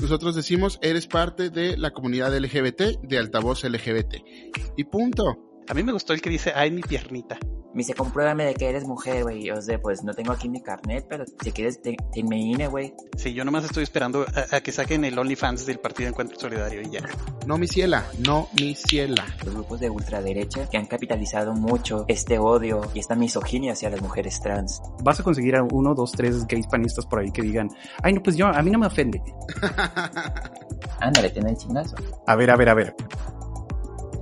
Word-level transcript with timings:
nosotros 0.00 0.36
decimos, 0.36 0.78
eres 0.80 1.06
parte 1.06 1.50
de 1.50 1.76
la 1.76 1.90
comunidad 1.90 2.34
LGBT, 2.34 3.00
de 3.02 3.18
altavoz 3.18 3.64
LGBT. 3.64 4.14
Y 4.76 4.84
punto. 4.84 5.36
A 5.68 5.74
mí 5.74 5.82
me 5.82 5.92
gustó 5.92 6.12
el 6.12 6.20
que 6.20 6.30
dice, 6.30 6.52
ay, 6.54 6.70
mi 6.70 6.82
piernita. 6.82 7.38
Me 7.78 7.82
dice, 7.82 7.94
compruébame 7.94 8.44
de 8.44 8.54
que 8.54 8.68
eres 8.68 8.88
mujer, 8.88 9.22
güey. 9.22 9.48
O 9.52 9.62
sea, 9.62 9.80
pues 9.80 10.02
no 10.02 10.12
tengo 10.12 10.32
aquí 10.32 10.48
mi 10.48 10.60
carnet, 10.60 11.06
pero 11.08 11.24
si 11.40 11.52
quieres, 11.52 11.80
te, 11.80 11.94
te 12.12 12.18
INE, 12.18 12.66
güey. 12.66 12.92
Sí, 13.16 13.32
yo 13.32 13.44
nomás 13.44 13.66
estoy 13.66 13.84
esperando 13.84 14.26
a, 14.50 14.60
que 14.60 14.72
saquen 14.72 15.04
el 15.04 15.16
OnlyFans 15.16 15.64
del 15.64 15.78
Partido 15.78 16.08
Encuentro 16.08 16.36
Solidario 16.40 16.82
y 16.82 16.90
ya. 16.90 17.08
No, 17.46 17.56
mi 17.56 17.68
ciela, 17.68 18.04
no, 18.26 18.48
mi 18.58 18.74
ciela. 18.74 19.24
Los 19.44 19.54
grupos 19.54 19.78
de 19.78 19.90
ultraderecha 19.90 20.68
que 20.68 20.76
han 20.76 20.86
capitalizado 20.86 21.52
mucho 21.52 22.04
este 22.08 22.40
odio 22.40 22.80
y 22.94 22.98
esta 22.98 23.14
misoginia 23.14 23.74
hacia 23.74 23.90
las 23.90 24.02
mujeres 24.02 24.40
trans. 24.40 24.82
Vas 25.04 25.20
a 25.20 25.22
conseguir 25.22 25.54
a 25.54 25.62
uno, 25.62 25.94
dos, 25.94 26.10
tres 26.10 26.48
gays 26.48 26.66
panistas 26.66 27.06
por 27.06 27.20
ahí 27.20 27.30
que 27.30 27.42
digan, 27.42 27.68
ay, 28.02 28.12
no, 28.12 28.24
pues 28.24 28.36
yo, 28.36 28.48
a 28.48 28.60
mí 28.60 28.72
no 28.72 28.80
me 28.80 28.88
ofende. 28.88 29.22
Ándale, 30.98 31.30
ten 31.30 31.46
el 31.46 31.56
chingazo. 31.56 31.94
A 32.26 32.34
ver, 32.34 32.50
a 32.50 32.56
ver, 32.56 32.70
a 32.70 32.74
ver. 32.74 32.96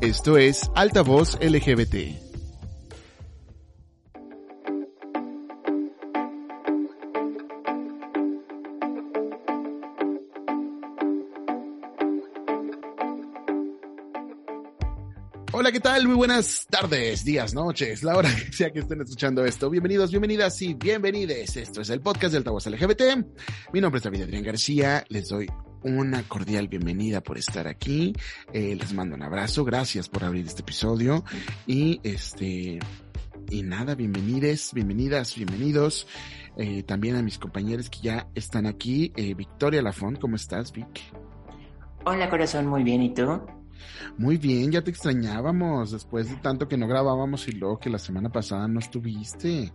Esto 0.03 0.37
es 0.37 0.71
Altavoz 0.75 1.39
LGBT. 1.41 2.26
¿Qué 15.73 15.81
tal? 15.81 16.07
Muy 16.07 16.15
buenas 16.15 16.65
tardes, 16.71 17.25
días, 17.25 17.53
noches, 17.53 18.05
la 18.05 18.17
hora 18.17 18.31
que 18.33 18.53
sea 18.53 18.71
que 18.71 18.79
estén 18.79 19.01
escuchando 19.01 19.45
esto. 19.45 19.69
Bienvenidos, 19.69 20.11
bienvenidas 20.13 20.63
y 20.63 20.75
bienvenides. 20.75 21.57
Esto 21.57 21.81
es 21.81 21.91
el 21.91 22.01
podcast 22.01 22.33
del 22.33 22.43
Altavoz 22.43 22.67
LGBT. 22.67 23.03
Mi 23.73 23.81
nombre 23.81 23.99
es 23.99 24.05
David 24.05 24.23
Adrián 24.23 24.45
García. 24.45 25.05
Les 25.09 25.29
doy 25.29 25.49
una 25.83 26.23
cordial 26.23 26.69
bienvenida 26.69 27.21
por 27.21 27.37
estar 27.37 27.67
aquí. 27.67 28.13
Eh, 28.53 28.77
les 28.79 28.95
mando 28.95 29.17
un 29.17 29.23
abrazo. 29.25 29.65
Gracias 29.65 30.09
por 30.09 30.23
abrir 30.23 30.47
este 30.47 30.63
episodio. 30.63 31.25
Y 31.67 32.01
este, 32.05 32.79
y 33.51 33.63
nada, 33.65 33.97
bienvenides, 33.97 34.73
bienvenidas, 34.73 35.35
bienvenidos. 35.35 36.07
Eh, 36.57 36.85
también 36.85 37.17
a 37.17 37.23
mis 37.23 37.39
compañeros 37.39 37.91
que 37.91 37.99
ya 38.03 38.29
están 38.37 38.67
aquí. 38.67 39.13
Eh, 39.17 39.35
Victoria 39.35 39.83
Lafont, 39.83 40.21
¿cómo 40.21 40.37
estás, 40.37 40.71
Vic? 40.71 40.87
Hola, 42.05 42.31
corazón, 42.31 42.69
muy 42.69 42.85
bien. 42.85 43.03
¿Y 43.03 43.13
tú? 43.13 43.41
Muy 44.19 44.37
bien, 44.37 44.71
ya 44.71 44.83
te 44.83 44.91
extrañábamos 44.91 45.93
después 45.93 46.31
de 46.31 46.37
tanto 46.37 46.69
que 46.69 46.77
no 46.77 46.87
grabábamos 46.87 47.47
y 47.49 47.53
luego 47.53 47.79
que 47.79 47.91
la 47.91 47.99
semana 47.99 48.31
pasada 48.31 48.69
no 48.69 48.81
estuviste. 48.81 49.73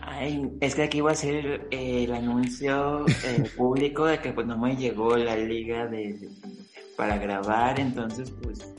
Ay, 0.00 0.50
es 0.60 0.74
que 0.74 0.82
aquí 0.82 0.98
iba 0.98 1.12
a 1.12 1.14
ser 1.14 1.68
eh, 1.70 2.04
el 2.04 2.14
anuncio 2.14 3.06
eh, 3.06 3.44
público 3.56 4.06
de 4.06 4.18
que 4.20 4.32
pues 4.32 4.46
no 4.46 4.58
me 4.58 4.76
llegó 4.76 5.16
la 5.16 5.36
liga 5.36 5.86
de, 5.86 6.28
para 6.96 7.18
grabar, 7.18 7.78
entonces 7.78 8.32
pues... 8.42 8.74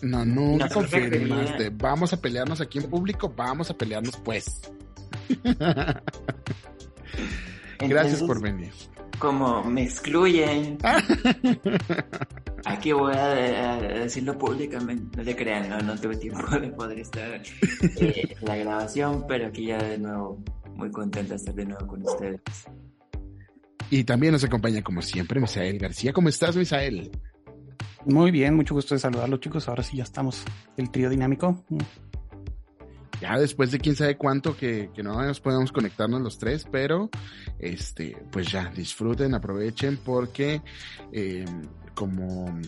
No, 0.00 0.24
no, 0.24 0.56
no 0.56 0.68
confirmas 0.68 1.58
de 1.58 1.70
vamos 1.70 2.12
a 2.12 2.20
pelearnos 2.20 2.60
aquí 2.60 2.78
en 2.78 2.88
público, 2.88 3.32
vamos 3.36 3.68
a 3.68 3.76
pelearnos 3.76 4.16
pues. 4.18 4.60
Gracias 7.80 8.22
por 8.22 8.40
venir. 8.40 8.72
Como 9.18 9.64
me 9.64 9.82
excluyen. 9.84 10.78
Aquí 12.64 12.92
voy 12.92 13.14
a, 13.14 13.76
decirlo 13.76 14.36
públicamente, 14.36 15.16
no 15.16 15.22
le 15.22 15.36
crean, 15.36 15.86
no, 15.86 15.96
tuve 15.96 16.16
tiempo 16.16 16.44
de 16.60 16.68
poder 16.68 16.98
estar 16.98 17.40
eh, 18.00 18.36
en 18.40 18.46
la 18.46 18.56
grabación, 18.56 19.24
pero 19.26 19.46
aquí 19.46 19.66
ya 19.66 19.78
de 19.78 19.96
nuevo, 19.96 20.42
muy 20.74 20.90
contenta 20.90 21.30
de 21.30 21.36
estar 21.36 21.54
de 21.54 21.64
nuevo 21.64 21.86
con 21.86 22.02
ustedes. 22.02 22.40
Y 23.90 24.04
también 24.04 24.32
nos 24.32 24.44
acompaña 24.44 24.82
como 24.82 25.00
siempre 25.00 25.40
Misael 25.40 25.78
García. 25.78 26.12
¿Cómo 26.12 26.28
estás, 26.28 26.56
Misael? 26.56 27.10
Muy 28.04 28.30
bien, 28.30 28.54
mucho 28.54 28.74
gusto 28.74 28.94
de 28.94 28.98
saludarlos 28.98 29.40
chicos. 29.40 29.68
Ahora 29.68 29.82
sí 29.82 29.96
ya 29.96 30.04
estamos 30.04 30.44
el 30.76 30.90
trío 30.90 31.08
dinámico 31.08 31.64
ya 33.20 33.38
después 33.38 33.70
de 33.70 33.78
quién 33.78 33.96
sabe 33.96 34.16
cuánto 34.16 34.56
que, 34.56 34.90
que 34.94 35.02
no 35.02 35.20
nos 35.22 35.40
podemos 35.40 35.72
conectarnos 35.72 36.20
los 36.20 36.38
tres, 36.38 36.66
pero 36.70 37.10
este, 37.58 38.16
pues 38.30 38.50
ya 38.50 38.70
disfruten, 38.70 39.34
aprovechen 39.34 39.98
porque 39.98 40.62
eh, 41.12 41.44
como 41.94 42.58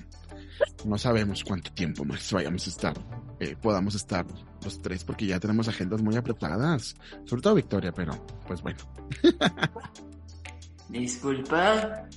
no 0.85 0.99
sabemos 0.99 1.45
cuánto 1.45 1.73
tiempo 1.73 2.05
más 2.05 2.33
vayamos 2.33 2.67
a 2.67 2.71
estar, 2.71 2.95
eh, 3.39 3.57
podamos 3.61 3.95
estar 3.95 4.27
los 4.65 4.83
tres 4.83 5.05
porque 5.05 5.27
ya 5.27 5.41
tenemos 5.41 5.69
agendas 5.69 6.03
muy 6.03 6.17
apretadas, 6.17 6.97
sobre 7.25 7.43
todo 7.43 7.55
Victoria, 7.55 7.93
pero 7.93 8.13
pues 8.47 8.63
bueno. 8.63 8.79
Disculpa. 10.89 12.09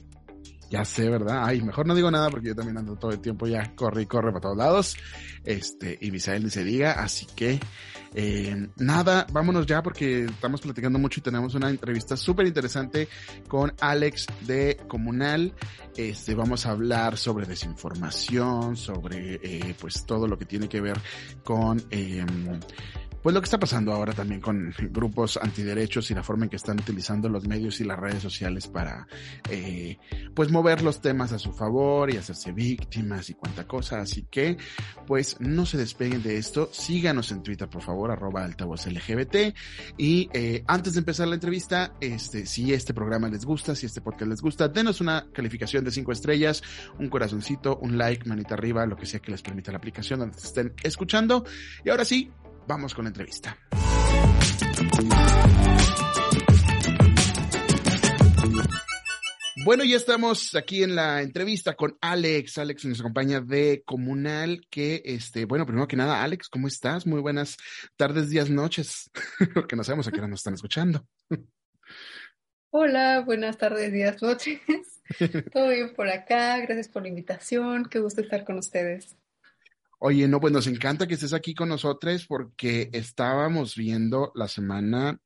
Ya 0.74 0.84
sé, 0.86 1.08
¿verdad? 1.08 1.46
Ay, 1.46 1.62
mejor 1.62 1.86
no 1.86 1.94
digo 1.94 2.10
nada 2.10 2.32
porque 2.32 2.48
yo 2.48 2.56
también 2.56 2.80
ando 2.80 2.96
todo 2.96 3.12
el 3.12 3.20
tiempo 3.20 3.46
ya 3.46 3.76
corre 3.76 4.02
y 4.02 4.06
corre 4.08 4.32
para 4.32 4.42
todos 4.42 4.58
lados. 4.58 4.98
Este, 5.46 6.00
y 6.02 6.10
Misael 6.10 6.44
ni 6.44 6.50
se 6.50 6.64
diga, 6.64 6.94
así 6.94 7.28
que 7.36 7.60
eh, 8.16 8.70
nada, 8.78 9.28
vámonos 9.32 9.68
ya 9.68 9.84
porque 9.84 10.26
estamos 10.26 10.62
platicando 10.62 10.98
mucho 10.98 11.20
y 11.20 11.24
tenemos 11.24 11.54
una 11.54 11.70
entrevista 11.70 12.18
súper 12.18 12.48
interesante 12.48 13.08
con 13.48 13.72
Alex 13.82 14.26
de 14.48 14.80
Comunal. 14.88 15.54
Este, 15.96 16.34
vamos 16.34 16.66
a 16.66 16.72
hablar 16.72 17.18
sobre 17.20 17.46
desinformación, 17.46 18.76
sobre 18.76 19.36
eh, 19.44 19.76
pues 19.80 20.08
todo 20.08 20.28
lo 20.28 20.40
que 20.40 20.46
tiene 20.46 20.68
que 20.68 20.82
ver 20.82 21.00
con 21.44 21.84
eh, 21.92 22.26
pues 23.24 23.34
lo 23.34 23.40
que 23.40 23.46
está 23.46 23.58
pasando 23.58 23.94
ahora 23.94 24.14
también 24.14 24.42
con 24.42 24.74
grupos 24.92 25.40
antiderechos 25.42 26.12
y 26.12 26.14
la 26.14 26.24
forma 26.24 26.44
en 26.44 26.50
que 26.50 26.58
están 26.58 26.80
utilizando 26.80 27.30
los 27.30 27.48
medios 27.48 27.80
y 27.80 27.86
las 27.86 27.98
redes 27.98 28.22
sociales 28.22 28.68
para 28.68 29.08
eh, 29.50 29.98
pues 30.36 30.52
mover 30.52 30.84
los 30.84 31.02
temas 31.02 31.32
a 31.32 31.40
su 31.40 31.54
favor 31.54 32.14
y 32.14 32.18
hacerse 32.18 32.52
víctimas 32.52 33.30
y 33.30 33.34
cuanta 33.34 33.66
cosa. 33.66 34.02
Así 34.02 34.28
que 34.30 34.58
pues 35.08 35.40
no 35.40 35.66
se 35.66 35.78
despeguen 35.78 36.22
de 36.22 36.38
esto. 36.38 36.70
Síganos 36.74 37.32
en 37.32 37.42
Twitter, 37.42 37.70
por 37.70 37.82
favor, 37.82 38.12
arroba 38.12 38.44
altavoz 38.44 38.86
LGBT. 38.88 39.56
Y 39.98 40.30
eh, 40.34 40.64
antes 40.68 40.94
de 40.94 41.00
empezar 41.00 41.28
la 41.30 41.36
entrevista, 41.36 41.94
este, 42.02 42.46
si 42.46 42.74
este 42.74 42.94
programa 42.94 43.30
les 43.30 43.46
gusta, 43.46 43.74
si 43.74 43.86
este 43.86 44.02
podcast 44.02 44.30
les 44.30 44.42
gusta, 44.42 44.68
denos 44.68 45.00
una 45.00 45.28
calificación 45.32 45.86
de 45.86 45.92
cinco 45.92 46.12
estrellas, 46.12 46.62
un 47.00 47.08
corazoncito, 47.08 47.78
un 47.78 47.98
like, 47.98 48.28
manita 48.28 48.56
arriba, 48.56 48.86
lo 48.86 48.98
que 48.98 49.06
sea 49.06 49.22
que 49.22 49.32
les 49.32 49.42
permita 49.42 49.72
la 49.72 49.78
aplicación 49.78 50.20
donde 50.20 50.38
estén 50.38 50.74
escuchando. 50.84 51.46
Y 51.86 51.90
ahora 51.90 52.04
sí, 52.04 52.30
Vamos 52.68 52.94
con 52.94 53.06
la 53.06 53.10
entrevista. 53.10 53.58
Bueno, 59.66 59.86
ya 59.86 59.96
estamos 59.96 60.56
aquí 60.56 60.84
en 60.84 60.96
la 60.96 61.22
entrevista 61.22 61.76
con 61.76 61.98
Alex. 62.02 62.58
Alex 62.58 62.86
nos 62.86 63.00
acompaña 63.00 63.40
de 63.40 63.82
Comunal, 63.86 64.62
que 64.70 65.02
este, 65.06 65.46
bueno, 65.46 65.66
primero 65.66 65.88
que 65.88 65.96
nada, 65.96 66.22
Alex, 66.22 66.50
¿cómo 66.50 66.68
estás? 66.68 67.08
Muy 67.08 67.22
buenas 67.22 67.58
tardes, 67.96 68.30
días, 68.30 68.50
noches, 68.50 69.10
porque 69.54 69.76
no 69.76 69.84
sabemos 69.84 70.08
a 70.08 70.12
qué 70.12 70.18
hora 70.18 70.28
nos 70.28 70.42
están 70.42 70.56
escuchando. 70.56 71.08
Hola, 72.72 73.22
buenas 73.22 73.58
tardes, 73.58 73.94
días, 73.94 74.22
noches. 74.22 74.60
Todo 75.54 75.70
bien 75.70 75.94
por 75.94 76.10
acá, 76.10 76.60
gracias 76.60 76.90
por 76.90 77.04
la 77.04 77.10
invitación, 77.10 77.86
qué 77.86 78.00
gusto 78.00 78.22
estar 78.22 78.44
con 78.44 78.58
ustedes. 78.58 79.16
Oye, 80.06 80.28
no, 80.28 80.42
pues 80.42 80.52
nos 80.52 80.68
encanta 80.68 81.08
que 81.08 81.14
estés 81.14 81.32
aquí 81.32 81.56
con 81.56 81.70
nosotros 81.70 82.26
porque 82.28 82.90
estábamos 82.92 83.78
viendo 83.78 84.34
la 84.36 84.50
semana 84.50 85.22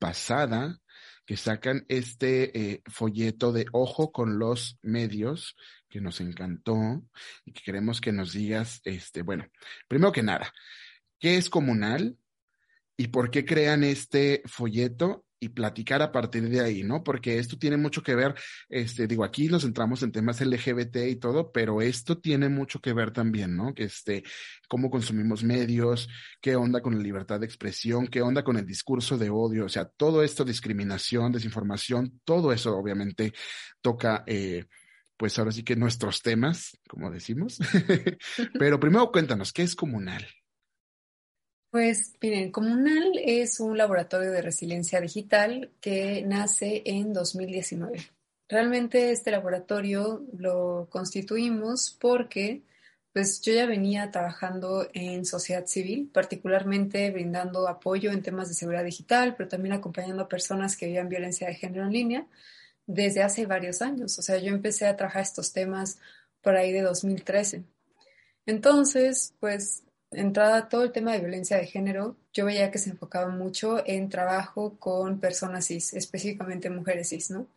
pasada 0.00 0.80
que 1.24 1.36
sacan 1.36 1.84
este 1.86 2.58
eh, 2.58 2.82
folleto 2.86 3.52
de 3.52 3.66
ojo 3.70 4.10
con 4.10 4.40
los 4.40 4.80
medios 4.82 5.54
que 5.88 6.00
nos 6.00 6.20
encantó 6.20 7.04
y 7.44 7.52
que 7.52 7.62
queremos 7.62 8.00
que 8.00 8.10
nos 8.10 8.32
digas, 8.32 8.80
este, 8.82 9.22
bueno, 9.22 9.46
primero 9.86 10.10
que 10.10 10.24
nada, 10.24 10.52
¿qué 11.20 11.36
es 11.36 11.48
comunal 11.48 12.18
y 12.96 13.06
por 13.06 13.30
qué 13.30 13.44
crean 13.44 13.84
este 13.84 14.42
folleto 14.46 15.24
y 15.38 15.50
platicar 15.50 16.02
a 16.02 16.12
partir 16.12 16.48
de 16.48 16.60
ahí, 16.60 16.82
¿no? 16.82 17.02
Porque 17.04 17.38
esto 17.38 17.58
tiene 17.58 17.76
mucho 17.76 18.02
que 18.02 18.14
ver, 18.14 18.34
este, 18.68 19.06
digo, 19.06 19.24
aquí 19.24 19.48
nos 19.48 19.62
centramos 19.62 20.02
en 20.02 20.12
temas 20.12 20.40
LGBT 20.40 20.96
y 21.08 21.16
todo, 21.16 21.52
pero 21.52 21.82
esto 21.82 22.18
tiene 22.18 22.48
mucho 22.48 22.80
que 22.80 22.92
ver 22.92 23.10
también, 23.10 23.56
¿no? 23.56 23.74
Que 23.74 23.84
este, 23.84 24.22
cómo 24.68 24.90
consumimos 24.90 25.44
medios, 25.44 26.08
qué 26.40 26.56
onda 26.56 26.80
con 26.80 26.96
la 26.96 27.02
libertad 27.02 27.40
de 27.40 27.46
expresión, 27.46 28.06
qué 28.06 28.22
onda 28.22 28.42
con 28.42 28.56
el 28.56 28.66
discurso 28.66 29.18
de 29.18 29.30
odio, 29.30 29.66
o 29.66 29.68
sea, 29.68 29.84
todo 29.84 30.22
esto, 30.22 30.44
discriminación, 30.44 31.32
desinformación, 31.32 32.20
todo 32.24 32.52
eso 32.52 32.76
obviamente 32.76 33.32
toca, 33.80 34.24
eh, 34.26 34.64
pues 35.16 35.38
ahora 35.38 35.52
sí 35.52 35.62
que 35.62 35.76
nuestros 35.76 36.22
temas, 36.22 36.78
como 36.88 37.10
decimos. 37.10 37.58
pero 38.58 38.80
primero 38.80 39.10
cuéntanos, 39.10 39.52
¿qué 39.52 39.62
es 39.62 39.74
comunal? 39.74 40.26
Pues 41.76 42.14
miren, 42.22 42.52
Comunal 42.52 43.20
es 43.22 43.60
un 43.60 43.76
laboratorio 43.76 44.30
de 44.30 44.40
resiliencia 44.40 44.98
digital 44.98 45.70
que 45.82 46.22
nace 46.22 46.80
en 46.86 47.12
2019. 47.12 47.98
Realmente 48.48 49.10
este 49.10 49.30
laboratorio 49.30 50.24
lo 50.38 50.88
constituimos 50.88 51.94
porque 52.00 52.62
pues 53.12 53.42
yo 53.42 53.52
ya 53.52 53.66
venía 53.66 54.10
trabajando 54.10 54.88
en 54.94 55.26
sociedad 55.26 55.66
civil, 55.66 56.10
particularmente 56.14 57.10
brindando 57.10 57.68
apoyo 57.68 58.10
en 58.10 58.22
temas 58.22 58.48
de 58.48 58.54
seguridad 58.54 58.82
digital, 58.82 59.34
pero 59.36 59.50
también 59.50 59.74
acompañando 59.74 60.22
a 60.22 60.28
personas 60.30 60.78
que 60.78 60.86
vivían 60.86 61.10
violencia 61.10 61.46
de 61.46 61.56
género 61.56 61.84
en 61.84 61.92
línea 61.92 62.26
desde 62.86 63.22
hace 63.22 63.44
varios 63.44 63.82
años. 63.82 64.18
O 64.18 64.22
sea, 64.22 64.38
yo 64.38 64.48
empecé 64.48 64.86
a 64.86 64.96
trabajar 64.96 65.20
estos 65.20 65.52
temas 65.52 65.98
por 66.40 66.56
ahí 66.56 66.72
de 66.72 66.80
2013. 66.80 67.64
Entonces, 68.46 69.34
pues 69.40 69.82
entrada 70.10 70.68
todo 70.68 70.84
el 70.84 70.92
tema 70.92 71.12
de 71.12 71.20
violencia 71.20 71.56
de 71.56 71.66
género, 71.66 72.16
yo 72.32 72.44
veía 72.44 72.70
que 72.70 72.78
se 72.78 72.90
enfocaba 72.90 73.28
mucho 73.28 73.82
en 73.86 74.08
trabajo 74.08 74.78
con 74.78 75.20
personas 75.20 75.66
cis, 75.66 75.94
específicamente 75.94 76.70
mujeres 76.70 77.10
cis, 77.10 77.30
¿no? 77.30 77.48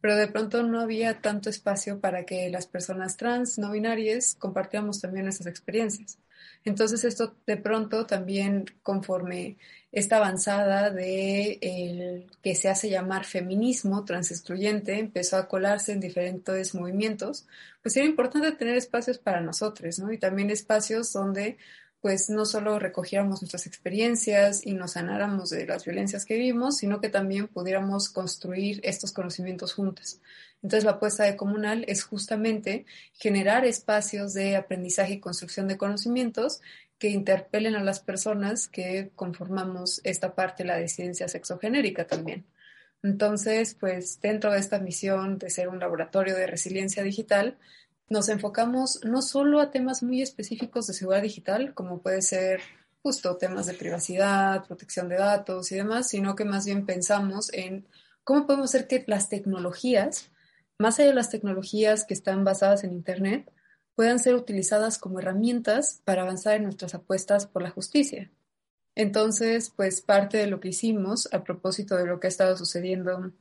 Pero 0.00 0.16
de 0.16 0.28
pronto 0.28 0.62
no 0.62 0.80
había 0.80 1.20
tanto 1.22 1.48
espacio 1.50 2.00
para 2.00 2.24
que 2.26 2.50
las 2.50 2.66
personas 2.66 3.16
trans, 3.16 3.58
no 3.58 3.72
binarias, 3.72 4.36
compartiéramos 4.38 5.00
también 5.00 5.24
nuestras 5.24 5.46
experiencias. 5.46 6.18
Entonces 6.64 7.04
esto 7.04 7.36
de 7.46 7.56
pronto 7.56 8.06
también 8.06 8.66
conforme 8.82 9.58
esta 9.92 10.16
avanzada 10.16 10.90
de 10.90 11.58
el 11.60 12.26
que 12.42 12.54
se 12.54 12.68
hace 12.68 12.88
llamar 12.88 13.24
feminismo 13.24 14.04
transexcluyente 14.04 14.98
empezó 14.98 15.36
a 15.36 15.46
colarse 15.46 15.92
en 15.92 16.00
diferentes 16.00 16.74
movimientos, 16.74 17.46
pues 17.82 17.96
era 17.96 18.06
importante 18.06 18.50
tener 18.52 18.76
espacios 18.76 19.18
para 19.18 19.40
nosotros, 19.40 19.98
¿no? 19.98 20.12
Y 20.12 20.18
también 20.18 20.50
espacios 20.50 21.12
donde 21.12 21.58
pues 22.04 22.28
no 22.28 22.44
solo 22.44 22.78
recogiéramos 22.78 23.40
nuestras 23.40 23.66
experiencias 23.66 24.66
y 24.66 24.74
nos 24.74 24.90
sanáramos 24.90 25.48
de 25.48 25.64
las 25.64 25.86
violencias 25.86 26.26
que 26.26 26.34
vivimos, 26.34 26.76
sino 26.76 27.00
que 27.00 27.08
también 27.08 27.48
pudiéramos 27.48 28.10
construir 28.10 28.78
estos 28.82 29.10
conocimientos 29.10 29.72
juntos. 29.72 30.20
Entonces, 30.62 30.84
la 30.84 30.90
apuesta 30.90 31.24
de 31.24 31.34
Comunal 31.34 31.82
es 31.88 32.04
justamente 32.04 32.84
generar 33.14 33.64
espacios 33.64 34.34
de 34.34 34.54
aprendizaje 34.54 35.14
y 35.14 35.20
construcción 35.20 35.66
de 35.66 35.78
conocimientos 35.78 36.60
que 36.98 37.08
interpelen 37.08 37.74
a 37.74 37.82
las 37.82 38.00
personas 38.00 38.68
que 38.68 39.10
conformamos 39.16 40.02
esta 40.04 40.34
parte 40.34 40.62
la 40.62 40.76
disidencia 40.76 41.26
sexogenérica 41.26 42.06
también. 42.06 42.44
Entonces, 43.02 43.74
pues 43.80 44.20
dentro 44.20 44.52
de 44.52 44.58
esta 44.58 44.78
misión 44.78 45.38
de 45.38 45.48
ser 45.48 45.70
un 45.70 45.78
laboratorio 45.78 46.36
de 46.36 46.48
resiliencia 46.48 47.02
digital, 47.02 47.56
nos 48.08 48.28
enfocamos 48.28 49.00
no 49.04 49.22
solo 49.22 49.60
a 49.60 49.70
temas 49.70 50.02
muy 50.02 50.22
específicos 50.22 50.86
de 50.86 50.94
seguridad 50.94 51.22
digital, 51.22 51.74
como 51.74 52.02
puede 52.02 52.22
ser 52.22 52.60
justo 53.02 53.36
temas 53.36 53.66
de 53.66 53.74
privacidad, 53.74 54.66
protección 54.66 55.08
de 55.08 55.16
datos 55.16 55.70
y 55.72 55.76
demás, 55.76 56.08
sino 56.08 56.34
que 56.34 56.44
más 56.44 56.64
bien 56.64 56.86
pensamos 56.86 57.52
en 57.52 57.86
cómo 58.24 58.46
podemos 58.46 58.70
hacer 58.70 58.88
que 58.88 59.04
las 59.06 59.28
tecnologías, 59.28 60.30
más 60.78 60.98
allá 60.98 61.08
de 61.08 61.14
las 61.14 61.30
tecnologías 61.30 62.04
que 62.04 62.14
están 62.14 62.44
basadas 62.44 62.84
en 62.84 62.92
Internet, 62.92 63.52
puedan 63.94 64.18
ser 64.18 64.34
utilizadas 64.34 64.98
como 64.98 65.18
herramientas 65.18 66.00
para 66.04 66.22
avanzar 66.22 66.56
en 66.56 66.64
nuestras 66.64 66.94
apuestas 66.94 67.46
por 67.46 67.62
la 67.62 67.70
justicia. 67.70 68.30
Entonces, 68.94 69.70
pues 69.74 70.00
parte 70.00 70.38
de 70.38 70.46
lo 70.46 70.60
que 70.60 70.68
hicimos 70.68 71.28
a 71.32 71.42
propósito 71.42 71.96
de 71.96 72.06
lo 72.06 72.20
que 72.20 72.28
ha 72.28 72.28
estado 72.28 72.56
sucediendo 72.56 73.32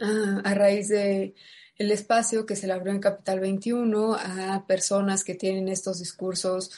ah, 0.00 0.42
a 0.44 0.54
raíz 0.54 0.88
de 0.88 1.34
el 1.78 1.90
espacio 1.92 2.44
que 2.44 2.56
se 2.56 2.66
le 2.66 2.72
abrió 2.72 2.92
en 2.92 3.00
Capital 3.00 3.40
21 3.40 4.14
a 4.14 4.66
personas 4.66 5.24
que 5.24 5.34
tienen 5.34 5.68
estos 5.68 6.00
discursos 6.00 6.72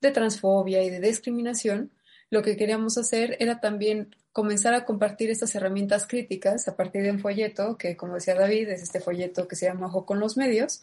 de 0.00 0.10
transfobia 0.10 0.82
y 0.82 0.90
de 0.90 1.00
discriminación, 1.00 1.90
lo 2.30 2.42
que 2.42 2.56
queríamos 2.56 2.98
hacer 2.98 3.36
era 3.40 3.60
también 3.60 4.14
comenzar 4.32 4.74
a 4.74 4.84
compartir 4.84 5.30
estas 5.30 5.54
herramientas 5.54 6.06
críticas 6.06 6.68
a 6.68 6.76
partir 6.76 7.02
de 7.02 7.10
un 7.10 7.20
folleto, 7.20 7.76
que 7.76 7.96
como 7.96 8.14
decía 8.14 8.34
David, 8.34 8.68
es 8.70 8.82
este 8.82 9.00
folleto 9.00 9.48
que 9.48 9.56
se 9.56 9.66
llama 9.66 9.86
Ojo 9.86 10.06
con 10.06 10.20
los 10.20 10.36
medios, 10.36 10.82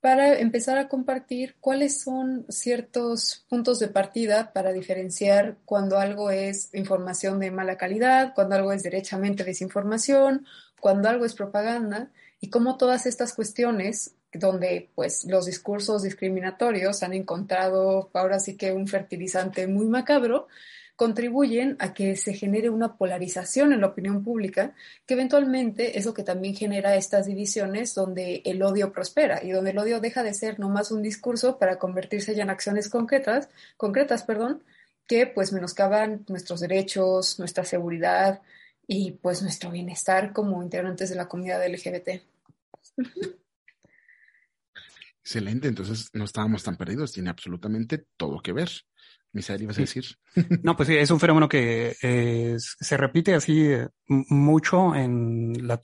para 0.00 0.38
empezar 0.38 0.78
a 0.78 0.88
compartir 0.88 1.56
cuáles 1.60 2.00
son 2.00 2.46
ciertos 2.48 3.44
puntos 3.48 3.78
de 3.78 3.88
partida 3.88 4.52
para 4.52 4.72
diferenciar 4.72 5.58
cuando 5.66 5.98
algo 5.98 6.30
es 6.30 6.74
información 6.74 7.38
de 7.38 7.50
mala 7.50 7.76
calidad, 7.76 8.32
cuando 8.34 8.54
algo 8.54 8.72
es 8.72 8.82
derechamente 8.82 9.44
desinformación, 9.44 10.46
cuando 10.80 11.08
algo 11.08 11.24
es 11.24 11.34
propaganda 11.34 12.10
y 12.40 12.50
cómo 12.50 12.76
todas 12.76 13.06
estas 13.06 13.34
cuestiones 13.34 14.14
donde 14.32 14.90
pues 14.94 15.24
los 15.24 15.46
discursos 15.46 16.02
discriminatorios 16.02 17.02
han 17.02 17.12
encontrado 17.12 18.10
ahora 18.14 18.38
sí 18.38 18.56
que 18.56 18.72
un 18.72 18.86
fertilizante 18.86 19.66
muy 19.66 19.86
macabro, 19.86 20.46
contribuyen 21.00 21.76
a 21.78 21.94
que 21.94 22.14
se 22.14 22.34
genere 22.34 22.68
una 22.68 22.98
polarización 22.98 23.72
en 23.72 23.80
la 23.80 23.86
opinión 23.86 24.22
pública, 24.22 24.74
que 25.06 25.14
eventualmente 25.14 25.98
es 25.98 26.04
lo 26.04 26.12
que 26.12 26.22
también 26.22 26.54
genera 26.54 26.94
estas 26.94 27.24
divisiones 27.24 27.94
donde 27.94 28.42
el 28.44 28.62
odio 28.62 28.92
prospera 28.92 29.42
y 29.42 29.50
donde 29.50 29.70
el 29.70 29.78
odio 29.78 30.00
deja 30.00 30.22
de 30.22 30.34
ser 30.34 30.60
nomás 30.60 30.90
un 30.90 31.00
discurso 31.00 31.58
para 31.58 31.78
convertirse 31.78 32.34
ya 32.34 32.42
en 32.42 32.50
acciones 32.50 32.90
concretas, 32.90 33.48
concretas, 33.78 34.24
perdón, 34.24 34.62
que 35.06 35.26
pues 35.26 35.54
menoscaban 35.54 36.26
nuestros 36.28 36.60
derechos, 36.60 37.38
nuestra 37.38 37.64
seguridad 37.64 38.42
y 38.92 39.12
pues 39.12 39.40
nuestro 39.40 39.70
bienestar 39.70 40.32
como 40.32 40.60
integrantes 40.64 41.10
de 41.10 41.14
la 41.14 41.28
comunidad 41.28 41.64
LGBT. 41.64 42.24
Excelente, 45.22 45.68
entonces 45.68 46.10
no 46.12 46.24
estábamos 46.24 46.64
tan 46.64 46.76
perdidos, 46.76 47.12
tiene 47.12 47.30
absolutamente 47.30 48.04
todo 48.16 48.42
que 48.42 48.52
ver. 48.52 48.68
Misael, 49.32 49.62
ibas 49.62 49.78
a 49.78 49.82
decir. 49.82 50.04
No, 50.62 50.76
pues 50.76 50.88
sí, 50.88 50.96
es 50.96 51.10
un 51.10 51.20
fenómeno 51.20 51.48
que 51.48 51.96
eh, 52.02 52.56
se 52.58 52.96
repite 52.96 53.34
así 53.34 53.64
eh, 53.66 53.88
mucho 54.06 54.94
en 54.94 55.66
la, 55.66 55.80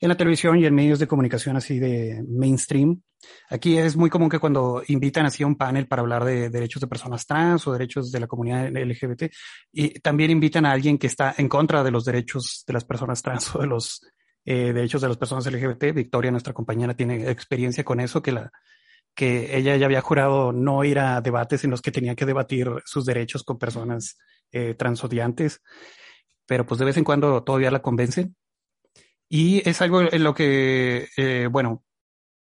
en 0.00 0.08
la 0.08 0.16
televisión 0.16 0.58
y 0.58 0.66
en 0.66 0.74
medios 0.74 0.98
de 0.98 1.06
comunicación 1.06 1.56
así 1.56 1.78
de 1.78 2.22
mainstream. 2.26 3.02
Aquí 3.50 3.76
es 3.76 3.96
muy 3.96 4.08
común 4.08 4.30
que 4.30 4.38
cuando 4.38 4.82
invitan 4.88 5.26
así 5.26 5.42
a 5.42 5.46
un 5.46 5.56
panel 5.56 5.86
para 5.86 6.00
hablar 6.00 6.24
de 6.24 6.48
derechos 6.48 6.80
de 6.80 6.86
personas 6.86 7.26
trans 7.26 7.66
o 7.66 7.72
derechos 7.72 8.10
de 8.10 8.20
la 8.20 8.26
comunidad 8.26 8.70
LGBT, 8.70 9.24
y 9.72 10.00
también 10.00 10.30
invitan 10.30 10.64
a 10.64 10.72
alguien 10.72 10.96
que 10.96 11.06
está 11.06 11.34
en 11.36 11.48
contra 11.48 11.84
de 11.84 11.90
los 11.90 12.04
derechos 12.06 12.64
de 12.66 12.72
las 12.72 12.84
personas 12.84 13.20
trans 13.20 13.54
o 13.54 13.60
de 13.60 13.66
los 13.66 14.00
eh, 14.44 14.72
derechos 14.72 15.02
de 15.02 15.08
las 15.08 15.18
personas 15.18 15.46
LGBT. 15.46 15.92
Victoria, 15.94 16.30
nuestra 16.30 16.54
compañera, 16.54 16.94
tiene 16.94 17.30
experiencia 17.30 17.84
con 17.84 18.00
eso, 18.00 18.22
que, 18.22 18.32
la, 18.32 18.50
que 19.14 19.56
ella 19.56 19.76
ya 19.76 19.86
había 19.86 20.00
jurado 20.00 20.52
no 20.52 20.84
ir 20.84 20.98
a 20.98 21.20
debates 21.20 21.64
en 21.64 21.70
los 21.70 21.82
que 21.82 21.92
tenía 21.92 22.14
que 22.14 22.26
debatir 22.26 22.70
sus 22.84 23.04
derechos 23.04 23.44
con 23.44 23.58
personas 23.58 24.16
eh, 24.52 24.74
transodiantes, 24.74 25.62
pero 26.46 26.66
pues 26.66 26.78
de 26.78 26.86
vez 26.86 26.96
en 26.96 27.04
cuando 27.04 27.42
todavía 27.42 27.70
la 27.70 27.82
convencen. 27.82 28.34
Y 29.28 29.66
es 29.68 29.80
algo 29.80 30.02
en 30.02 30.24
lo 30.24 30.34
que, 30.34 31.08
eh, 31.16 31.48
bueno, 31.48 31.84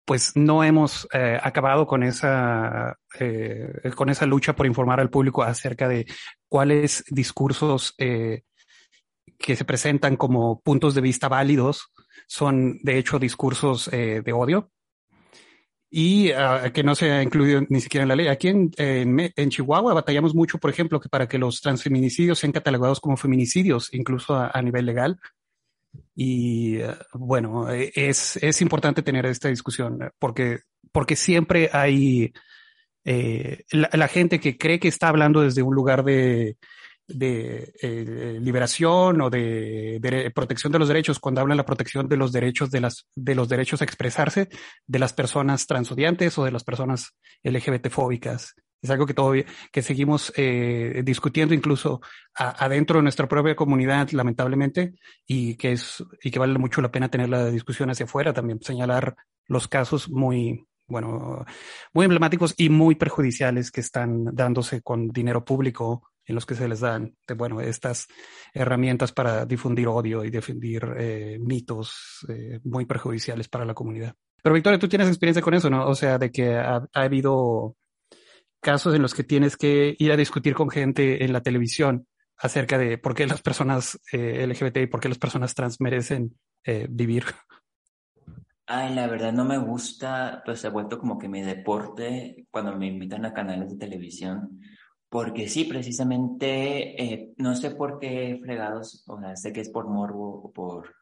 pues 0.05 0.37
no 0.37 0.63
hemos 0.63 1.09
eh, 1.13 1.37
acabado 1.43 1.85
con 1.89 2.05
esa, 2.05 2.97
eh, 3.19 3.91
con 3.97 4.09
esa 4.09 4.25
lucha 4.25 4.55
por 4.55 4.67
informar 4.67 5.01
al 5.01 5.11
público 5.11 5.43
acerca 5.43 5.89
de 5.89 6.07
cuáles 6.49 7.05
discursos 7.09 7.93
que 7.97 8.45
se 9.57 9.65
presentan 9.65 10.17
como 10.17 10.61
puntos 10.61 10.95
de 10.95 11.01
vista 11.01 11.29
válidos 11.29 11.93
son 12.29 12.79
de 12.85 12.99
hecho 12.99 13.19
discursos 13.19 13.91
de 13.91 14.33
odio 14.33 14.71
y 15.91 16.31
uh, 16.33 16.73
que 16.73 16.83
no 16.83 16.95
se 16.95 17.11
ha 17.11 17.23
incluido 17.23 17.63
ni 17.69 17.81
siquiera 17.81 18.03
en 18.03 18.09
la 18.09 18.17
ley. 18.17 18.29
Aquí 18.29 18.49
en, 18.49 18.71
en, 18.77 19.51
Chihuahua 19.51 19.95
batallamos 19.95 20.35
mucho, 20.35 20.59
por 20.59 20.71
ejemplo, 20.71 21.01
que 21.01 21.09
para 21.09 21.29
que 21.29 21.39
los 21.39 21.61
transfeminicidios 21.61 22.39
sean 22.39 22.53
catalogados 22.53 23.01
como 23.01 23.17
feminicidios, 23.17 23.93
incluso 23.93 24.35
a, 24.35 24.61
nivel 24.63 24.87
legal. 24.87 25.19
Y 26.15 26.79
uh, 26.79 26.95
bueno, 27.15 27.69
es, 27.71 28.37
es 28.37 28.61
importante 28.63 29.03
tener 29.03 29.27
esta 29.27 29.49
discusión 29.49 29.99
porque, 30.19 30.61
porque 30.93 31.17
siempre 31.17 31.71
hay 31.73 32.33
eh, 33.05 33.65
la 33.71 34.09
gente 34.09 34.41
que 34.41 34.59
cree 34.59 34.81
que 34.81 34.89
está 34.89 35.09
hablando 35.09 35.41
desde 35.43 35.63
un 35.63 35.75
lugar 35.75 36.03
de, 36.05 36.57
de 37.09 37.73
eh, 37.81 38.39
liberación 38.41 39.21
o 39.21 39.31
de, 39.31 40.33
protección 40.35 40.73
de 40.73 40.79
los 40.79 40.89
derechos, 40.89 41.19
cuando 41.19 41.41
habla 41.41 41.55
de 41.55 41.59
la 41.59 41.67
protección 41.67 42.09
de 42.09 42.17
los 42.17 42.33
derechos 42.33 42.71
de 42.71 42.81
las 42.81 43.07
de 43.15 43.35
los 43.35 43.49
derechos 43.49 43.81
a 43.81 43.85
expresarse 43.85 44.49
de 44.87 44.99
las 44.99 45.13
personas 45.13 45.67
transodiantes 45.67 46.37
o 46.39 46.45
de 46.45 46.53
las 46.53 46.65
personas 46.65 47.15
LGBT 47.43 47.89
fóbicas. 47.89 48.55
Es 48.83 48.91
algo 48.91 49.07
que 49.07 49.15
todavía, 49.15 49.45
que 49.73 49.83
seguimos 49.83 50.33
eh, 50.37 51.03
discutiendo 51.05 51.55
incluso 51.55 52.01
adentro 52.35 52.99
de 52.99 53.05
nuestra 53.05 53.27
propia 53.27 53.57
comunidad, 53.57 54.11
lamentablemente, 54.11 54.95
y 55.27 55.57
que 55.57 55.73
es, 55.73 56.05
y 56.23 56.31
que 56.31 56.39
vale 56.39 56.59
mucho 56.59 56.83
la 56.83 56.93
pena 56.93 57.11
tener 57.11 57.29
la 57.29 57.47
discusión 57.51 57.91
hacia 57.91 58.05
afuera 58.05 58.33
también, 58.33 58.61
señalar 58.63 59.17
los 59.47 59.67
casos 59.67 60.11
muy, 60.11 60.67
bueno, 60.87 61.45
muy 61.95 62.05
emblemáticos 62.05 62.55
y 62.57 62.69
muy 62.69 62.95
perjudiciales 62.95 63.71
que 63.71 63.81
están 63.81 64.25
dándose 64.37 64.83
con 64.83 65.09
dinero 65.09 65.45
público 65.45 66.11
en 66.27 66.35
los 66.35 66.45
que 66.45 66.55
se 66.55 66.69
les 66.69 66.81
dan, 66.81 67.15
de, 67.27 67.35
bueno, 67.35 67.61
estas 67.61 68.09
herramientas 68.53 69.13
para 69.13 69.47
difundir 69.47 69.87
odio 69.87 70.25
y 70.25 70.31
difundir 70.31 70.85
eh, 70.99 71.39
mitos 71.41 72.27
eh, 72.29 72.61
muy 72.65 72.85
perjudiciales 72.85 73.49
para 73.49 73.65
la 73.65 73.75
comunidad. 73.75 74.15
Pero 74.43 74.55
Victoria, 74.55 74.79
tú 74.79 74.89
tienes 74.89 75.09
experiencia 75.09 75.43
con 75.43 75.55
eso, 75.55 75.71
¿no? 75.71 75.87
O 75.87 75.95
sea, 75.95 76.19
de 76.19 76.31
que 76.31 76.57
ha, 76.57 76.87
habido 76.93 77.77
casos 78.61 78.95
en 78.95 79.03
los 79.03 79.15
que 79.15 79.25
tienes 79.25 79.57
que 79.57 79.95
ir 79.99 80.13
a 80.13 80.17
discutir 80.17 80.55
con 80.55 80.69
gente 80.69 81.25
en 81.25 81.33
la 81.33 81.41
televisión 81.41 82.07
acerca 82.37 82.77
de 82.77 82.99
por 82.99 83.15
qué 83.15 83.27
las 83.27 83.41
personas 83.41 83.99
eh, 84.13 84.47
LGBT 84.47 84.79
y 84.79 84.87
por 84.87 85.01
qué 85.01 85.09
las 85.09 85.19
personas 85.19 85.55
trans 85.55 85.81
merecen 85.81 86.37
vivir. 86.89 87.23
Ay, 88.67 88.93
la 88.93 89.07
verdad 89.07 89.33
no 89.33 89.45
me 89.45 89.59
gusta, 89.59 90.43
pues 90.45 90.59
se 90.59 90.67
ha 90.67 90.71
vuelto 90.71 90.99
como 90.99 91.17
que 91.17 91.29
mi 91.29 91.43
deporte 91.43 92.49
cuando 92.51 92.77
me 92.77 92.89
invitan 92.89 93.25
a 93.25 93.33
canales 93.33 93.71
de 93.71 93.77
televisión 93.77 94.61
porque 95.09 95.49
sí, 95.49 95.65
precisamente, 95.65 97.03
eh, 97.03 97.33
no 97.37 97.55
sé 97.55 97.71
por 97.71 97.99
qué 97.99 98.39
fregados, 98.43 99.05
o 99.07 99.21
sea, 99.21 99.37
sé 99.37 99.53
que 99.53 99.61
es 99.61 99.71
por 99.71 99.89
morbo 99.89 100.43
o 100.43 100.53
por, 100.53 100.95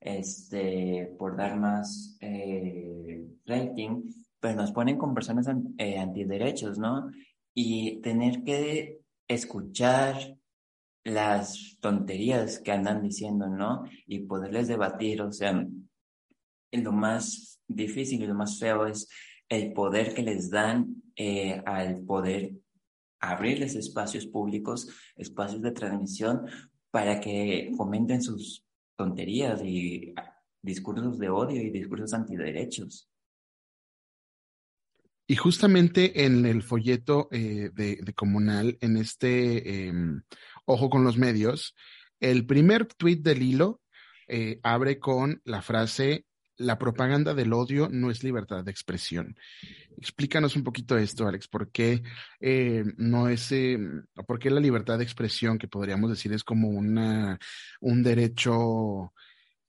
este, 0.00 1.14
por 1.18 1.36
dar 1.36 1.56
más 1.56 2.16
eh, 2.20 3.24
rating, 3.46 4.02
pero 4.40 4.56
nos 4.56 4.72
ponen 4.72 4.98
con 4.98 5.14
personas 5.14 5.48
eh, 5.78 5.98
antiderechos, 5.98 6.78
¿no? 6.78 7.10
Y 7.54 8.00
tener 8.00 8.42
que 8.42 9.00
escuchar 9.28 10.36
las 11.04 11.78
tonterías 11.80 12.58
que 12.58 12.72
andan 12.72 13.02
diciendo, 13.02 13.48
¿no? 13.48 13.84
Y 14.06 14.20
poderles 14.20 14.68
debatir, 14.68 15.22
o 15.22 15.30
sea, 15.32 15.64
lo 16.72 16.92
más 16.92 17.60
difícil 17.68 18.22
y 18.22 18.26
lo 18.26 18.34
más 18.34 18.58
feo 18.58 18.86
es 18.86 19.08
el 19.48 19.72
poder 19.72 20.12
que 20.12 20.22
les 20.22 20.50
dan 20.50 21.02
al 21.66 22.04
poder 22.04 22.52
abrirles 23.30 23.74
espacios 23.74 24.26
públicos, 24.26 24.88
espacios 25.16 25.62
de 25.62 25.72
transmisión 25.72 26.46
para 26.90 27.20
que 27.20 27.72
fomenten 27.76 28.22
sus 28.22 28.64
tonterías 28.96 29.62
y 29.64 30.14
discursos 30.62 31.18
de 31.18 31.28
odio 31.28 31.60
y 31.60 31.70
discursos 31.70 32.14
antiderechos. 32.14 33.10
Y 35.26 35.36
justamente 35.36 36.24
en 36.24 36.44
el 36.44 36.62
folleto 36.62 37.28
eh, 37.30 37.70
de, 37.72 38.12
Comunal, 38.14 38.76
en 38.80 38.96
este 38.98 39.86
em, 39.88 40.22
Ojo 40.66 40.90
con 40.90 41.02
los 41.02 41.16
Medios, 41.16 41.74
el 42.20 42.46
primer 42.46 42.86
tuit 42.86 43.22
del 43.22 43.42
hilo 43.42 43.80
eh, 44.28 44.60
abre 44.62 44.98
con 44.98 45.40
la 45.44 45.62
frase 45.62 46.26
la 46.56 46.78
propaganda 46.78 47.34
del 47.34 47.52
odio 47.52 47.88
no 47.90 48.10
es 48.10 48.22
libertad 48.22 48.64
de 48.64 48.70
expresión. 48.70 49.36
Explícanos 49.98 50.56
un 50.56 50.64
poquito 50.64 50.96
esto, 50.96 51.26
Alex, 51.26 51.48
¿por 51.48 51.70
qué 51.70 52.02
eh, 52.40 52.84
no 52.96 53.28
es, 53.28 53.50
eh, 53.52 53.78
por 54.26 54.38
qué 54.38 54.50
la 54.50 54.60
libertad 54.60 54.98
de 54.98 55.04
expresión, 55.04 55.58
que 55.58 55.68
podríamos 55.68 56.10
decir 56.10 56.32
es 56.32 56.44
como 56.44 56.68
una, 56.68 57.38
un 57.80 58.02
derecho 58.02 59.12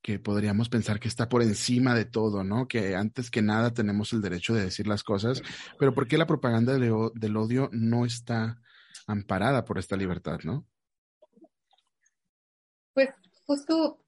que 0.01 0.19
podríamos 0.19 0.69
pensar 0.69 0.99
que 0.99 1.07
está 1.07 1.27
por 1.27 1.41
encima 1.41 1.95
de 1.95 2.05
todo, 2.05 2.43
¿no? 2.43 2.67
Que 2.67 2.95
antes 2.95 3.31
que 3.31 3.41
nada 3.41 3.73
tenemos 3.73 4.13
el 4.13 4.21
derecho 4.21 4.53
de 4.53 4.65
decir 4.65 4.85
las 4.85 5.03
cosas, 5.03 5.41
pero 5.79 5.95
¿por 5.95 6.07
qué 6.07 6.17
la 6.19 6.27
propaganda 6.27 6.77
del 6.77 7.37
odio 7.37 7.69
no 7.71 8.05
está 8.05 8.61
amparada 9.07 9.65
por 9.65 9.79
esta 9.79 9.97
libertad, 9.97 10.41
¿no? 10.43 10.67
Pues 12.93 13.09
justo 13.45 14.04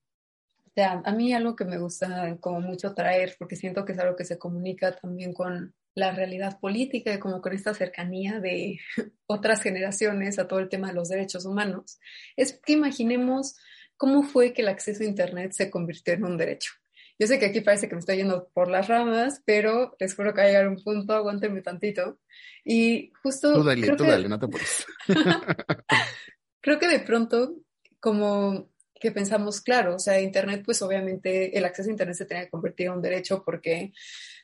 sea, 0.77 1.01
a 1.03 1.11
mí 1.11 1.33
algo 1.33 1.55
que 1.55 1.65
me 1.65 1.79
gusta 1.79 2.37
como 2.39 2.61
mucho 2.61 2.93
traer, 2.93 3.35
porque 3.39 3.55
siento 3.55 3.83
que 3.83 3.93
es 3.93 3.99
algo 3.99 4.15
que 4.15 4.25
se 4.25 4.37
comunica 4.37 4.95
también 4.95 5.33
con 5.33 5.73
la 5.95 6.11
realidad 6.11 6.59
política 6.59 7.11
y 7.11 7.17
como 7.19 7.41
con 7.41 7.53
esta 7.53 7.73
cercanía 7.73 8.39
de 8.39 8.79
otras 9.25 9.63
generaciones 9.63 10.37
a 10.37 10.47
todo 10.47 10.59
el 10.59 10.69
tema 10.69 10.89
de 10.89 10.93
los 10.93 11.09
derechos 11.09 11.45
humanos, 11.45 11.99
es 12.35 12.59
que 12.63 12.73
imaginemos 12.73 13.55
cómo 13.95 14.21
fue 14.21 14.53
que 14.53 14.61
el 14.61 14.67
acceso 14.67 15.01
a 15.01 15.07
Internet 15.07 15.53
se 15.53 15.71
convirtió 15.71 16.13
en 16.13 16.25
un 16.25 16.37
derecho. 16.37 16.71
Yo 17.17 17.25
sé 17.25 17.39
que 17.39 17.47
aquí 17.47 17.61
parece 17.61 17.89
que 17.89 17.95
me 17.95 17.99
estoy 17.99 18.17
yendo 18.17 18.47
por 18.53 18.69
las 18.69 18.87
ramas, 18.87 19.41
pero 19.45 19.95
les 19.99 20.13
juro 20.13 20.35
que 20.35 20.41
va 20.41 20.45
a 20.45 20.49
llegar 20.49 20.67
un 20.67 20.83
punto, 20.83 21.13
aguántenme 21.13 21.63
tantito. 21.63 22.19
Y 22.63 23.11
justo... 23.23 23.51
Tú 23.55 23.63
dale, 23.63 23.95
tú 23.95 24.03
dale, 24.03 24.29
no 24.29 24.37
te 24.37 24.45
apures. 24.45 24.85
creo 26.61 26.77
que 26.77 26.87
de 26.87 26.99
pronto, 26.99 27.55
como 27.99 28.69
que 28.99 29.11
pensamos, 29.11 29.61
claro, 29.61 29.95
o 29.95 29.99
sea, 29.99 30.19
Internet, 30.19 30.63
pues 30.65 30.81
obviamente 30.81 31.57
el 31.57 31.65
acceso 31.65 31.89
a 31.89 31.91
Internet 31.91 32.17
se 32.17 32.25
tiene 32.25 32.45
que 32.45 32.49
convertir 32.49 32.87
en 32.87 32.93
un 32.93 33.01
derecho 33.01 33.43
porque 33.43 33.91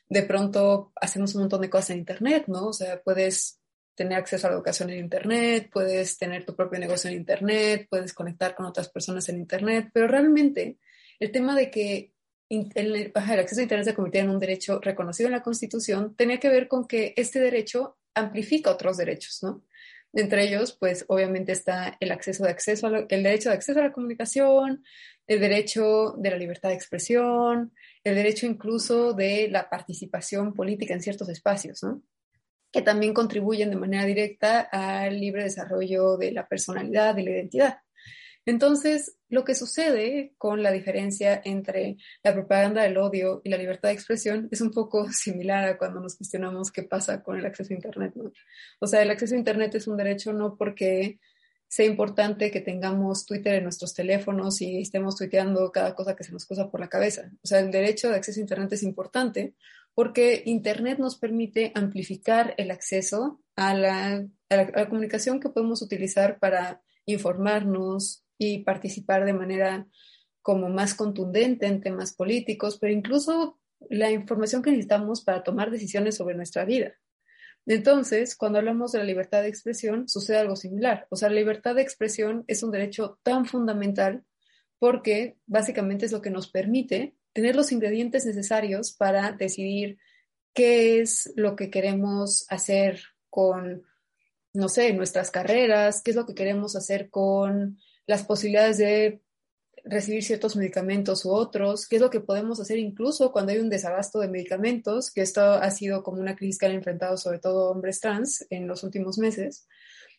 de 0.08 0.22
pronto 0.22 0.92
hacemos 0.96 1.34
un 1.34 1.42
montón 1.42 1.60
de 1.62 1.70
cosas 1.70 1.90
en 1.90 1.98
Internet, 1.98 2.44
¿no? 2.46 2.68
O 2.68 2.72
sea, 2.72 3.00
puedes 3.02 3.60
tener 3.94 4.18
acceso 4.18 4.46
a 4.46 4.50
la 4.50 4.56
educación 4.56 4.90
en 4.90 4.98
Internet, 4.98 5.70
puedes 5.72 6.18
tener 6.18 6.44
tu 6.44 6.54
propio 6.54 6.78
negocio 6.78 7.10
en 7.10 7.16
Internet, 7.16 7.86
puedes 7.88 8.12
conectar 8.12 8.54
con 8.54 8.66
otras 8.66 8.88
personas 8.88 9.28
en 9.28 9.38
Internet, 9.38 9.90
pero 9.92 10.08
realmente 10.08 10.78
el 11.20 11.30
tema 11.30 11.54
de 11.54 11.70
que 11.70 12.12
el, 12.48 13.12
acceso 13.14 13.60
a 13.60 13.62
Internet 13.62 13.86
se 13.86 13.94
convirtiera 13.94 14.26
en 14.26 14.30
un 14.30 14.40
derecho 14.40 14.80
reconocido 14.80 15.28
en 15.28 15.32
la 15.32 15.42
Constitución 15.42 16.14
tenía 16.16 16.38
que 16.38 16.48
ver 16.48 16.68
con 16.68 16.86
que 16.86 17.14
este 17.16 17.40
derecho 17.40 17.96
amplifica 18.14 18.70
otros 18.70 18.96
derechos, 18.96 19.42
¿no? 19.42 19.64
Entre 20.14 20.44
ellos, 20.44 20.76
pues 20.78 21.04
obviamente 21.08 21.52
está 21.52 21.96
el 21.98 22.12
acceso 22.12 22.44
de 22.44 22.50
acceso 22.50 22.86
a 22.86 23.06
el 23.08 23.22
derecho 23.22 23.48
de 23.48 23.56
acceso 23.56 23.80
a 23.80 23.84
la 23.84 23.92
comunicación, 23.92 24.84
el 25.26 25.40
derecho 25.40 26.14
de 26.18 26.30
la 26.30 26.36
libertad 26.36 26.68
de 26.68 26.76
expresión, 26.76 27.72
el 28.04 28.14
derecho 28.14 28.46
incluso 28.46 29.12
de 29.12 29.48
la 29.50 29.68
participación 29.68 30.54
política 30.54 30.94
en 30.94 31.02
ciertos 31.02 31.28
espacios, 31.28 31.82
¿no? 31.82 32.02
que 32.70 32.82
también 32.82 33.14
contribuyen 33.14 33.70
de 33.70 33.76
manera 33.76 34.04
directa 34.04 34.60
al 34.60 35.20
libre 35.20 35.44
desarrollo 35.44 36.16
de 36.16 36.32
la 36.32 36.46
personalidad 36.48 37.16
y 37.16 37.22
la 37.22 37.30
identidad. 37.30 37.78
Entonces, 38.46 39.16
lo 39.28 39.44
que 39.44 39.54
sucede 39.54 40.34
con 40.36 40.62
la 40.62 40.70
diferencia 40.70 41.40
entre 41.44 41.96
la 42.22 42.34
propaganda 42.34 42.82
del 42.82 42.98
odio 42.98 43.40
y 43.42 43.50
la 43.50 43.56
libertad 43.56 43.88
de 43.88 43.94
expresión 43.94 44.48
es 44.50 44.60
un 44.60 44.70
poco 44.70 45.08
similar 45.12 45.64
a 45.64 45.78
cuando 45.78 46.00
nos 46.00 46.16
cuestionamos 46.16 46.70
qué 46.70 46.82
pasa 46.82 47.22
con 47.22 47.38
el 47.38 47.46
acceso 47.46 47.72
a 47.72 47.76
Internet. 47.76 48.12
¿no? 48.16 48.32
O 48.80 48.86
sea, 48.86 49.02
el 49.02 49.10
acceso 49.10 49.34
a 49.34 49.38
Internet 49.38 49.74
es 49.74 49.86
un 49.86 49.96
derecho 49.96 50.32
no 50.32 50.56
porque 50.56 51.18
sea 51.66 51.86
importante 51.86 52.50
que 52.50 52.60
tengamos 52.60 53.26
Twitter 53.26 53.54
en 53.54 53.64
nuestros 53.64 53.94
teléfonos 53.94 54.60
y 54.60 54.80
estemos 54.82 55.16
tuiteando 55.16 55.72
cada 55.72 55.94
cosa 55.94 56.14
que 56.14 56.22
se 56.22 56.30
nos 56.30 56.46
cosa 56.46 56.70
por 56.70 56.78
la 56.80 56.88
cabeza. 56.88 57.32
O 57.42 57.46
sea, 57.46 57.60
el 57.60 57.70
derecho 57.70 58.10
de 58.10 58.16
acceso 58.16 58.38
a 58.38 58.42
Internet 58.42 58.72
es 58.74 58.82
importante 58.82 59.54
porque 59.94 60.42
Internet 60.44 60.98
nos 60.98 61.16
permite 61.16 61.72
amplificar 61.74 62.54
el 62.58 62.70
acceso 62.70 63.40
a 63.56 63.74
la, 63.74 64.26
a 64.50 64.56
la 64.56 64.88
comunicación 64.88 65.40
que 65.40 65.48
podemos 65.48 65.82
utilizar 65.82 66.38
para 66.38 66.82
informarnos, 67.06 68.23
y 68.38 68.64
participar 68.64 69.24
de 69.24 69.32
manera 69.32 69.86
como 70.42 70.68
más 70.68 70.94
contundente 70.94 71.66
en 71.66 71.80
temas 71.80 72.14
políticos, 72.14 72.78
pero 72.80 72.92
incluso 72.92 73.58
la 73.90 74.10
información 74.10 74.62
que 74.62 74.70
necesitamos 74.70 75.22
para 75.22 75.42
tomar 75.42 75.70
decisiones 75.70 76.16
sobre 76.16 76.34
nuestra 76.34 76.64
vida. 76.64 76.94
Entonces, 77.66 78.36
cuando 78.36 78.58
hablamos 78.58 78.92
de 78.92 78.98
la 78.98 79.04
libertad 79.04 79.42
de 79.42 79.48
expresión, 79.48 80.08
sucede 80.08 80.38
algo 80.38 80.56
similar. 80.56 81.06
O 81.10 81.16
sea, 81.16 81.30
la 81.30 81.36
libertad 81.36 81.74
de 81.74 81.82
expresión 81.82 82.44
es 82.46 82.62
un 82.62 82.70
derecho 82.70 83.18
tan 83.22 83.46
fundamental 83.46 84.22
porque 84.78 85.36
básicamente 85.46 86.04
es 86.04 86.12
lo 86.12 86.20
que 86.20 86.30
nos 86.30 86.50
permite 86.50 87.14
tener 87.32 87.56
los 87.56 87.72
ingredientes 87.72 88.26
necesarios 88.26 88.92
para 88.92 89.32
decidir 89.32 89.98
qué 90.52 91.00
es 91.00 91.32
lo 91.36 91.56
que 91.56 91.70
queremos 91.70 92.46
hacer 92.50 93.00
con, 93.30 93.82
no 94.52 94.68
sé, 94.68 94.92
nuestras 94.92 95.30
carreras, 95.30 96.02
qué 96.02 96.10
es 96.10 96.16
lo 96.16 96.26
que 96.26 96.34
queremos 96.34 96.76
hacer 96.76 97.08
con 97.08 97.78
las 98.06 98.24
posibilidades 98.24 98.78
de 98.78 99.20
recibir 99.84 100.22
ciertos 100.24 100.56
medicamentos 100.56 101.24
u 101.24 101.30
otros, 101.30 101.86
qué 101.86 101.96
es 101.96 102.02
lo 102.02 102.10
que 102.10 102.20
podemos 102.20 102.58
hacer 102.58 102.78
incluso 102.78 103.32
cuando 103.32 103.52
hay 103.52 103.58
un 103.58 103.68
desabasto 103.68 104.18
de 104.18 104.28
medicamentos, 104.28 105.10
que 105.10 105.20
esto 105.20 105.42
ha 105.42 105.70
sido 105.70 106.02
como 106.02 106.20
una 106.20 106.36
crisis 106.36 106.58
que 106.58 106.66
han 106.66 106.72
enfrentado 106.72 107.16
sobre 107.16 107.38
todo 107.38 107.70
hombres 107.70 108.00
trans 108.00 108.46
en 108.50 108.66
los 108.66 108.82
últimos 108.82 109.18
meses. 109.18 109.68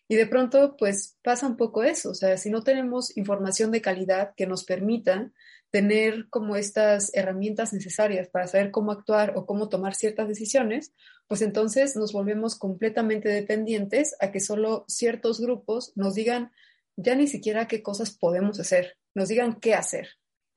Y 0.07 0.15
de 0.15 0.27
pronto, 0.27 0.75
pues 0.77 1.17
pasa 1.23 1.47
un 1.47 1.57
poco 1.57 1.83
eso, 1.83 2.11
o 2.11 2.13
sea, 2.13 2.37
si 2.37 2.51
no 2.51 2.63
tenemos 2.63 3.17
información 3.17 3.71
de 3.71 3.81
calidad 3.81 4.33
que 4.37 4.45
nos 4.45 4.63
permita 4.63 5.31
tener 5.71 6.29
como 6.29 6.55
estas 6.55 7.11
herramientas 7.15 7.73
necesarias 7.73 8.29
para 8.29 8.47
saber 8.47 8.69
cómo 8.69 8.91
actuar 8.91 9.33
o 9.35 9.47
cómo 9.47 9.67
tomar 9.67 9.95
ciertas 9.95 10.27
decisiones, 10.27 10.93
pues 11.27 11.41
entonces 11.41 11.95
nos 11.95 12.13
volvemos 12.13 12.55
completamente 12.55 13.29
dependientes 13.29 14.15
a 14.19 14.31
que 14.31 14.39
solo 14.39 14.85
ciertos 14.87 15.41
grupos 15.41 15.91
nos 15.95 16.13
digan 16.13 16.51
ya 16.95 17.15
ni 17.15 17.27
siquiera 17.27 17.67
qué 17.67 17.81
cosas 17.81 18.17
podemos 18.17 18.59
hacer, 18.59 18.97
nos 19.13 19.29
digan 19.29 19.59
qué 19.59 19.73
hacer. 19.73 20.09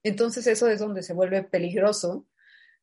Entonces 0.02 0.46
eso 0.46 0.68
es 0.68 0.78
donde 0.80 1.02
se 1.02 1.12
vuelve 1.12 1.42
peligroso 1.42 2.26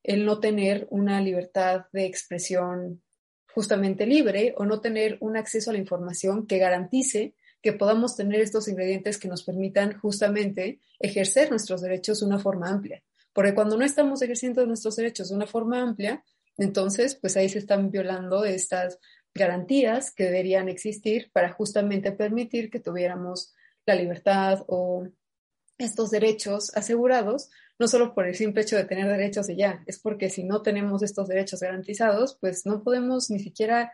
el 0.03 0.25
no 0.25 0.39
tener 0.39 0.87
una 0.91 1.21
libertad 1.21 1.85
de 1.91 2.05
expresión 2.05 3.01
justamente 3.53 4.05
libre 4.05 4.53
o 4.57 4.65
no 4.65 4.81
tener 4.81 5.17
un 5.21 5.37
acceso 5.37 5.69
a 5.69 5.73
la 5.73 5.79
información 5.79 6.45
que 6.45 6.57
garantice 6.57 7.33
que 7.61 7.73
podamos 7.73 8.15
tener 8.15 8.41
estos 8.41 8.67
ingredientes 8.67 9.17
que 9.17 9.27
nos 9.27 9.43
permitan 9.43 9.97
justamente 9.99 10.79
ejercer 10.99 11.49
nuestros 11.49 11.81
derechos 11.81 12.19
de 12.19 12.27
una 12.27 12.37
forma 12.37 12.69
amplia. 12.69 13.01
Porque 13.33 13.55
cuando 13.55 13.77
no 13.77 13.83
estamos 13.83 14.21
ejerciendo 14.21 14.65
nuestros 14.65 14.95
derechos 14.97 15.29
de 15.29 15.35
una 15.35 15.47
forma 15.47 15.81
amplia, 15.81 16.23
entonces, 16.57 17.15
pues 17.15 17.35
ahí 17.37 17.49
se 17.49 17.59
están 17.59 17.91
violando 17.91 18.45
estas 18.45 18.99
garantías 19.35 20.11
que 20.11 20.23
deberían 20.23 20.69
existir 20.69 21.29
para 21.33 21.51
justamente 21.51 22.13
permitir 22.13 22.71
que 22.71 22.79
tuviéramos 22.79 23.53
la 23.85 23.95
libertad 23.95 24.63
o 24.67 25.07
estos 25.77 26.09
derechos 26.09 26.75
asegurados, 26.75 27.49
no 27.77 27.89
solo 27.89 28.15
por 28.15 28.25
el 28.25 28.35
simple 28.35 28.61
hecho 28.61 28.77
de 28.77 28.85
tener 28.85 29.07
derechos 29.07 29.49
y 29.49 29.57
ya, 29.57 29.83
es 29.85 29.99
porque 29.99 30.29
si 30.29 30.45
no 30.45 30.61
tenemos 30.61 31.03
estos 31.03 31.27
derechos 31.27 31.59
garantizados, 31.59 32.37
pues 32.39 32.65
no 32.65 32.81
podemos 32.81 33.29
ni 33.29 33.39
siquiera 33.39 33.93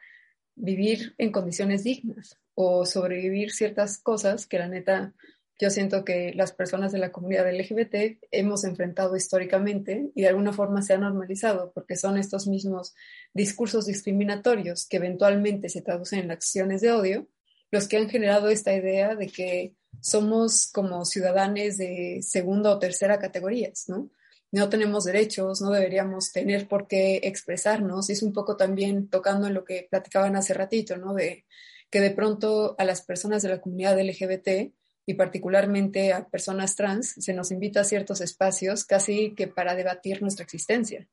vivir 0.56 1.16
en 1.18 1.32
condiciones 1.32 1.84
dignas 1.84 2.38
o 2.54 2.86
sobrevivir 2.86 3.52
ciertas 3.52 3.98
cosas 3.98 4.46
que 4.46 4.60
la 4.60 4.68
neta 4.68 5.14
yo 5.62 5.70
siento 5.70 6.04
que 6.04 6.34
las 6.34 6.54
personas 6.54 6.92
de 6.92 6.98
la 6.98 7.12
comunidad 7.12 7.48
LGBT 7.54 8.18
hemos 8.32 8.64
enfrentado 8.64 9.16
históricamente 9.16 10.10
y 10.16 10.24
de 10.24 10.28
alguna 10.28 10.54
forma 10.54 10.82
se 10.82 10.94
ha 10.94 10.98
normalizado 10.98 11.72
porque 11.72 11.96
son 11.96 12.18
estos 12.18 12.48
mismos 12.48 12.96
discursos 13.36 13.86
discriminatorios 13.86 14.88
que 14.88 14.98
eventualmente 14.98 15.70
se 15.70 15.84
traducen 15.84 16.22
en 16.22 16.32
acciones 16.32 16.82
de 16.82 16.92
odio 16.92 17.28
los 17.70 17.88
que 17.88 17.98
han 17.98 18.10
generado 18.10 18.50
esta 18.50 18.74
idea 18.74 19.16
de 19.16 19.28
que 19.28 19.76
somos 20.02 20.66
como 20.66 21.06
ciudadanos 21.06 21.78
de 21.78 22.22
segunda 22.24 22.72
o 22.72 22.80
tercera 22.80 23.20
categorías, 23.20 23.86
¿no? 23.88 24.10
No 24.52 24.68
tenemos 24.68 25.04
derechos, 25.06 25.62
no 25.62 25.70
deberíamos 25.70 26.32
tener 26.32 26.68
por 26.68 26.88
qué 26.88 27.22
expresarnos. 27.24 28.10
Es 28.10 28.24
un 28.24 28.34
poco 28.34 28.58
también 28.58 29.10
tocando 29.10 29.48
en 29.48 29.54
lo 29.54 29.64
que 29.64 29.88
platicaban 29.90 30.36
hace 30.36 30.56
ratito, 30.56 30.98
¿no? 30.98 31.14
De 31.14 31.46
que 31.92 32.02
de 32.02 32.10
pronto 32.10 32.76
a 32.80 32.84
las 32.84 33.04
personas 33.04 33.44
de 33.44 33.50
la 33.50 33.62
comunidad 33.62 34.02
LGBT 34.02 34.74
y 35.06 35.16
particularmente 35.16 36.14
a 36.14 36.28
personas 36.28 36.76
trans 36.76 37.16
se 37.18 37.34
nos 37.34 37.52
invita 37.52 37.82
a 37.82 37.86
ciertos 37.86 38.22
espacios 38.22 38.86
casi 38.86 39.34
que 39.36 39.48
para 39.48 39.76
debatir 39.76 40.22
nuestra 40.22 40.44
existencia. 40.44 41.08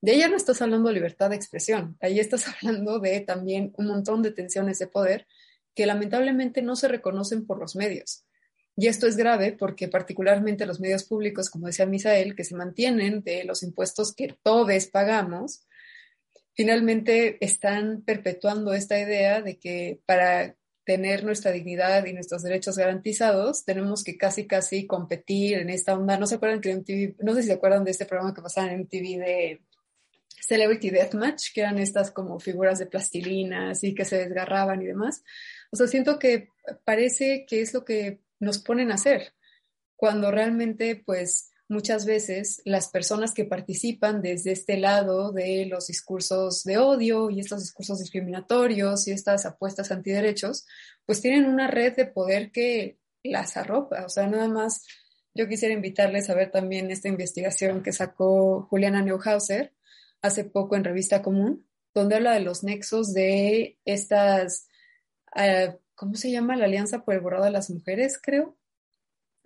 De 0.00 0.14
ella 0.14 0.28
no 0.28 0.36
estás 0.36 0.62
hablando 0.62 0.88
de 0.88 0.94
libertad 0.94 1.30
de 1.30 1.36
expresión, 1.36 1.96
ahí 2.00 2.20
estás 2.20 2.46
hablando 2.62 2.98
de 3.00 3.20
también 3.20 3.72
un 3.76 3.86
montón 3.86 4.22
de 4.22 4.30
tensiones 4.30 4.78
de 4.78 4.86
poder 4.86 5.26
que 5.74 5.86
lamentablemente 5.86 6.62
no 6.62 6.76
se 6.76 6.88
reconocen 6.88 7.46
por 7.46 7.58
los 7.58 7.76
medios. 7.76 8.24
Y 8.76 8.86
esto 8.86 9.08
es 9.08 9.16
grave 9.16 9.56
porque 9.58 9.88
particularmente 9.88 10.66
los 10.66 10.78
medios 10.78 11.02
públicos, 11.02 11.50
como 11.50 11.66
decía 11.66 11.86
Misael, 11.86 12.36
que 12.36 12.44
se 12.44 12.54
mantienen 12.54 13.22
de 13.22 13.42
los 13.44 13.64
impuestos 13.64 14.14
que 14.14 14.36
todos 14.42 14.86
pagamos, 14.86 15.66
finalmente 16.54 17.44
están 17.44 18.02
perpetuando 18.02 18.72
esta 18.72 18.98
idea 18.98 19.42
de 19.42 19.58
que 19.58 20.00
para 20.06 20.56
tener 20.88 21.22
nuestra 21.22 21.52
dignidad 21.52 22.06
y 22.06 22.14
nuestros 22.14 22.42
derechos 22.42 22.78
garantizados, 22.78 23.62
tenemos 23.66 24.02
que 24.02 24.16
casi, 24.16 24.46
casi 24.46 24.86
competir 24.86 25.58
en 25.58 25.68
esta 25.68 25.92
onda. 25.92 26.16
¿No 26.16 26.26
se 26.26 26.36
acuerdan 26.36 26.62
que 26.62 26.70
en 26.70 26.82
TV, 26.82 27.14
no 27.18 27.34
sé 27.34 27.42
si 27.42 27.48
se 27.48 27.52
acuerdan 27.52 27.84
de 27.84 27.90
este 27.90 28.06
programa 28.06 28.32
que 28.32 28.40
pasaba 28.40 28.72
en 28.72 28.80
MTV 28.80 29.18
de 29.18 29.60
Celebrity 30.40 30.88
Deathmatch, 30.88 31.52
que 31.52 31.60
eran 31.60 31.76
estas 31.76 32.10
como 32.10 32.40
figuras 32.40 32.78
de 32.78 32.86
plastilina, 32.86 33.72
así 33.72 33.94
que 33.94 34.06
se 34.06 34.16
desgarraban 34.16 34.80
y 34.80 34.86
demás? 34.86 35.22
O 35.70 35.76
sea, 35.76 35.88
siento 35.88 36.18
que 36.18 36.48
parece 36.86 37.44
que 37.46 37.60
es 37.60 37.74
lo 37.74 37.84
que 37.84 38.20
nos 38.40 38.58
ponen 38.58 38.90
a 38.90 38.94
hacer, 38.94 39.34
cuando 39.94 40.30
realmente, 40.30 40.96
pues, 41.04 41.47
muchas 41.68 42.06
veces 42.06 42.62
las 42.64 42.88
personas 42.88 43.34
que 43.34 43.44
participan 43.44 44.22
desde 44.22 44.52
este 44.52 44.78
lado 44.78 45.32
de 45.32 45.66
los 45.66 45.86
discursos 45.86 46.64
de 46.64 46.78
odio 46.78 47.30
y 47.30 47.40
estos 47.40 47.60
discursos 47.60 47.98
discriminatorios 47.98 49.06
y 49.06 49.12
estas 49.12 49.46
apuestas 49.46 49.90
antiderechos, 49.90 50.66
pues 51.06 51.20
tienen 51.20 51.46
una 51.46 51.68
red 51.68 51.94
de 51.94 52.06
poder 52.06 52.50
que 52.50 52.98
las 53.22 53.56
arropa. 53.56 54.04
O 54.04 54.08
sea, 54.08 54.26
nada 54.26 54.48
más 54.48 54.86
yo 55.34 55.48
quisiera 55.48 55.74
invitarles 55.74 56.30
a 56.30 56.34
ver 56.34 56.50
también 56.50 56.90
esta 56.90 57.08
investigación 57.08 57.82
que 57.82 57.92
sacó 57.92 58.66
Juliana 58.70 59.02
Neuhauser 59.02 59.74
hace 60.22 60.44
poco 60.44 60.76
en 60.76 60.84
Revista 60.84 61.22
Común, 61.22 61.66
donde 61.94 62.16
habla 62.16 62.32
de 62.32 62.40
los 62.40 62.64
nexos 62.64 63.12
de 63.12 63.78
estas 63.84 64.68
¿cómo 65.94 66.14
se 66.14 66.30
llama? 66.30 66.56
La 66.56 66.66
Alianza 66.66 67.04
por 67.04 67.14
el 67.14 67.20
Borrado 67.20 67.44
de 67.44 67.50
las 67.50 67.70
Mujeres, 67.70 68.18
creo. 68.22 68.56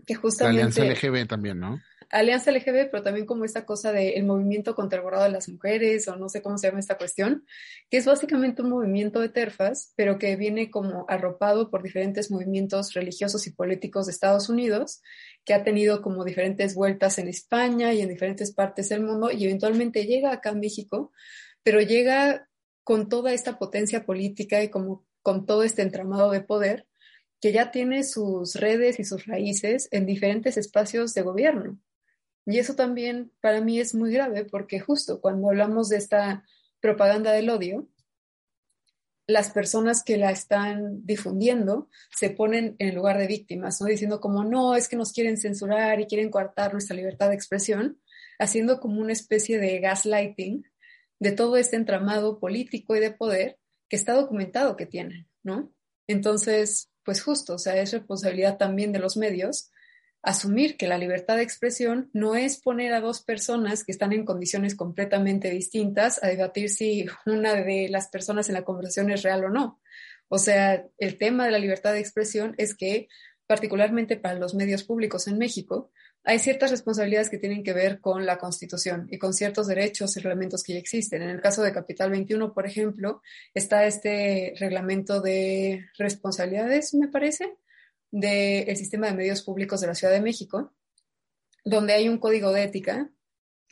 Que 0.07 0.15
justamente... 0.15 0.61
La 0.61 0.67
Alianza 0.67 1.09
LGB 1.09 1.27
también, 1.27 1.61
¿no? 1.61 1.81
Alianza 2.13 2.53
LGB, 2.53 2.91
pero 2.91 3.03
también 3.03 3.25
como 3.25 3.47
esta 3.47 3.65
cosa 3.65 3.91
del 3.91 4.25
movimiento 4.25 4.75
contra 4.75 4.99
el 4.99 5.03
borrado 5.03 5.25
de 5.25 5.31
las 5.31 5.49
mujeres, 5.49 6.07
o 6.09 6.17
no 6.17 6.29
sé 6.29 6.43
cómo 6.43 6.59
se 6.59 6.67
llama 6.67 6.79
esta 6.79 6.99
cuestión, 6.99 7.47
que 7.91 7.97
es 7.97 8.05
básicamente 8.05 8.61
un 8.61 8.69
movimiento 8.69 9.21
de 9.21 9.31
terfas, 9.31 9.95
pero 9.97 10.19
que 10.19 10.37
viene 10.37 10.71
como 10.71 11.07
arropado 11.09 11.71
por 11.71 11.83
diferentes 11.83 12.31
movimientos 12.31 12.93
religiosos 12.93 13.47
y 13.47 13.53
políticos 13.53 14.07
de 14.07 14.13
Estados 14.13 14.51
Unidos, 14.51 15.01
que 15.45 15.55
ha 15.55 15.65
tenido 15.65 16.03
como 16.03 16.25
diferentes 16.25 16.75
vueltas 16.75 17.19
en 17.19 17.29
España 17.29 17.95
y 17.95 18.03
en 18.03 18.11
diferentes 18.11 18.53
partes 18.53 18.91
del 18.91 19.03
mundo, 19.03 19.31
y 19.31 19.45
eventualmente 19.47 20.05
llega 20.05 20.33
acá 20.33 20.51
a 20.51 20.55
México, 20.55 21.13
pero 21.63 21.81
llega 21.81 22.47
con 22.85 23.09
toda 23.09 23.33
esta 23.33 23.59
potencia 23.59 24.05
política 24.05 24.63
y 24.63 24.69
como 24.69 25.07
con 25.23 25.47
todo 25.47 25.63
este 25.63 25.81
entramado 25.81 26.31
de 26.31 26.43
poder 26.43 26.87
que 27.43 27.53
ya 27.53 27.73
tiene 27.73 28.05
sus 28.05 28.55
redes 28.55 29.01
y 29.01 29.05
sus 29.05 29.27
raíces 29.27 29.89
en 29.91 30.07
diferentes 30.07 30.57
espacios 30.57 31.13
de 31.13 31.23
gobierno. 31.23 31.77
Y 32.47 32.61
eso 32.61 32.77
también 32.77 33.33
para 33.41 33.61
mí 33.61 33.81
es 33.81 33.97
muy 33.97 34.13
grave 34.13 34.45
porque 34.45 34.79
justo 34.79 35.21
cuando 35.21 35.49
hablamos 35.49 35.89
de 35.89 35.97
esta 35.97 36.45
propaganda 36.81 37.33
del 37.33 37.51
odio, 37.51 37.89
las 39.27 39.51
personas 39.51 40.05
que 40.05 40.17
la 40.17 40.31
están 40.31 41.05
difundiendo 41.05 41.89
se 42.17 42.31
ponen 42.31 42.77
en 42.79 42.95
lugar 42.95 43.19
de 43.19 43.27
víctimas, 43.27 43.81
¿no? 43.81 43.89
Diciendo 43.89 44.21
como, 44.21 44.45
no, 44.45 44.77
es 44.77 44.89
que 44.89 44.97
nos 44.97 45.13
quieren 45.13 45.37
censurar 45.37 46.01
y 46.01 46.07
quieren 46.07 46.31
coartar 46.31 46.73
nuestra 46.73 46.95
libertad 46.95 47.29
de 47.29 47.35
expresión, 47.35 48.01
haciendo 48.39 48.79
como 48.79 49.01
una 49.01 49.13
especie 49.13 49.59
de 49.59 49.81
gaslighting 49.81 50.65
de 51.19 51.33
todo 51.33 51.57
este 51.57 51.75
entramado 51.75 52.39
político 52.39 52.95
y 52.95 53.01
de 53.01 53.11
poder 53.11 53.59
que 53.89 53.97
está 53.97 54.13
documentado 54.13 54.77
que 54.77 54.87
tienen, 54.87 55.29
¿no? 55.43 55.73
Entonces, 56.07 56.92
pues 57.05 57.23
justo, 57.23 57.55
o 57.55 57.59
sea, 57.59 57.77
es 57.77 57.93
responsabilidad 57.93 58.59
también 58.59 58.93
de 58.93 58.99
los 58.99 59.17
medios 59.17 59.71
asumir 60.23 60.77
que 60.77 60.87
la 60.87 60.99
libertad 60.99 61.37
de 61.37 61.43
expresión 61.43 62.09
no 62.13 62.37
es 62.37 62.61
poner 62.61 62.95
a 62.95 63.01
dos 63.01 63.23
personas 63.23 63.85
que 63.85 63.93
están 63.93 64.13
en 64.13 64.25
condiciones 64.25 64.77
completamente 64.77 65.51
distintas 65.51 66.23
a 66.23 66.29
debatir 66.29 66.71
si 66.71 67.07
una 67.27 67.55
de 67.55 67.89
las 67.89 68.09
personas 68.09 68.49
en 68.49 68.55
la 68.55 68.65
conversación 68.65 69.11
es 69.11 69.23
real 69.23 69.45
o 69.45 69.51
no. 69.51 69.81
O 70.29 70.39
sea, 70.39 70.87
el 70.99 71.19
tema 71.19 71.45
de 71.45 71.51
la 71.51 71.59
libertad 71.59 71.93
de 71.93 72.01
expresión 72.01 72.55
es 72.57 72.75
que, 72.75 73.09
particularmente 73.47 74.17
para 74.17 74.39
los 74.39 74.55
medios 74.55 74.85
públicos 74.85 75.27
en 75.27 75.39
México, 75.39 75.91
hay 76.25 76.39
ciertas 76.39 76.71
responsabilidades 76.71 77.31
que 77.31 77.39
tienen 77.39 77.65
que 77.65 77.73
ver 77.73 78.01
con 78.01 78.25
la 78.27 78.39
Constitución 78.39 79.09
y 79.11 79.19
con 79.19 79.35
ciertos 79.35 79.67
derechos 79.67 80.17
y 80.17 80.21
reglamentos 80.21 80.63
que 80.63 80.75
ya 80.75 80.79
existen. 80.79 81.23
En 81.23 81.31
el 81.31 81.41
caso 81.41 81.63
de 81.63 81.73
Capital 81.73 82.11
21, 82.11 82.53
por 82.53 82.67
ejemplo, 82.67 83.23
está 83.55 83.87
este 83.87 84.55
reglamento 84.59 85.21
de 85.21 85.87
responsabilidades, 85.99 86.95
me 86.95 87.09
parece, 87.09 87.57
del 88.11 88.77
sistema 88.77 89.09
de 89.09 89.15
medios 89.15 89.43
públicos 89.43 89.81
de 89.81 89.89
la 89.89 89.95
Ciudad 89.95 90.13
de 90.13 90.21
México, 90.21 90.73
donde 91.65 91.95
hay 91.95 92.09
un 92.09 92.19
código 92.19 92.53
de 92.53 92.65
ética 92.65 93.11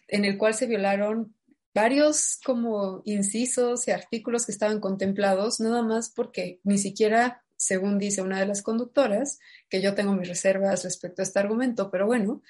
en 0.09 0.25
el 0.25 0.37
cual 0.37 0.55
se 0.55 0.67
violaron 0.67 1.37
varios 1.73 2.41
como 2.45 3.03
incisos 3.05 3.87
y 3.87 3.93
artículos 3.93 4.45
que 4.45 4.53
estaban 4.53 4.81
contemplados, 4.81 5.61
nada 5.61 5.83
más 5.83 6.11
porque 6.11 6.59
ni 6.65 6.79
siquiera 6.79 7.45
según 7.61 7.99
dice 7.99 8.23
una 8.23 8.41
de 8.41 8.47
las 8.47 8.63
conductoras, 8.63 9.39
que 9.69 9.83
yo 9.83 9.95
tengo 9.95 10.15
mis 10.15 10.29
reservas 10.29 10.83
respecto 10.83 11.21
a 11.21 11.25
este 11.25 11.39
argumento, 11.39 11.91
pero 11.91 12.07
bueno, 12.07 12.43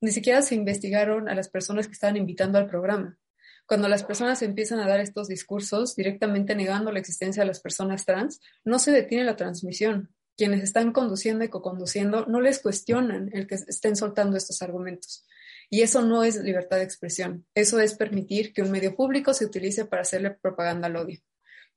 ni 0.00 0.10
siquiera 0.10 0.40
se 0.40 0.54
investigaron 0.54 1.28
a 1.28 1.34
las 1.34 1.50
personas 1.50 1.86
que 1.86 1.92
estaban 1.92 2.16
invitando 2.16 2.56
al 2.56 2.66
programa. 2.66 3.18
Cuando 3.66 3.88
las 3.88 4.04
personas 4.04 4.40
empiezan 4.40 4.80
a 4.80 4.88
dar 4.88 5.00
estos 5.00 5.28
discursos 5.28 5.94
directamente 5.96 6.54
negando 6.54 6.92
la 6.92 6.98
existencia 6.98 7.42
de 7.42 7.46
las 7.46 7.60
personas 7.60 8.06
trans, 8.06 8.40
no 8.64 8.78
se 8.78 8.90
detiene 8.90 9.24
la 9.24 9.36
transmisión. 9.36 10.14
Quienes 10.34 10.62
están 10.62 10.92
conduciendo 10.92 11.44
y 11.44 11.48
co-conduciendo 11.48 12.24
no 12.24 12.40
les 12.40 12.58
cuestionan 12.60 13.28
el 13.34 13.46
que 13.46 13.56
estén 13.56 13.96
soltando 13.96 14.38
estos 14.38 14.62
argumentos. 14.62 15.26
Y 15.68 15.82
eso 15.82 16.00
no 16.00 16.24
es 16.24 16.36
libertad 16.36 16.78
de 16.78 16.84
expresión. 16.84 17.44
Eso 17.54 17.80
es 17.80 17.94
permitir 17.94 18.54
que 18.54 18.62
un 18.62 18.70
medio 18.70 18.96
público 18.96 19.34
se 19.34 19.44
utilice 19.44 19.84
para 19.84 20.02
hacerle 20.02 20.30
propaganda 20.30 20.86
al 20.86 20.96
odio. 20.96 21.20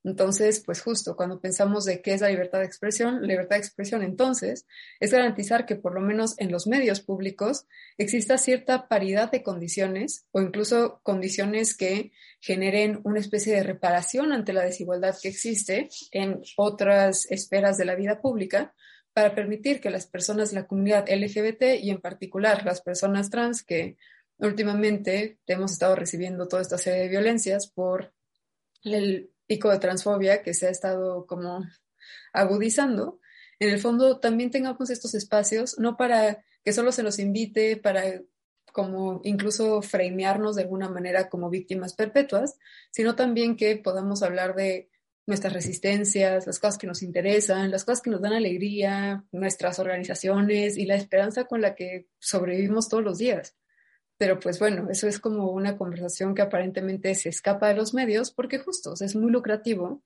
Entonces, 0.04 0.62
pues 0.64 0.80
justo 0.80 1.16
cuando 1.16 1.40
pensamos 1.40 1.84
de 1.84 2.00
qué 2.00 2.14
es 2.14 2.20
la 2.20 2.28
libertad 2.28 2.60
de 2.60 2.66
expresión, 2.66 3.26
libertad 3.26 3.56
de 3.56 3.62
expresión 3.62 4.02
entonces 4.02 4.66
es 5.00 5.10
garantizar 5.10 5.66
que 5.66 5.74
por 5.76 5.94
lo 5.94 6.00
menos 6.00 6.38
en 6.38 6.52
los 6.52 6.66
medios 6.66 7.00
públicos 7.00 7.66
exista 7.96 8.38
cierta 8.38 8.86
paridad 8.88 9.30
de 9.30 9.42
condiciones 9.42 10.26
o 10.30 10.40
incluso 10.40 11.00
condiciones 11.02 11.76
que 11.76 12.12
generen 12.40 13.00
una 13.04 13.18
especie 13.18 13.54
de 13.54 13.64
reparación 13.64 14.32
ante 14.32 14.52
la 14.52 14.62
desigualdad 14.64 15.16
que 15.20 15.28
existe 15.28 15.88
en 16.12 16.40
otras 16.56 17.26
esferas 17.30 17.76
de 17.76 17.84
la 17.84 17.96
vida 17.96 18.20
pública 18.20 18.74
para 19.12 19.34
permitir 19.34 19.80
que 19.80 19.90
las 19.90 20.06
personas 20.06 20.52
la 20.52 20.68
comunidad 20.68 21.08
LGBT 21.08 21.82
y 21.82 21.90
en 21.90 22.00
particular 22.00 22.64
las 22.64 22.82
personas 22.82 23.30
trans 23.30 23.64
que 23.64 23.96
últimamente 24.38 25.40
hemos 25.48 25.72
estado 25.72 25.96
recibiendo 25.96 26.46
toda 26.46 26.62
esta 26.62 26.78
serie 26.78 27.00
de 27.00 27.08
violencias 27.08 27.66
por 27.66 28.12
el 28.84 29.32
pico 29.48 29.70
de 29.70 29.80
transfobia 29.80 30.42
que 30.42 30.54
se 30.54 30.68
ha 30.68 30.70
estado 30.70 31.26
como 31.26 31.64
agudizando, 32.32 33.18
en 33.58 33.70
el 33.70 33.80
fondo 33.80 34.20
también 34.20 34.50
tengamos 34.50 34.90
estos 34.90 35.14
espacios, 35.14 35.78
no 35.78 35.96
para 35.96 36.44
que 36.64 36.72
solo 36.72 36.92
se 36.92 37.02
nos 37.02 37.18
invite, 37.18 37.76
para 37.76 38.22
como 38.72 39.20
incluso 39.24 39.82
framearnos 39.82 40.54
de 40.54 40.62
alguna 40.62 40.88
manera 40.88 41.28
como 41.28 41.50
víctimas 41.50 41.94
perpetuas, 41.94 42.58
sino 42.90 43.16
también 43.16 43.56
que 43.56 43.76
podamos 43.76 44.22
hablar 44.22 44.54
de 44.54 44.90
nuestras 45.26 45.52
resistencias, 45.52 46.46
las 46.46 46.58
cosas 46.58 46.78
que 46.78 46.86
nos 46.86 47.02
interesan, 47.02 47.70
las 47.70 47.84
cosas 47.84 48.00
que 48.00 48.10
nos 48.10 48.22
dan 48.22 48.32
alegría, 48.32 49.24
nuestras 49.32 49.78
organizaciones 49.78 50.78
y 50.78 50.86
la 50.86 50.94
esperanza 50.94 51.44
con 51.44 51.60
la 51.60 51.74
que 51.74 52.06
sobrevivimos 52.18 52.88
todos 52.88 53.02
los 53.02 53.18
días. 53.18 53.56
Pero 54.18 54.40
pues 54.40 54.58
bueno, 54.58 54.88
eso 54.90 55.06
es 55.06 55.20
como 55.20 55.50
una 55.50 55.76
conversación 55.76 56.34
que 56.34 56.42
aparentemente 56.42 57.14
se 57.14 57.28
escapa 57.28 57.68
de 57.68 57.74
los 57.74 57.94
medios 57.94 58.32
porque 58.32 58.58
justo 58.58 58.94
es 59.00 59.14
muy 59.14 59.30
lucrativo 59.30 60.02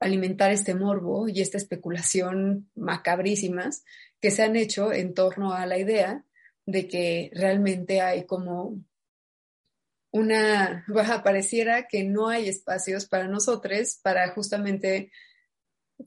alimentar 0.00 0.50
este 0.50 0.74
morbo 0.74 1.28
y 1.28 1.42
esta 1.42 1.58
especulación 1.58 2.70
macabrísimas 2.74 3.84
que 4.20 4.30
se 4.30 4.42
han 4.42 4.56
hecho 4.56 4.92
en 4.92 5.12
torno 5.12 5.52
a 5.52 5.66
la 5.66 5.78
idea 5.78 6.24
de 6.64 6.88
que 6.88 7.30
realmente 7.34 8.00
hay 8.00 8.24
como 8.24 8.82
una, 10.10 10.84
pareciera 11.24 11.86
que 11.86 12.04
no 12.04 12.28
hay 12.28 12.48
espacios 12.48 13.06
para 13.06 13.28
nosotros 13.28 14.00
para 14.02 14.30
justamente 14.32 15.12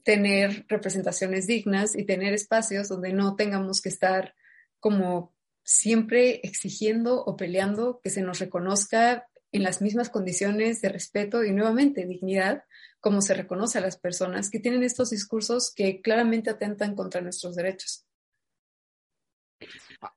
tener 0.02 0.66
representaciones 0.68 1.46
dignas 1.46 1.96
y 1.96 2.04
tener 2.04 2.34
espacios 2.34 2.88
donde 2.88 3.12
no 3.12 3.36
tengamos 3.36 3.80
que 3.80 3.88
estar 3.88 4.34
como 4.80 5.33
siempre 5.64 6.40
exigiendo 6.44 7.24
o 7.24 7.36
peleando 7.36 8.00
que 8.02 8.10
se 8.10 8.22
nos 8.22 8.38
reconozca 8.38 9.26
en 9.50 9.62
las 9.62 9.80
mismas 9.80 10.10
condiciones 10.10 10.80
de 10.80 10.88
respeto 10.88 11.44
y 11.44 11.52
nuevamente 11.52 12.06
dignidad, 12.06 12.64
como 13.00 13.22
se 13.22 13.34
reconoce 13.34 13.78
a 13.78 13.82
las 13.82 13.96
personas 13.96 14.50
que 14.50 14.60
tienen 14.60 14.82
estos 14.82 15.10
discursos 15.10 15.72
que 15.74 16.00
claramente 16.02 16.50
atentan 16.50 16.94
contra 16.94 17.20
nuestros 17.20 17.54
derechos. 17.54 18.04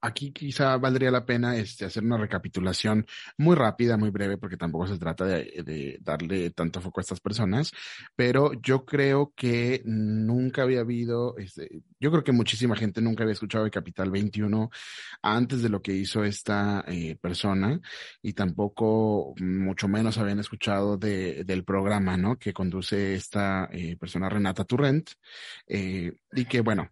Aquí 0.01 0.31
quizá 0.31 0.77
valdría 0.77 1.11
la 1.11 1.25
pena 1.25 1.55
este, 1.57 1.85
hacer 1.85 2.03
una 2.03 2.17
recapitulación 2.17 3.05
muy 3.37 3.55
rápida, 3.55 3.97
muy 3.97 4.09
breve, 4.09 4.37
porque 4.37 4.57
tampoco 4.57 4.87
se 4.87 4.97
trata 4.97 5.25
de, 5.25 5.97
darle 6.01 6.51
tanto 6.51 6.81
foco 6.81 6.99
a 6.99 7.01
estas 7.01 7.19
personas, 7.19 7.71
pero 8.15 8.53
yo 8.61 8.85
creo 8.85 9.33
que 9.35 9.81
nunca 9.85 10.63
había 10.63 10.81
habido, 10.81 11.37
este, 11.37 11.81
yo 11.99 12.11
creo 12.11 12.23
que 12.23 12.31
muchísima 12.31 12.75
gente 12.75 13.01
nunca 13.01 13.23
había 13.23 13.33
escuchado 13.33 13.63
de 13.63 13.71
Capital 13.71 14.11
21 14.11 14.69
antes 15.21 15.61
de 15.61 15.69
lo 15.69 15.81
que 15.81 15.93
hizo 15.93 16.23
esta 16.23 16.83
eh, 16.87 17.17
persona 17.19 17.79
y 18.21 18.33
tampoco, 18.33 19.33
mucho 19.39 19.87
menos 19.87 20.17
habían 20.17 20.39
escuchado 20.39 20.97
de, 20.97 21.43
del 21.43 21.63
programa, 21.63 22.17
¿no? 22.17 22.37
Que 22.37 22.53
conduce 22.53 23.15
esta 23.15 23.69
eh, 23.71 23.97
persona 23.97 24.29
Renata 24.29 24.63
Turrent 24.63 25.11
eh, 25.67 26.13
y 26.33 26.45
que, 26.45 26.61
bueno, 26.61 26.89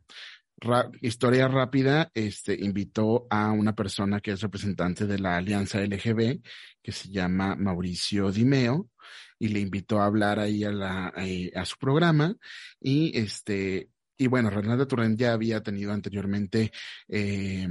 historia 1.02 1.48
rápida, 1.48 2.12
este, 2.14 2.54
invitó 2.54 3.28
a 3.30 3.52
una 3.52 3.74
persona 3.76 4.20
que 4.20 4.32
es 4.32 4.42
representante 4.42 5.06
de 5.06 5.20
la 5.20 5.38
Alianza 5.38 5.80
LGB, 5.82 6.42
que 6.82 6.92
se 6.92 7.10
llama 7.10 7.56
Mauricio 7.56 8.32
Dimeo, 8.32 8.90
y 9.38 9.50
le 9.50 9.60
invitó 9.60 10.00
a 10.00 10.06
hablar 10.06 10.40
ahí 10.40 10.64
a, 10.64 10.72
la, 10.72 11.14
eh, 11.18 11.52
a 11.56 11.66
su 11.66 11.78
programa. 11.78 12.36
Y 12.80 13.18
este, 13.18 13.90
y 14.18 14.28
bueno, 14.28 14.50
Renata 14.50 14.88
Turren 14.88 15.18
ya 15.18 15.34
había 15.34 15.62
tenido 15.62 15.92
anteriormente 15.92 16.72
eh, 17.08 17.68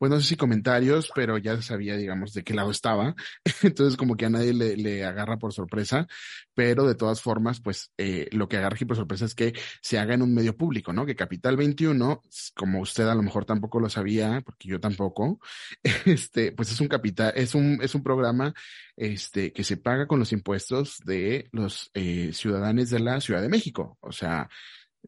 pues 0.00 0.10
no 0.10 0.18
sé 0.18 0.28
si 0.28 0.36
comentarios, 0.36 1.12
pero 1.14 1.36
ya 1.36 1.60
sabía, 1.60 1.94
digamos, 1.94 2.32
de 2.32 2.42
qué 2.42 2.54
lado 2.54 2.70
estaba. 2.70 3.14
Entonces, 3.62 3.98
como 3.98 4.16
que 4.16 4.24
a 4.24 4.30
nadie 4.30 4.54
le, 4.54 4.74
le 4.78 5.04
agarra 5.04 5.36
por 5.36 5.52
sorpresa, 5.52 6.08
pero 6.54 6.86
de 6.86 6.94
todas 6.94 7.20
formas, 7.20 7.60
pues 7.60 7.92
eh, 7.98 8.26
lo 8.32 8.48
que 8.48 8.56
agarra 8.56 8.76
aquí 8.76 8.86
por 8.86 8.96
sorpresa 8.96 9.26
es 9.26 9.34
que 9.34 9.52
se 9.82 9.98
haga 9.98 10.14
en 10.14 10.22
un 10.22 10.34
medio 10.34 10.56
público, 10.56 10.94
¿no? 10.94 11.04
Que 11.04 11.14
Capital 11.14 11.58
21, 11.58 12.22
como 12.56 12.80
usted 12.80 13.06
a 13.08 13.14
lo 13.14 13.22
mejor 13.22 13.44
tampoco 13.44 13.78
lo 13.78 13.90
sabía, 13.90 14.40
porque 14.40 14.68
yo 14.70 14.80
tampoco, 14.80 15.38
este, 16.06 16.52
pues 16.52 16.72
es 16.72 16.80
un 16.80 16.88
capital, 16.88 17.34
es 17.36 17.54
un, 17.54 17.80
es 17.82 17.94
un 17.94 18.02
programa, 18.02 18.54
este, 18.96 19.52
que 19.52 19.64
se 19.64 19.76
paga 19.76 20.06
con 20.06 20.18
los 20.18 20.32
impuestos 20.32 20.96
de 21.04 21.46
los 21.52 21.90
eh, 21.92 22.30
ciudadanos 22.32 22.88
de 22.88 23.00
la 23.00 23.20
Ciudad 23.20 23.42
de 23.42 23.50
México. 23.50 23.98
O 24.00 24.12
sea, 24.12 24.48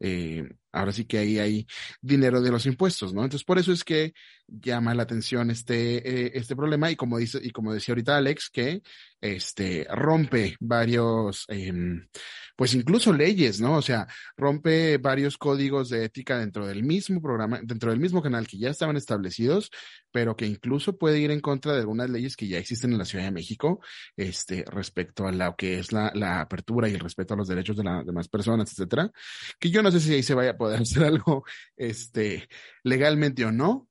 eh, 0.00 0.46
ahora 0.72 0.92
sí 0.92 1.04
que 1.04 1.18
ahí 1.18 1.38
hay 1.38 1.66
dinero 2.00 2.40
de 2.40 2.50
los 2.50 2.66
impuestos, 2.66 3.12
¿no? 3.12 3.22
Entonces, 3.22 3.44
por 3.44 3.58
eso 3.58 3.72
es 3.72 3.84
que 3.84 4.14
llama 4.48 4.94
la 4.94 5.04
atención 5.04 5.50
este, 5.50 6.26
eh, 6.26 6.32
este 6.34 6.56
problema 6.56 6.90
y 6.90 6.96
como 6.96 7.18
dice, 7.18 7.38
y 7.42 7.50
como 7.50 7.72
decía 7.72 7.92
ahorita 7.92 8.16
Alex, 8.16 8.50
que 8.50 8.82
este 9.20 9.86
rompe 9.88 10.56
varios, 10.60 11.44
em, 11.48 12.08
pues 12.56 12.74
incluso 12.74 13.12
leyes, 13.12 13.60
¿no? 13.60 13.76
O 13.76 13.82
sea, 13.82 14.06
rompe 14.36 14.98
varios 14.98 15.38
códigos 15.38 15.88
de 15.90 16.04
ética 16.04 16.38
dentro 16.38 16.66
del 16.66 16.82
mismo 16.82 17.22
programa, 17.22 17.60
dentro 17.62 17.90
del 17.90 18.00
mismo 18.00 18.20
canal 18.20 18.46
que 18.46 18.58
ya 18.58 18.70
estaban 18.70 18.96
establecidos, 18.96 19.70
pero 20.10 20.36
que 20.36 20.46
incluso 20.46 20.98
puede 20.98 21.20
ir 21.20 21.30
en 21.30 21.40
contra 21.40 21.72
de 21.72 21.80
algunas 21.80 22.10
leyes 22.10 22.36
que 22.36 22.48
ya 22.48 22.58
existen 22.58 22.92
en 22.92 22.98
la 22.98 23.04
Ciudad 23.04 23.24
de 23.24 23.30
México, 23.30 23.80
este, 24.16 24.64
respecto 24.66 25.26
a 25.26 25.32
lo 25.32 25.54
que 25.56 25.78
es 25.78 25.92
la, 25.92 26.12
la 26.14 26.40
apertura 26.40 26.88
y 26.88 26.94
el 26.94 27.00
respeto 27.00 27.34
a 27.34 27.36
los 27.36 27.48
derechos 27.48 27.76
de 27.76 27.84
las 27.84 28.04
demás 28.04 28.28
personas, 28.28 28.70
etcétera. 28.72 29.10
Que 29.58 29.70
yo 29.70 29.82
no 29.82 29.90
sé 29.90 30.00
si 30.00 30.14
ahí 30.14 30.22
se 30.22 30.34
vaya 30.34 30.56
poder 30.62 30.82
hacer 30.82 31.04
algo, 31.04 31.44
este, 31.76 32.48
legalmente 32.84 33.44
o 33.44 33.52
no, 33.52 33.88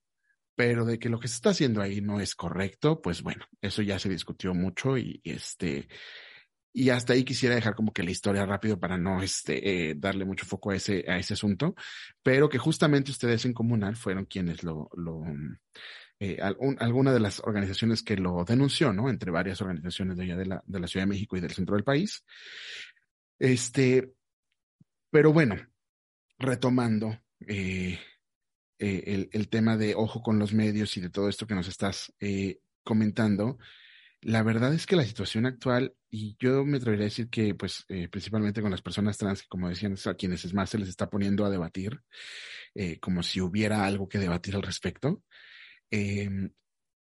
pero 0.55 0.85
de 0.85 0.99
que 0.99 1.09
lo 1.09 1.19
que 1.19 1.27
se 1.27 1.35
está 1.35 1.49
haciendo 1.49 1.81
ahí 1.81 2.01
no 2.01 2.19
es 2.19 2.35
correcto, 2.35 3.01
pues 3.01 3.21
bueno, 3.23 3.45
eso 3.61 3.81
ya 3.81 3.99
se 3.99 4.09
discutió 4.09 4.53
mucho 4.53 4.97
y, 4.97 5.21
este, 5.23 5.87
y 6.73 6.89
hasta 6.89 7.13
ahí 7.13 7.23
quisiera 7.23 7.55
dejar 7.55 7.75
como 7.75 7.91
que 7.91 8.03
la 8.03 8.11
historia 8.11 8.45
rápido 8.45 8.79
para 8.79 8.97
no 8.97 9.21
este, 9.21 9.89
eh, 9.89 9.95
darle 9.97 10.23
mucho 10.23 10.45
foco 10.45 10.71
a 10.71 10.75
ese, 10.75 11.03
a 11.07 11.17
ese 11.17 11.33
asunto, 11.33 11.75
pero 12.23 12.47
que 12.47 12.57
justamente 12.57 13.11
ustedes 13.11 13.45
en 13.45 13.53
Comunal 13.53 13.95
fueron 13.95 14.25
quienes 14.25 14.63
lo, 14.63 14.89
lo 14.95 15.23
eh, 16.19 16.37
alguna 16.39 17.11
de 17.11 17.19
las 17.19 17.39
organizaciones 17.39 18.03
que 18.03 18.15
lo 18.15 18.45
denunció, 18.45 18.93
¿no? 18.93 19.09
Entre 19.09 19.31
varias 19.31 19.59
organizaciones 19.61 20.17
de 20.17 20.23
allá 20.23 20.37
de 20.37 20.45
la, 20.45 20.63
de 20.65 20.79
la 20.79 20.87
Ciudad 20.87 21.05
de 21.05 21.09
México 21.09 21.35
y 21.35 21.41
del 21.41 21.51
centro 21.51 21.75
del 21.75 21.83
país. 21.83 22.23
Este, 23.39 24.13
pero 25.09 25.33
bueno, 25.33 25.55
retomando, 26.41 27.17
eh, 27.47 27.99
eh, 28.79 29.29
el, 29.31 29.49
tema 29.49 29.77
de 29.77 29.95
ojo 29.95 30.21
con 30.21 30.39
los 30.39 30.53
medios 30.53 30.97
y 30.97 31.01
de 31.01 31.09
todo 31.09 31.29
esto 31.29 31.45
que 31.47 31.55
nos 31.55 31.67
estás 31.67 32.13
eh, 32.19 32.59
comentando, 32.83 33.57
la 34.21 34.43
verdad 34.43 34.73
es 34.73 34.85
que 34.85 34.95
la 34.95 35.05
situación 35.05 35.45
actual, 35.45 35.95
y 36.09 36.35
yo 36.39 36.65
me 36.65 36.77
atrevería 36.77 37.05
a 37.05 37.09
decir 37.09 37.29
que, 37.29 37.55
pues, 37.55 37.85
principalmente 38.11 38.61
con 38.61 38.69
las 38.69 38.81
personas 38.81 39.17
trans, 39.17 39.41
que 39.41 39.47
como 39.47 39.69
decían, 39.69 39.95
a 40.05 40.13
quienes 40.13 40.45
es 40.45 40.53
más 40.53 40.69
se 40.69 40.77
les 40.77 40.89
está 40.89 41.09
poniendo 41.09 41.45
a 41.45 41.49
debatir, 41.49 42.01
como 42.99 43.23
si 43.23 43.41
hubiera 43.41 43.85
algo 43.85 44.07
que 44.07 44.19
debatir 44.19 44.55
al 44.55 44.61
respecto, 44.61 45.23
em, 45.89 46.51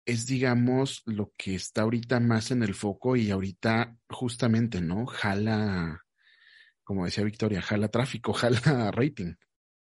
es, 0.05 0.27
digamos, 0.27 1.03
lo 1.07 1.33
que 1.37 1.55
está 1.55 1.83
ahorita 1.83 2.21
más 2.21 2.51
en 2.51 2.63
el 2.63 2.75
foco 2.75 3.17
y 3.17 3.31
ahorita 3.31 3.97
justamente, 4.11 4.81
¿no? 4.81 5.07
Jala, 5.07 6.05
como 6.89 7.05
decía 7.05 7.23
Victoria, 7.23 7.61
jala 7.61 7.89
tráfico, 7.89 8.33
jala 8.41 8.91
rating. 8.93 9.35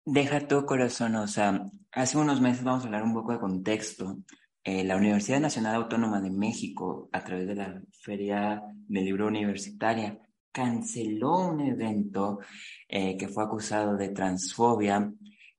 Deja 0.04 0.48
tu 0.48 0.66
corazón, 0.66 1.14
o 1.14 1.28
sea, 1.28 1.70
hace 1.92 2.18
unos 2.18 2.42
meses 2.42 2.64
vamos 2.64 2.82
a 2.82 2.86
hablar 2.88 3.04
un 3.04 3.14
poco 3.14 3.34
de 3.34 3.40
contexto. 3.40 4.18
Eh, 4.64 4.84
la 4.84 4.96
Universidad 4.96 5.40
Nacional 5.40 5.76
Autónoma 5.76 6.20
de 6.22 6.32
México, 6.32 7.08
a 7.12 7.24
través 7.24 7.46
de 7.46 7.54
la 7.54 7.80
Feria 8.02 8.64
del 8.88 9.06
Libro 9.06 9.28
Universitaria, 9.28 10.20
canceló 10.52 11.50
un 11.50 11.62
evento 11.62 12.40
eh, 12.88 13.16
que 13.16 13.28
fue 13.28 13.44
acusado 13.44 13.96
de 13.96 14.10
transfobia, 14.10 15.14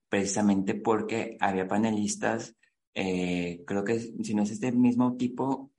precisamente 0.09 0.75
porque 0.75 1.37
había 1.39 1.69
panelistas, 1.69 2.57
eh, 2.95 3.63
creo 3.65 3.85
que 3.85 4.01
si 4.01 4.35
no 4.35 4.43
es 4.43 4.51
este 4.51 4.73
mismo 4.73 5.17
tipo, 5.17 5.71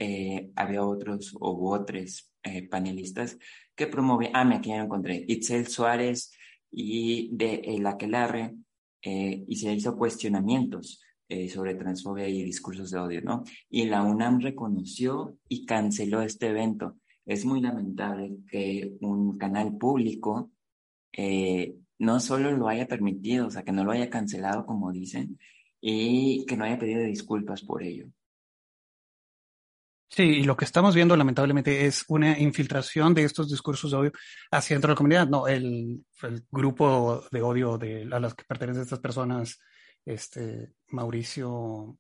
había 0.56 0.86
otros 0.86 1.36
o 1.38 1.70
otros 1.70 2.32
panelistas 2.72 3.38
que 3.80 3.88
promovían, 3.88 4.34
ah, 4.36 4.44
me 4.44 4.56
aquí 4.56 4.72
lo 4.72 4.84
encontré, 4.84 5.24
Itzel 5.26 5.68
Suárez, 5.68 6.34
y 6.70 7.30
de 7.32 7.62
el 7.64 7.88
aquelarre 7.88 8.54
eh, 9.02 9.46
y 9.48 9.56
se 9.56 9.74
hizo 9.74 9.96
cuestionamientos 9.96 11.02
eh, 11.30 11.48
sobre 11.48 11.76
transfobia 11.76 12.28
y 12.28 12.44
discursos 12.44 12.92
de 12.92 13.00
odio, 13.00 13.22
¿no? 13.22 13.46
Y 13.70 13.86
la 13.86 14.04
UNAM 14.04 14.42
reconoció 14.42 15.38
y 15.48 15.66
canceló 15.66 16.22
este 16.22 16.48
evento. 16.48 16.98
Es 17.26 17.46
muy 17.46 17.62
lamentable 17.62 18.40
que 18.52 18.98
un 19.00 19.38
canal 19.38 19.78
público 19.78 20.52
eh, 21.14 21.78
no 22.00 22.20
solo 22.20 22.52
lo 22.52 22.68
haya 22.68 22.86
permitido, 22.86 23.48
o 23.48 23.50
sea, 23.50 23.64
que 23.64 23.72
no 23.72 23.86
lo 23.86 23.92
haya 23.94 24.10
cancelado, 24.10 24.66
como 24.66 24.92
dicen, 24.92 25.40
y 25.80 26.46
que 26.46 26.58
no 26.58 26.66
haya 26.66 26.78
pedido 26.78 27.02
disculpas 27.04 27.62
por 27.64 27.82
ello. 27.82 28.08
Sí, 30.10 30.24
y 30.24 30.44
lo 30.44 30.58
que 30.58 30.66
estamos 30.66 30.96
viendo 30.96 31.16
lamentablemente 31.16 31.86
es 31.86 32.04
una 32.08 32.38
infiltración 32.40 33.14
de 33.14 33.26
estos 33.26 33.48
discursos 33.48 33.92
de 33.92 33.98
odio 33.98 34.12
hacia 34.50 34.76
dentro 34.76 34.88
de 34.90 34.94
la 34.94 34.98
comunidad. 34.98 35.28
No, 35.28 35.48
el, 35.48 36.04
grupo 36.52 37.24
de 37.32 37.42
odio 37.42 37.78
de, 37.78 38.10
a 38.12 38.20
los 38.20 38.34
que 38.34 38.44
pertenecen 38.44 38.84
estas 38.84 39.00
personas, 39.00 39.60
este, 40.04 40.74
Mauricio, 40.88 41.98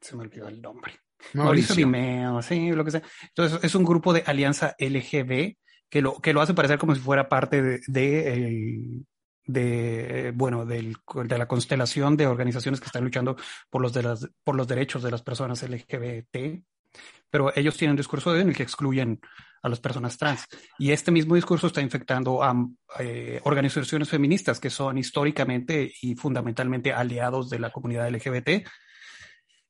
se 0.00 0.16
me 0.16 0.22
olvidó 0.22 0.48
el 0.48 0.60
nombre. 0.60 0.94
Mauricio, 1.34 1.76
Dimeo, 1.76 2.42
sí, 2.42 2.72
lo 2.72 2.84
que 2.84 2.90
sea. 2.90 3.02
Entonces, 3.28 3.60
es 3.62 3.74
un 3.76 3.84
grupo 3.84 4.12
de 4.12 4.24
alianza 4.26 4.74
LGB 4.78 5.56
que 5.88 6.02
lo, 6.02 6.20
que 6.20 6.32
lo 6.32 6.40
hace 6.40 6.52
parecer 6.52 6.78
como 6.78 6.96
si 6.96 7.00
fuera 7.00 7.28
parte 7.28 7.62
de, 7.62 7.80
de, 7.86 9.04
de 9.46 10.32
bueno, 10.34 10.66
del, 10.66 10.96
de 11.24 11.38
la 11.38 11.46
constelación 11.46 12.16
de 12.16 12.26
organizaciones 12.26 12.80
que 12.80 12.86
están 12.86 13.04
luchando 13.04 13.36
por 13.70 13.82
los, 13.82 13.92
de 13.92 14.02
las, 14.02 14.28
por 14.42 14.56
los 14.56 14.66
derechos 14.66 15.04
de 15.04 15.12
las 15.12 15.22
personas 15.22 15.62
LGBT, 15.62 16.64
pero 17.30 17.52
ellos 17.56 17.76
tienen 17.76 17.92
un 17.92 17.96
discurso 17.98 18.36
en 18.36 18.48
el 18.48 18.56
que 18.56 18.62
excluyen 18.62 19.20
a 19.62 19.68
las 19.68 19.80
personas 19.80 20.16
trans. 20.16 20.46
Y 20.78 20.92
este 20.92 21.10
mismo 21.10 21.34
discurso 21.34 21.66
está 21.66 21.80
infectando 21.80 22.42
a 22.42 22.54
eh, 23.00 23.40
organizaciones 23.44 24.08
feministas 24.08 24.60
que 24.60 24.70
son 24.70 24.96
históricamente 24.98 25.92
y 26.02 26.14
fundamentalmente 26.14 26.92
aliados 26.92 27.50
de 27.50 27.58
la 27.58 27.70
comunidad 27.70 28.08
LGBT. 28.10 28.66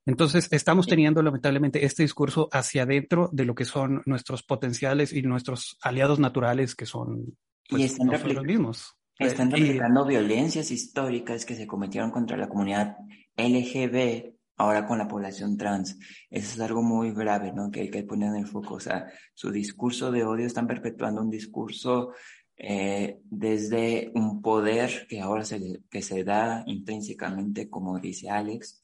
Entonces, 0.05 0.49
estamos 0.53 0.87
teniendo 0.87 1.21
lamentablemente 1.23 1.85
este 1.85 2.05
discurso 2.05 2.49
hacia 2.53 2.85
adentro 2.85 3.29
de 3.33 3.45
lo 3.45 3.55
que 3.55 3.65
son 3.65 4.03
nuestros 4.07 4.43
potenciales 4.45 5.13
y 5.13 5.23
nuestros 5.23 5.79
aliados 5.83 6.21
naturales, 6.21 6.77
que 6.77 6.87
son 6.87 7.37
pues, 7.69 7.83
y 7.83 7.85
están 7.87 8.07
nosotros 8.09 8.45
mismos. 8.45 8.95
Están 9.19 9.49
Y- 9.49 9.53
replicando 9.63 10.05
violencias 10.05 10.71
históricas 10.71 11.45
que 11.45 11.57
se 11.57 11.67
cometieron 11.67 12.11
contra 12.13 12.37
la 12.37 12.49
comunidad 12.49 12.97
LGB, 13.37 14.36
ahora 14.57 14.87
con 14.87 14.99
la 14.99 15.09
población 15.09 15.57
trans. 15.57 15.99
Eso 16.31 16.55
es 16.55 16.61
algo 16.61 16.83
muy 16.83 17.13
grave, 17.13 17.53
¿no? 17.53 17.71
Que 17.71 17.83
hay 17.83 17.91
que 17.91 18.03
poner 18.03 18.31
en 18.31 18.37
el 18.37 18.47
foco. 18.47 18.75
O 18.75 18.81
sea, 18.81 19.07
su 19.35 19.51
discurso 19.51 20.11
de 20.11 20.25
odio 20.25 20.47
están 20.47 20.67
perpetuando 20.67 21.23
un 21.23 21.31
discurso 21.31 22.13
eh, 22.57 23.19
desde 23.25 24.11
un 24.15 24.41
poder 24.41 25.07
que 25.09 25.21
ahora 25.21 25.45
se, 25.45 25.83
que 25.91 26.03
se 26.03 26.25
da 26.25 26.65
intrínsecamente, 26.67 27.69
como 27.69 27.99
dice 27.99 28.31
Alex, 28.31 28.81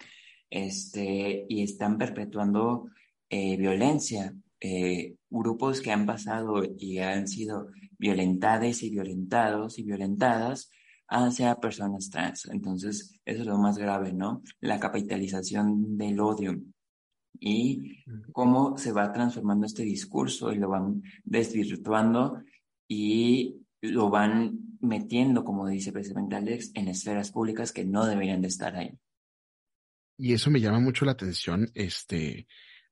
este, 0.51 1.47
y 1.49 1.63
están 1.63 1.99
perpetuando 1.99 2.89
eh, 3.29 3.57
violencia. 3.57 4.35
Eh, 4.65 5.17
grupos 5.29 5.81
que 5.81 5.91
han 5.91 6.07
pasado 6.07 6.63
y 6.79 6.99
han 6.99 7.27
sido 7.27 7.69
violentadas 7.99 8.83
y 8.85 8.91
violentados 8.91 9.79
y 9.79 9.83
violentadas 9.83 10.71
hacia 11.13 11.57
personas 11.57 12.11
trans. 12.11 12.47
Entonces, 12.47 13.15
eso 13.25 13.41
es 13.43 13.47
lo 13.47 13.59
más 13.59 13.79
grave, 13.79 14.13
¿no? 14.13 14.43
La 14.61 14.81
capitalización 14.81 15.97
del 15.97 16.21
odio 16.21 16.59
y 17.39 18.05
cómo 18.33 18.77
se 18.79 18.93
va 18.93 19.13
transformando 19.13 19.67
este 19.67 19.83
discurso 19.83 20.53
y 20.53 20.57
lo 20.57 20.69
van 20.69 21.03
desvirtuando 21.25 22.43
y 22.89 23.57
lo 23.81 24.11
van 24.11 24.59
metiendo, 24.81 25.45
como 25.45 25.67
dice 25.67 25.93
precisamente 25.93 26.37
Alex, 26.37 26.71
en 26.75 26.89
esferas 26.89 27.33
públicas 27.33 27.73
que 27.73 27.85
no 27.85 28.07
deberían 28.07 28.43
de 28.43 28.49
estar 28.49 28.77
ahí. 28.77 28.93
Y 30.19 30.35
eso 30.35 30.51
me 30.51 30.61
llama 30.61 30.79
mucho 30.79 31.05
la 31.05 31.13
atención, 31.13 31.69
este, 31.75 32.47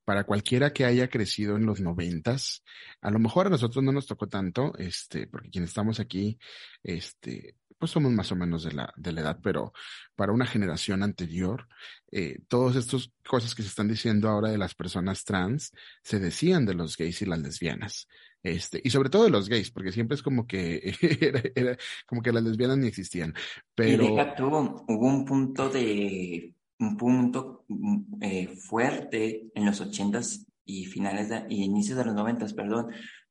para 0.04 0.24
cualquiera 0.24 0.72
que 0.72 0.84
haya 0.84 1.08
crecido 1.08 1.56
en 1.56 1.66
los 1.66 1.80
noventas, 1.80 2.64
a 3.00 3.10
lo 3.10 3.20
mejor 3.20 3.46
a 3.46 3.50
nosotros 3.50 3.84
no 3.84 3.92
nos 3.92 4.06
tocó 4.06 4.26
tanto, 4.26 4.76
este, 4.78 5.28
porque 5.28 5.50
quienes 5.50 5.70
estamos 5.70 6.00
aquí, 6.00 6.38
este, 6.82 7.56
pues 7.80 7.92
somos 7.92 8.12
más 8.12 8.30
o 8.30 8.36
menos 8.36 8.62
de 8.62 8.72
la, 8.72 8.92
de 8.96 9.12
la 9.12 9.22
edad, 9.22 9.38
pero 9.42 9.72
para 10.14 10.32
una 10.32 10.46
generación 10.46 11.02
anterior, 11.02 11.66
eh, 12.12 12.40
todas 12.46 12.76
estas 12.76 13.10
cosas 13.26 13.54
que 13.54 13.62
se 13.62 13.68
están 13.68 13.88
diciendo 13.88 14.28
ahora 14.28 14.50
de 14.50 14.58
las 14.58 14.74
personas 14.74 15.24
trans, 15.24 15.72
se 16.02 16.20
decían 16.20 16.66
de 16.66 16.74
los 16.74 16.96
gays 16.98 17.22
y 17.22 17.26
las 17.26 17.40
lesbianas. 17.40 18.06
Este, 18.42 18.80
y 18.84 18.90
sobre 18.90 19.08
todo 19.08 19.24
de 19.24 19.30
los 19.30 19.48
gays, 19.48 19.70
porque 19.70 19.92
siempre 19.92 20.14
es 20.14 20.22
como 20.22 20.46
que 20.46 20.94
era, 21.20 21.42
era 21.54 21.76
como 22.06 22.20
que 22.20 22.32
las 22.32 22.42
lesbianas 22.42 22.76
ni 22.76 22.86
existían. 22.86 23.34
Pero 23.74 24.04
Y 24.04 24.08
deja 24.08 24.34
tú, 24.34 24.46
hubo 24.46 25.06
un 25.06 25.24
punto 25.24 25.70
de, 25.70 26.54
un 26.80 26.96
punto 26.98 27.64
mm, 27.68 28.02
eh, 28.20 28.48
fuerte 28.56 29.50
en 29.54 29.64
los 29.64 29.80
ochentas 29.80 30.46
y 30.66 30.84
finales 30.84 31.30
de, 31.30 31.46
y 31.48 31.64
inicios 31.64 31.96
de 31.96 32.04
los 32.04 32.14
noventas, 32.14 32.52
perdón, 32.52 32.88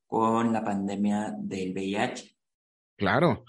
con 0.08 0.52
la 0.52 0.64
pandemia 0.64 1.36
del 1.38 1.72
VIH. 1.72 2.36
Claro, 2.98 3.46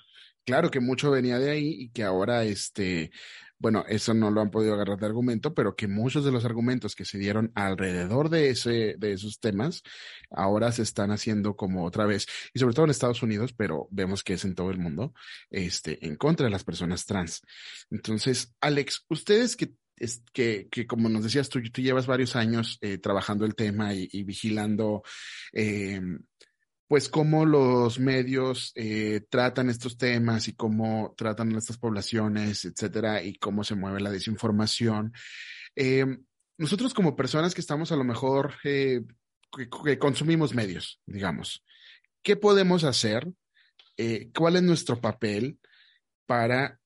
claro 0.51 0.71
que 0.71 0.81
mucho 0.81 1.11
venía 1.13 1.39
de 1.39 1.51
ahí 1.51 1.77
y 1.79 1.91
que 1.91 2.03
ahora, 2.03 2.43
este, 2.45 3.13
bueno, 3.57 3.85
eso 3.89 4.15
no 4.15 4.33
lo 4.33 4.41
han 4.41 4.51
podido 4.51 4.75
agarrar 4.75 4.99
de 4.99 5.07
argumento, 5.07 5.55
pero 5.55 5.77
que 5.77 5.87
muchos 5.87 6.25
de 6.25 6.33
los 6.33 6.45
argumentos 6.45 6.97
que 6.97 7.05
se 7.05 7.19
dieron 7.19 7.53
alrededor 7.55 8.31
de 8.31 8.51
ese, 8.51 8.97
de 8.99 9.13
esos 9.13 9.39
temas, 9.39 9.83
ahora 10.29 10.73
se 10.73 10.83
están 10.83 11.13
haciendo 11.13 11.55
como 11.55 11.85
otra 11.85 12.05
vez, 12.05 12.27
y 12.53 12.59
sobre 12.59 12.75
todo 12.75 12.87
en 12.87 12.91
Estados 12.91 13.23
Unidos, 13.23 13.53
pero 13.53 13.87
vemos 13.93 14.25
que 14.25 14.33
es 14.33 14.45
en 14.45 14.57
todo 14.57 14.71
el 14.71 14.79
mundo, 14.79 15.15
este, 15.51 16.05
en 16.05 16.17
contra 16.17 16.47
de 16.47 16.51
las 16.51 16.65
personas 16.65 17.07
trans. 17.07 17.43
Entonces, 17.91 18.53
Alex, 18.61 19.05
ustedes 19.09 19.55
que 19.55 19.75
es 19.97 20.25
que, 20.33 20.67
que 20.71 20.87
como 20.87 21.11
nos 21.11 21.23
decías 21.23 21.51
tú, 21.51 21.61
tú 21.71 21.83
llevas 21.83 22.07
varios 22.07 22.35
años 22.35 22.79
eh, 22.81 22.97
trabajando 22.99 23.45
el 23.45 23.55
tema 23.55 23.93
y, 23.95 24.25
vigilando 24.25 25.03
eh, 25.53 26.01
pues 26.91 27.09
cómo 27.09 27.47
los 27.47 28.01
medios 28.01 28.73
eh, 28.75 29.21
tratan 29.31 29.71
estos 29.71 29.97
temas 29.97 30.49
y 30.49 30.55
cómo 30.55 31.15
tratan 31.17 31.55
a 31.55 31.59
estas 31.59 31.79
poblaciones, 31.79 32.65
etcétera, 32.65 33.23
y 33.23 33.35
cómo 33.37 33.63
se 33.63 33.77
mueve 33.77 34.01
la 34.01 34.11
desinformación. 34.11 35.13
Eh, 35.77 36.05
nosotros 36.59 36.93
como 36.93 37.15
personas 37.15 37.55
que 37.55 37.61
estamos 37.61 37.93
a 37.93 37.97
lo 37.97 38.03
mejor, 38.03 38.55
eh, 38.65 39.03
que, 39.57 39.69
que, 39.85 39.99
consumimos 40.01 40.53
medios, 40.53 41.01
digamos, 41.07 41.65
¿qué 42.25 42.35
podemos 42.35 42.83
hacer? 42.83 43.25
¿Cuál 44.35 44.57
es 44.57 44.63
nuestro 44.63 45.01
papel 45.01 45.61
para 46.27 46.81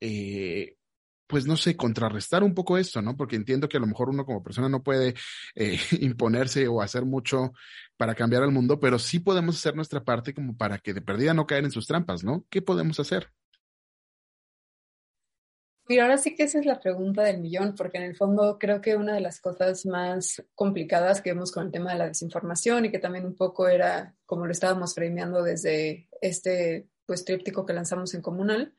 pues 1.27 1.47
no 1.47 1.57
sé, 1.57 1.77
contrarrestar 1.77 2.45
un 2.45 2.55
poco 2.55 2.77
esto, 2.77 3.01
¿no? 3.01 3.17
Porque 3.17 3.37
entiendo 3.37 3.69
que 3.71 3.79
a 3.79 3.81
lo 3.81 3.87
mejor 3.87 4.11
uno 4.11 4.27
como 4.27 4.43
persona 4.43 4.69
no 4.69 4.83
puede 4.83 5.15
imponerse 6.01 6.69
o 6.69 6.83
hacer 6.83 7.07
mucho 7.07 7.55
para 7.97 8.15
cambiar 8.15 8.43
al 8.43 8.53
mundo, 8.53 8.81
pero 8.81 8.99
sí 8.99 9.21
podemos 9.21 9.57
hacer 9.57 9.77
nuestra 9.77 10.05
parte 10.05 10.35
como 10.35 10.57
para 10.57 10.79
que 10.79 10.95
de 10.95 11.01
perdida 11.01 11.35
no 11.35 11.47
caer 11.47 11.65
en 11.65 11.71
sus 11.71 11.87
trampas, 11.87 12.25
¿no? 12.25 12.45
¿Qué 12.51 12.63
podemos 12.63 12.99
hacer? 13.01 13.31
Mira, 15.87 16.05
ahora 16.05 16.17
sí 16.17 16.35
que 16.35 16.45
esa 16.45 16.59
es 16.59 16.65
la 16.65 16.81
pregunta 16.81 17.23
del 17.23 17.41
millón, 17.41 17.75
porque 17.77 17.99
en 17.99 18.05
el 18.05 18.17
fondo 18.17 18.59
creo 18.59 18.81
que 18.81 18.97
una 18.97 19.13
de 19.13 19.21
las 19.21 19.39
cosas 19.39 19.85
más 19.85 20.43
complicadas 20.55 21.21
que 21.21 21.33
vemos 21.33 21.53
con 21.53 21.67
el 21.67 21.73
tema 21.73 21.93
de 21.93 21.99
la 21.99 22.09
desinformación 22.09 22.87
y 22.87 22.91
que 22.91 22.99
también 22.99 23.27
un 23.27 23.37
poco 23.37 23.69
era 23.69 24.17
como 24.25 24.47
lo 24.47 24.53
estábamos 24.53 24.95
frameando 24.95 25.43
desde 25.43 26.09
este 26.23 26.89
pues 27.05 27.27
tríptico 27.27 27.67
que 27.67 27.75
lanzamos 27.75 28.15
en 28.15 28.23
comunal, 28.23 28.75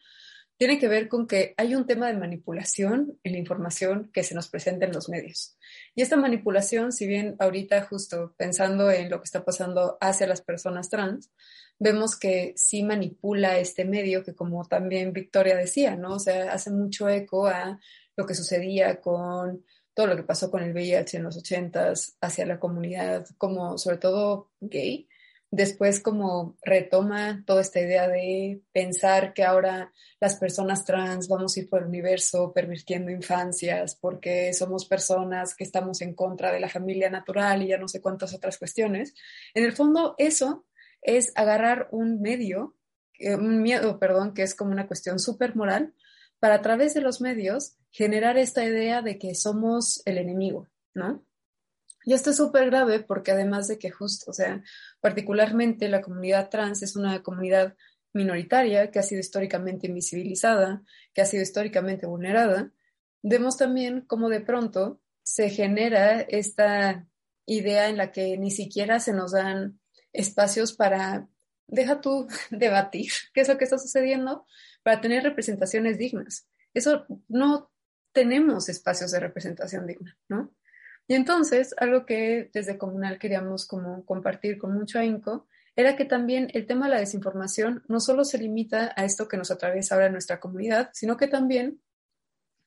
tiene 0.58 0.80
que 0.80 0.88
ver 0.88 1.10
con 1.10 1.28
que 1.28 1.54
hay 1.58 1.76
un 1.76 1.86
tema 1.86 2.08
de 2.08 2.18
manipulación 2.18 3.20
en 3.24 3.34
la 3.34 3.38
información 3.38 4.10
que 4.14 4.24
se 4.24 4.36
nos 4.36 4.50
presenta 4.50 4.86
en 4.86 4.94
los 4.94 5.10
medios. 5.10 5.58
Y 5.96 6.02
esta 6.02 6.16
manipulación, 6.16 6.92
si 6.92 7.08
bien 7.08 7.36
ahorita 7.40 7.84
justo 7.84 8.34
pensando 8.38 8.90
en 8.90 9.10
lo 9.10 9.20
que 9.20 9.26
está 9.26 9.44
pasando 9.44 9.98
hacia 10.00 10.28
las 10.28 10.42
personas 10.42 10.90
trans, 10.90 11.32
vemos 11.78 12.18
que 12.18 12.54
sí 12.56 12.84
manipula 12.84 13.58
este 13.58 13.84
medio 13.84 14.24
que 14.24 14.34
como 14.34 14.66
también 14.66 15.12
Victoria 15.12 15.58
decía, 15.58 15.96
¿no? 15.96 16.14
O 16.16 16.20
sea, 16.20 16.54
hace 16.54 16.72
mucho 16.72 17.10
eco 17.10 17.48
a 17.48 17.80
lo 18.16 18.26
que 18.26 18.36
sucedía 18.36 19.02
con 19.02 19.66
todo 19.94 20.08
lo 20.08 20.16
que 20.16 20.24
pasó 20.24 20.52
con 20.52 20.64
el 20.64 20.74
VIH 20.74 21.18
en 21.18 21.24
los 21.24 21.38
ochentas 21.38 22.18
hacia 22.22 22.46
la 22.46 22.60
comunidad, 22.60 23.26
como 23.38 23.78
sobre 23.78 23.98
todo 23.98 24.52
gay, 24.60 25.08
después 25.56 26.02
como 26.02 26.58
retoma 26.62 27.44
toda 27.46 27.62
esta 27.62 27.80
idea 27.80 28.08
de 28.08 28.62
pensar 28.74 29.34
que 29.34 29.44
ahora 29.44 29.94
las 30.20 30.36
personas 30.36 30.84
trans 30.84 31.30
vamos 31.30 31.56
a 31.56 31.62
ir 31.62 31.70
por 31.70 31.82
el 31.82 31.88
universo 31.88 32.52
pervirtiendo 32.54 33.10
infancias 33.10 33.96
porque 33.96 34.54
somos 34.54 34.86
personas 34.86 35.56
que 35.56 35.64
estamos 35.64 36.02
en 36.02 36.14
contra 36.14 36.52
de 36.52 36.60
la 36.60 36.70
familia 36.70 37.10
natural 37.10 37.64
y 37.64 37.68
ya 37.68 37.78
no 37.78 37.88
sé 37.88 38.02
cuántas 38.02 38.34
otras 38.34 38.58
cuestiones. 38.58 39.14
En 39.54 39.64
el 39.64 39.72
fondo, 39.72 40.16
eso 40.18 40.66
es 41.02 41.32
agarrar 41.36 41.88
un 41.92 42.22
medio, 42.22 42.76
un 43.20 43.62
miedo, 43.62 43.98
perdón, 43.98 44.34
que 44.34 44.44
es 44.44 44.56
como 44.56 44.72
una 44.72 44.88
cuestión 44.88 45.20
súper 45.20 45.56
moral, 45.56 45.94
para 46.40 46.56
a 46.56 46.62
través 46.62 46.94
de 46.94 47.02
los 47.02 47.22
medios 47.22 47.78
generar 47.92 48.38
esta 48.38 48.66
idea 48.66 49.02
de 49.02 49.18
que 49.18 49.36
somos 49.36 50.02
el 50.06 50.18
enemigo, 50.18 50.68
¿no? 50.94 51.24
Y 52.06 52.14
esto 52.14 52.30
es 52.30 52.38
súper 52.38 52.68
grave 52.68 53.00
porque 53.00 53.32
además 53.32 53.68
de 53.68 53.80
que 53.80 53.90
justo, 53.90 54.30
o 54.30 54.34
sea, 54.34 54.62
particularmente 55.02 55.90
la 55.90 56.02
comunidad 56.02 56.50
trans 56.50 56.84
es 56.84 56.96
una 56.96 57.24
comunidad 57.24 57.76
minoritaria 58.14 58.92
que 58.92 59.00
ha 59.00 59.04
sido 59.04 59.20
históricamente 59.20 59.88
invisibilizada, 59.88 60.84
que 61.14 61.22
ha 61.22 61.26
sido 61.26 61.44
históricamente 61.44 62.06
vulnerada, 62.06 62.72
vemos 63.24 63.58
también 63.58 64.02
cómo 64.02 64.30
de 64.30 64.40
pronto 64.40 65.02
se 65.24 65.50
genera 65.50 66.22
esta 66.22 67.08
idea 67.48 67.90
en 67.90 67.98
la 67.98 68.12
que 68.12 68.38
ni 68.38 68.52
siquiera 68.52 69.00
se 69.00 69.12
nos 69.14 69.32
dan 69.32 69.80
espacios 70.14 70.74
para, 70.74 71.28
deja 71.68 72.02
tú 72.02 72.28
debatir 72.52 73.12
qué 73.34 73.42
es 73.42 73.48
lo 73.48 73.58
que 73.58 73.64
está 73.64 73.80
sucediendo, 73.80 74.46
para 74.84 75.02
tener 75.02 75.24
representaciones 75.24 75.98
dignas. 75.98 76.48
Eso 76.76 77.08
no 77.28 77.72
tenemos 78.12 78.70
espacios 78.70 79.12
de 79.12 79.20
representación 79.20 79.88
digna, 79.88 80.16
¿no? 80.30 80.54
Y 81.08 81.14
entonces, 81.14 81.76
algo 81.78 82.06
que 82.06 82.50
desde 82.54 82.78
Comunal 82.78 83.20
queríamos 83.20 83.68
como 83.68 84.06
compartir 84.06 84.58
con 84.58 84.74
mucho 84.74 85.00
ahínco, 85.00 85.48
era 85.76 85.96
que 85.96 86.06
también 86.06 86.50
el 86.54 86.66
tema 86.66 86.86
de 86.86 86.94
la 86.94 87.00
desinformación 87.00 87.84
no 87.88 88.00
solo 88.00 88.24
se 88.24 88.38
limita 88.38 88.94
a 88.96 89.04
esto 89.04 89.28
que 89.28 89.38
nos 89.38 89.52
atraviesa 89.52 89.96
ahora 89.96 90.08
en 90.08 90.14
nuestra 90.14 90.40
comunidad, 90.40 90.90
sino 90.94 91.18
que 91.18 91.28
también 91.28 91.82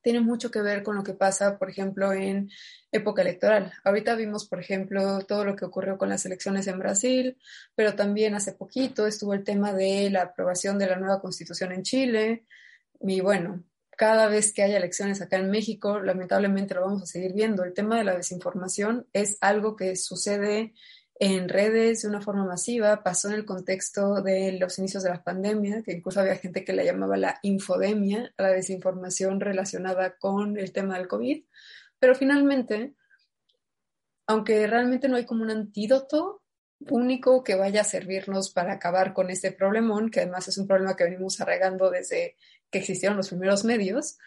tiene 0.02 0.20
mucho 0.20 0.50
que 0.50 0.62
ver 0.62 0.82
con 0.82 0.96
lo 0.96 1.02
que 1.02 1.14
pasa, 1.14 1.58
por 1.58 1.70
ejemplo, 1.70 2.12
en 2.12 2.50
época 2.92 3.22
electoral. 3.22 3.72
Ahorita 3.84 4.14
vimos, 4.14 4.48
por 4.48 4.60
ejemplo, 4.60 5.20
todo 5.26 5.44
lo 5.44 5.56
que 5.56 5.64
ocurrió 5.64 5.98
con 5.98 6.08
las 6.08 6.24
elecciones 6.24 6.66
en 6.66 6.78
Brasil, 6.78 7.36
pero 7.74 7.94
también 7.94 8.34
hace 8.34 8.52
poquito 8.52 9.06
estuvo 9.06 9.34
el 9.34 9.44
tema 9.44 9.72
de 9.72 10.10
la 10.10 10.22
aprobación 10.22 10.78
de 10.78 10.86
la 10.86 10.96
nueva 10.96 11.20
constitución 11.20 11.72
en 11.72 11.82
Chile. 11.82 12.46
Y 13.00 13.20
bueno, 13.20 13.64
cada 13.98 14.28
vez 14.28 14.52
que 14.52 14.62
haya 14.62 14.76
elecciones 14.76 15.20
acá 15.20 15.38
en 15.38 15.50
México, 15.50 15.98
lamentablemente 15.98 16.72
lo 16.72 16.82
vamos 16.82 17.02
a 17.02 17.06
seguir 17.06 17.32
viendo. 17.32 17.64
El 17.64 17.74
tema 17.74 17.98
de 17.98 18.04
la 18.04 18.14
desinformación 18.14 19.08
es 19.12 19.38
algo 19.40 19.74
que 19.74 19.96
sucede 19.96 20.72
en 21.18 21.48
redes 21.48 22.02
de 22.02 22.08
una 22.08 22.20
forma 22.20 22.44
masiva, 22.44 23.02
pasó 23.02 23.26
en 23.26 23.34
el 23.34 23.44
contexto 23.44 24.22
de 24.22 24.52
los 24.52 24.78
inicios 24.78 25.02
de 25.02 25.10
la 25.10 25.24
pandemia, 25.24 25.82
que 25.82 25.94
incluso 25.94 26.20
había 26.20 26.36
gente 26.36 26.64
que 26.64 26.74
la 26.74 26.84
llamaba 26.84 27.16
la 27.16 27.40
infodemia, 27.42 28.32
la 28.38 28.50
desinformación 28.50 29.40
relacionada 29.40 30.16
con 30.16 30.56
el 30.56 30.70
tema 30.70 30.96
del 30.96 31.08
COVID, 31.08 31.42
pero 31.98 32.14
finalmente, 32.14 32.94
aunque 34.28 34.64
realmente 34.68 35.08
no 35.08 35.16
hay 35.16 35.26
como 35.26 35.42
un 35.42 35.50
antídoto 35.50 36.37
único 36.80 37.42
que 37.44 37.54
vaya 37.54 37.82
a 37.82 37.84
servirnos 37.84 38.50
para 38.52 38.74
acabar 38.74 39.12
con 39.12 39.30
este 39.30 39.52
problemón, 39.52 40.10
que 40.10 40.20
además 40.20 40.48
es 40.48 40.58
un 40.58 40.66
problema 40.66 40.96
que 40.96 41.04
venimos 41.04 41.40
arraigando 41.40 41.90
desde 41.90 42.36
que 42.70 42.78
existieron 42.78 43.16
los 43.16 43.28
primeros 43.28 43.64
medios, 43.64 44.18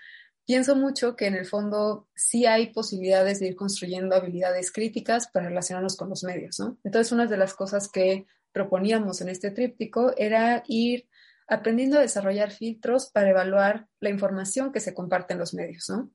pienso 0.45 0.75
mucho 0.75 1.15
que 1.15 1.27
en 1.27 1.35
el 1.35 1.45
fondo 1.45 2.07
sí 2.15 2.45
hay 2.45 2.73
posibilidades 2.73 3.39
de 3.39 3.47
ir 3.47 3.55
construyendo 3.55 4.15
habilidades 4.15 4.71
críticas 4.71 5.27
para 5.27 5.47
relacionarnos 5.47 5.95
con 5.95 6.09
los 6.09 6.23
medios, 6.23 6.59
¿no? 6.59 6.77
Entonces, 6.83 7.11
una 7.11 7.25
de 7.27 7.37
las 7.37 7.53
cosas 7.53 7.87
que 7.89 8.25
proponíamos 8.51 9.21
en 9.21 9.29
este 9.29 9.51
tríptico 9.51 10.13
era 10.17 10.63
ir 10.67 11.07
aprendiendo 11.47 11.97
a 11.97 12.01
desarrollar 12.01 12.51
filtros 12.51 13.11
para 13.11 13.29
evaluar 13.29 13.87
la 13.99 14.09
información 14.09 14.71
que 14.71 14.79
se 14.79 14.93
comparte 14.93 15.33
en 15.33 15.39
los 15.39 15.53
medios, 15.53 15.89
¿no? 15.89 16.11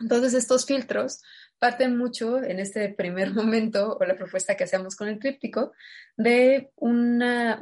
Entonces, 0.00 0.34
estos 0.34 0.66
filtros 0.66 1.22
parten 1.58 1.96
mucho 1.96 2.42
en 2.42 2.60
este 2.60 2.88
primer 2.90 3.30
momento, 3.34 3.96
o 3.98 4.04
la 4.04 4.16
propuesta 4.16 4.56
que 4.56 4.64
hacemos 4.64 4.96
con 4.96 5.08
el 5.08 5.18
tríptico, 5.18 5.72
de 6.16 6.70
un 6.76 7.18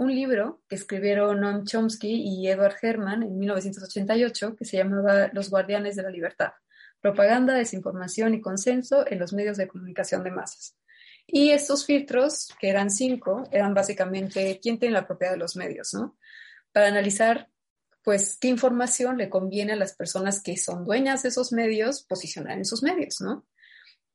libro 0.09 0.63
que 0.69 0.77
escribieron 0.77 1.41
Noam 1.41 1.65
Chomsky 1.65 2.23
y 2.23 2.49
Edward 2.49 2.77
Herman 2.81 3.23
en 3.23 3.39
1988, 3.39 4.57
que 4.57 4.65
se 4.65 4.77
llamaba 4.77 5.31
Los 5.33 5.51
Guardianes 5.51 5.97
de 5.97 6.03
la 6.03 6.11
Libertad, 6.11 6.53
propaganda, 7.01 7.55
desinformación 7.55 8.35
y 8.35 8.41
consenso 8.41 9.07
en 9.07 9.19
los 9.19 9.33
medios 9.33 9.57
de 9.57 9.69
comunicación 9.69 10.25
de 10.25 10.31
masas. 10.31 10.77
Y 11.27 11.51
estos 11.51 11.87
filtros, 11.87 12.49
que 12.61 12.69
eran 12.69 12.91
cinco, 12.91 13.49
eran 13.51 13.75
básicamente 13.75 14.59
quién 14.63 14.79
tiene 14.79 14.95
la 14.95 15.07
propiedad 15.07 15.33
de 15.33 15.39
los 15.39 15.57
medios, 15.57 15.95
¿no? 15.95 16.19
Para 16.73 16.89
analizar 16.89 17.49
pues 18.05 18.37
qué 18.39 18.49
información 18.49 19.17
le 19.17 19.31
conviene 19.31 19.73
a 19.73 19.77
las 19.77 19.95
personas 19.95 20.43
que 20.43 20.57
son 20.59 20.85
dueñas 20.85 21.23
de 21.23 21.31
esos 21.31 21.53
medios 21.53 22.05
posicionar 22.05 22.59
en 22.59 22.67
sus 22.67 22.83
medios, 22.83 23.21
¿no? 23.21 23.47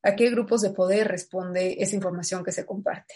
¿A 0.02 0.14
qué 0.14 0.30
grupos 0.30 0.62
de 0.62 0.70
poder 0.70 1.08
responde 1.08 1.76
esa 1.82 1.96
información 1.96 2.44
que 2.44 2.52
se 2.52 2.64
comparte? 2.64 3.14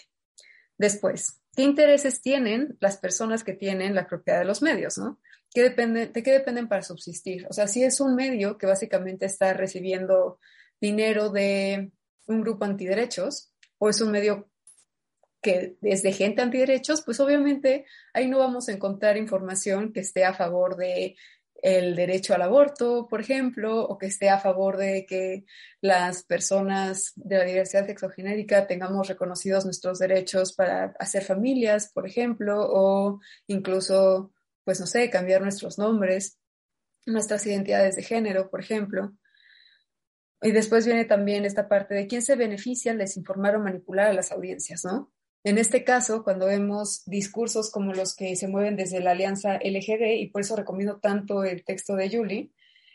Después, 0.77 1.41
¿qué 1.55 1.63
intereses 1.63 2.21
tienen 2.21 2.77
las 2.81 2.97
personas 2.97 3.43
que 3.45 3.53
tienen 3.53 3.95
la 3.95 4.05
propiedad 4.05 4.39
de 4.39 4.45
los 4.45 4.61
medios, 4.61 4.97
¿no? 4.97 5.19
¿Qué 5.53 5.63
depende, 5.63 6.07
¿De 6.07 6.21
qué 6.21 6.31
dependen 6.31 6.67
para 6.67 6.81
subsistir? 6.81 7.47
O 7.49 7.53
sea, 7.53 7.67
si 7.67 7.81
es 7.81 8.01
un 8.01 8.13
medio 8.13 8.57
que 8.57 8.67
básicamente 8.67 9.25
está 9.25 9.53
recibiendo 9.53 10.39
dinero 10.81 11.29
de 11.29 11.93
un 12.27 12.41
grupo 12.41 12.65
antiderechos 12.65 13.53
o 13.77 13.87
es 13.89 14.01
un 14.01 14.11
medio 14.11 14.49
que 15.45 15.77
es 15.83 16.01
de 16.01 16.11
gente 16.11 16.41
antiderechos, 16.41 17.03
pues 17.03 17.19
obviamente 17.19 17.85
ahí 18.13 18.27
no 18.27 18.39
vamos 18.39 18.67
a 18.67 18.71
encontrar 18.71 19.15
información 19.15 19.93
que 19.93 19.99
esté 19.99 20.25
a 20.25 20.33
favor 20.33 20.75
de 20.75 21.15
el 21.61 21.95
derecho 21.95 22.33
al 22.33 22.41
aborto, 22.41 23.07
por 23.07 23.21
ejemplo, 23.21 23.79
o 23.85 23.97
que 23.99 24.07
esté 24.07 24.29
a 24.31 24.39
favor 24.39 24.77
de 24.77 25.05
que 25.05 25.45
las 25.81 26.23
personas 26.23 27.13
de 27.15 27.37
la 27.37 27.43
diversidad 27.43 27.85
sexogenérica 27.85 28.65
tengamos 28.65 29.07
reconocidos 29.07 29.65
nuestros 29.65 29.99
derechos 29.99 30.53
para 30.53 30.95
hacer 30.99 31.23
familias, 31.23 31.91
por 31.93 32.07
ejemplo, 32.07 32.55
o 32.67 33.19
incluso, 33.45 34.31
pues 34.63 34.79
no 34.79 34.87
sé, 34.87 35.11
cambiar 35.11 35.43
nuestros 35.43 35.77
nombres, 35.77 36.39
nuestras 37.05 37.45
identidades 37.45 37.95
de 37.95 38.03
género, 38.03 38.49
por 38.49 38.61
ejemplo. 38.61 39.13
Y 40.41 40.51
después 40.51 40.87
viene 40.87 41.05
también 41.05 41.45
esta 41.45 41.67
parte 41.67 41.93
de 41.93 42.07
quién 42.07 42.23
se 42.23 42.35
beneficia 42.35 42.91
al 42.91 42.97
desinformar 42.97 43.55
o 43.55 43.59
manipular 43.59 44.07
a 44.07 44.13
las 44.13 44.31
audiencias, 44.31 44.83
¿no? 44.83 45.14
En 45.45 45.59
este 45.59 45.83
caso, 45.83 46.23
cuando 46.23 46.47
vemos 46.47 47.03
discursos 47.05 47.69
como 47.69 47.93
los 47.93 48.15
que 48.15 48.35
se 48.35 48.47
mueven 48.47 48.75
desde 48.75 48.99
la 48.99 49.11
alianza 49.11 49.59
LGD, 49.63 50.15
y 50.17 50.29
por 50.29 50.41
eso 50.41 50.55
recomiendo 50.55 50.97
tanto 50.97 51.43
el 51.43 51.63
texto 51.63 51.95
de 51.95 52.09
Julie, 52.09 52.49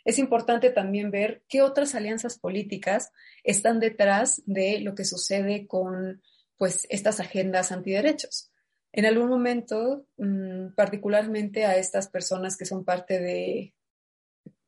es 0.04 0.18
importante 0.18 0.70
también 0.70 1.12
ver 1.12 1.44
qué 1.48 1.62
otras 1.62 1.94
alianzas 1.94 2.40
políticas 2.40 3.12
están 3.44 3.78
detrás 3.78 4.42
de 4.46 4.80
lo 4.80 4.96
que 4.96 5.04
sucede 5.04 5.68
con 5.68 6.22
pues, 6.56 6.88
estas 6.90 7.20
agendas 7.20 7.70
antiderechos. 7.70 8.50
En 8.90 9.06
algún 9.06 9.28
momento, 9.28 10.06
mm, 10.16 10.74
particularmente 10.74 11.66
a 11.66 11.76
estas 11.76 12.08
personas 12.08 12.56
que 12.56 12.66
son 12.66 12.84
parte 12.84 13.20
de 13.20 13.74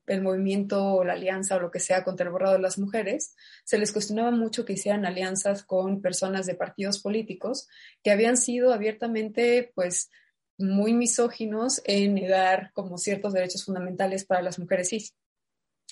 el 0.06 0.22
movimiento 0.22 0.94
o 0.94 1.04
la 1.04 1.12
alianza 1.14 1.56
o 1.56 1.60
lo 1.60 1.70
que 1.70 1.80
sea 1.80 2.04
contra 2.04 2.26
el 2.26 2.32
borrado 2.32 2.54
de 2.54 2.62
las 2.62 2.78
mujeres, 2.78 3.34
se 3.64 3.78
les 3.78 3.92
cuestionaba 3.92 4.30
mucho 4.30 4.64
que 4.64 4.74
hicieran 4.74 5.06
alianzas 5.06 5.64
con 5.64 6.02
personas 6.02 6.46
de 6.46 6.54
partidos 6.54 7.00
políticos 7.00 7.68
que 8.02 8.10
habían 8.10 8.36
sido 8.36 8.72
abiertamente, 8.72 9.72
pues, 9.74 10.10
muy 10.58 10.92
misóginos 10.92 11.82
en 11.84 12.14
negar 12.14 12.72
como 12.74 12.98
ciertos 12.98 13.32
derechos 13.32 13.64
fundamentales 13.64 14.24
para 14.24 14.42
las 14.42 14.58
mujeres. 14.58 15.14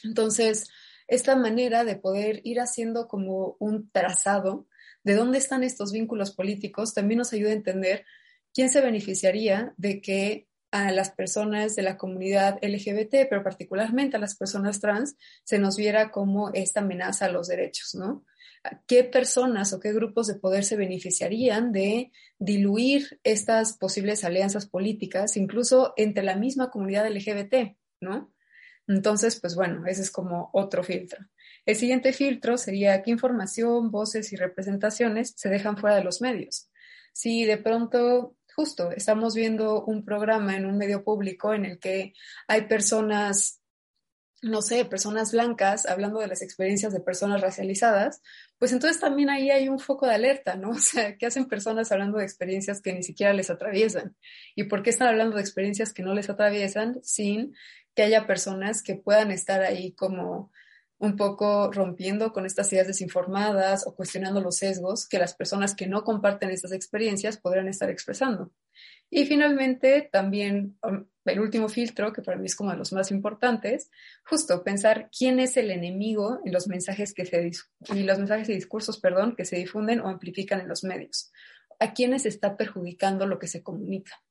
Entonces, 0.04 0.68
esta 1.08 1.34
manera 1.34 1.84
de 1.84 1.96
poder 1.96 2.40
ir 2.44 2.60
haciendo 2.60 3.08
como 3.08 3.56
un 3.58 3.90
trazado 3.90 4.68
de 5.02 5.14
dónde 5.14 5.38
están 5.38 5.64
estos 5.64 5.92
vínculos 5.92 6.32
políticos 6.32 6.94
también 6.94 7.18
nos 7.18 7.32
ayuda 7.32 7.50
a 7.50 7.54
entender 7.54 8.04
quién 8.52 8.70
se 8.70 8.80
beneficiaría 8.80 9.74
de 9.76 10.00
que 10.00 10.46
a 10.70 10.90
las 10.92 11.10
personas 11.10 11.74
de 11.74 11.82
la 11.82 11.96
comunidad 11.96 12.58
LGBT, 12.62 13.28
pero 13.28 13.42
particularmente 13.42 14.16
a 14.16 14.20
las 14.20 14.36
personas 14.36 14.80
trans, 14.80 15.16
se 15.44 15.58
nos 15.58 15.76
viera 15.76 16.10
como 16.10 16.50
esta 16.54 16.80
amenaza 16.80 17.26
a 17.26 17.30
los 17.30 17.48
derechos, 17.48 17.94
¿no? 17.94 18.24
¿Qué 18.86 19.04
personas 19.04 19.72
o 19.72 19.80
qué 19.80 19.92
grupos 19.92 20.26
de 20.26 20.34
poder 20.34 20.64
se 20.64 20.76
beneficiarían 20.76 21.72
de 21.72 22.12
diluir 22.38 23.18
estas 23.24 23.76
posibles 23.78 24.22
alianzas 24.22 24.66
políticas, 24.66 25.36
incluso 25.36 25.94
entre 25.96 26.22
la 26.22 26.36
misma 26.36 26.70
comunidad 26.70 27.10
LGBT, 27.10 27.76
¿no? 28.00 28.32
Entonces, 28.86 29.40
pues 29.40 29.54
bueno, 29.54 29.86
ese 29.86 30.02
es 30.02 30.10
como 30.10 30.50
otro 30.52 30.82
filtro. 30.82 31.24
El 31.64 31.76
siguiente 31.76 32.12
filtro 32.12 32.58
sería 32.58 33.02
qué 33.02 33.10
información, 33.10 33.90
voces 33.90 34.32
y 34.32 34.36
representaciones 34.36 35.32
se 35.36 35.48
dejan 35.48 35.76
fuera 35.76 35.96
de 35.96 36.04
los 36.04 36.20
medios. 36.20 36.70
Si 37.12 37.44
de 37.44 37.56
pronto 37.56 38.36
justo 38.54 38.90
estamos 38.92 39.34
viendo 39.34 39.84
un 39.84 40.04
programa 40.04 40.56
en 40.56 40.66
un 40.66 40.76
medio 40.76 41.04
público 41.04 41.54
en 41.54 41.64
el 41.64 41.78
que 41.78 42.14
hay 42.48 42.62
personas, 42.62 43.60
no 44.42 44.62
sé, 44.62 44.84
personas 44.84 45.32
blancas 45.32 45.86
hablando 45.86 46.20
de 46.20 46.26
las 46.26 46.42
experiencias 46.42 46.92
de 46.92 47.00
personas 47.00 47.40
racializadas, 47.40 48.22
pues 48.58 48.72
entonces 48.72 49.00
también 49.00 49.30
ahí 49.30 49.50
hay 49.50 49.68
un 49.68 49.78
foco 49.78 50.06
de 50.06 50.14
alerta, 50.14 50.54
¿no? 50.56 50.70
O 50.72 50.78
sea, 50.78 51.16
¿qué 51.16 51.26
hacen 51.26 51.46
personas 51.46 51.92
hablando 51.92 52.18
de 52.18 52.24
experiencias 52.24 52.80
que 52.80 52.92
ni 52.92 53.02
siquiera 53.02 53.32
les 53.32 53.50
atraviesan? 53.50 54.16
¿Y 54.54 54.64
por 54.64 54.82
qué 54.82 54.90
están 54.90 55.08
hablando 55.08 55.36
de 55.36 55.42
experiencias 55.42 55.92
que 55.92 56.02
no 56.02 56.14
les 56.14 56.30
atraviesan 56.30 57.00
sin 57.02 57.54
que 57.94 58.02
haya 58.02 58.26
personas 58.26 58.82
que 58.82 58.96
puedan 58.96 59.30
estar 59.30 59.62
ahí 59.62 59.92
como 59.92 60.52
un 61.00 61.16
poco 61.16 61.72
rompiendo 61.72 62.30
con 62.30 62.44
estas 62.44 62.70
ideas 62.74 62.86
desinformadas 62.86 63.86
o 63.86 63.94
cuestionando 63.94 64.42
los 64.42 64.58
sesgos 64.58 65.08
que 65.08 65.18
las 65.18 65.34
personas 65.34 65.74
que 65.74 65.86
no 65.86 66.04
comparten 66.04 66.50
estas 66.50 66.72
experiencias 66.72 67.38
podrán 67.38 67.68
estar 67.68 67.88
expresando. 67.88 68.52
Y 69.08 69.24
finalmente, 69.24 70.10
también 70.12 70.78
um, 70.82 71.06
el 71.24 71.40
último 71.40 71.70
filtro, 71.70 72.12
que 72.12 72.20
para 72.20 72.36
mí 72.36 72.44
es 72.44 72.54
como 72.54 72.70
de 72.70 72.76
los 72.76 72.92
más 72.92 73.10
importantes, 73.10 73.90
justo 74.24 74.62
pensar 74.62 75.08
quién 75.16 75.40
es 75.40 75.56
el 75.56 75.70
enemigo 75.70 76.38
en 76.44 76.52
los 76.52 76.68
mensajes 76.68 77.14
que 77.14 77.24
se 77.24 77.50
y 77.94 78.02
los 78.02 78.18
mensajes 78.18 78.50
y 78.50 78.54
discursos, 78.54 79.00
perdón, 79.00 79.34
que 79.34 79.46
se 79.46 79.56
difunden 79.56 80.00
o 80.00 80.08
amplifican 80.08 80.60
en 80.60 80.68
los 80.68 80.84
medios. 80.84 81.32
A 81.78 81.94
quiénes 81.94 82.26
está 82.26 82.58
perjudicando 82.58 83.26
lo 83.26 83.38
que 83.38 83.46
se 83.46 83.62
comunica. 83.62 84.22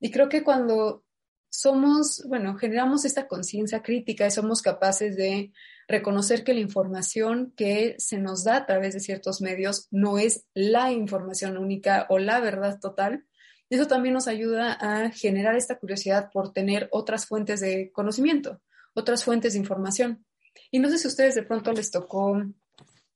Y 0.00 0.10
creo 0.10 0.28
que 0.28 0.42
cuando 0.42 1.04
somos, 1.50 2.24
bueno, 2.28 2.56
generamos 2.56 3.04
esta 3.04 3.26
conciencia 3.26 3.82
crítica 3.82 4.26
y 4.26 4.30
somos 4.30 4.62
capaces 4.62 5.16
de 5.16 5.52
reconocer 5.88 6.44
que 6.44 6.54
la 6.54 6.60
información 6.60 7.52
que 7.56 7.96
se 7.98 8.18
nos 8.18 8.44
da 8.44 8.56
a 8.56 8.66
través 8.66 8.94
de 8.94 9.00
ciertos 9.00 9.40
medios 9.40 9.88
no 9.90 10.18
es 10.18 10.46
la 10.54 10.92
información 10.92 11.58
única 11.58 12.06
o 12.08 12.18
la 12.18 12.38
verdad 12.40 12.78
total. 12.80 13.26
Eso 13.68 13.86
también 13.86 14.14
nos 14.14 14.28
ayuda 14.28 14.72
a 14.72 15.10
generar 15.10 15.56
esta 15.56 15.78
curiosidad 15.78 16.30
por 16.32 16.52
tener 16.52 16.88
otras 16.92 17.26
fuentes 17.26 17.60
de 17.60 17.90
conocimiento, 17.92 18.60
otras 18.94 19.24
fuentes 19.24 19.52
de 19.52 19.58
información. 19.58 20.24
Y 20.70 20.78
no 20.78 20.88
sé 20.88 20.98
si 20.98 21.08
a 21.08 21.10
ustedes 21.10 21.34
de 21.34 21.42
pronto 21.42 21.72
les 21.72 21.90
tocó 21.90 22.40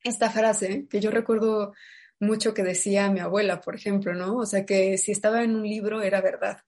esta 0.03 0.29
frase 0.31 0.87
que 0.91 1.01
yo 1.01 1.11
recuerdo 1.11 1.73
mucho 2.19 2.53
que 2.53 2.63
decía 2.63 3.11
mi 3.11 3.21
abuela, 3.21 3.61
por 3.61 3.77
ejemplo, 3.77 4.13
¿no? 4.15 4.37
O 4.39 4.47
sea, 4.47 4.67
que 4.67 4.99
si 4.99 5.13
estaba 5.13 5.43
en 5.43 5.55
un 5.55 5.63
libro 5.63 6.03
era 6.03 6.21
verdad. 6.21 6.59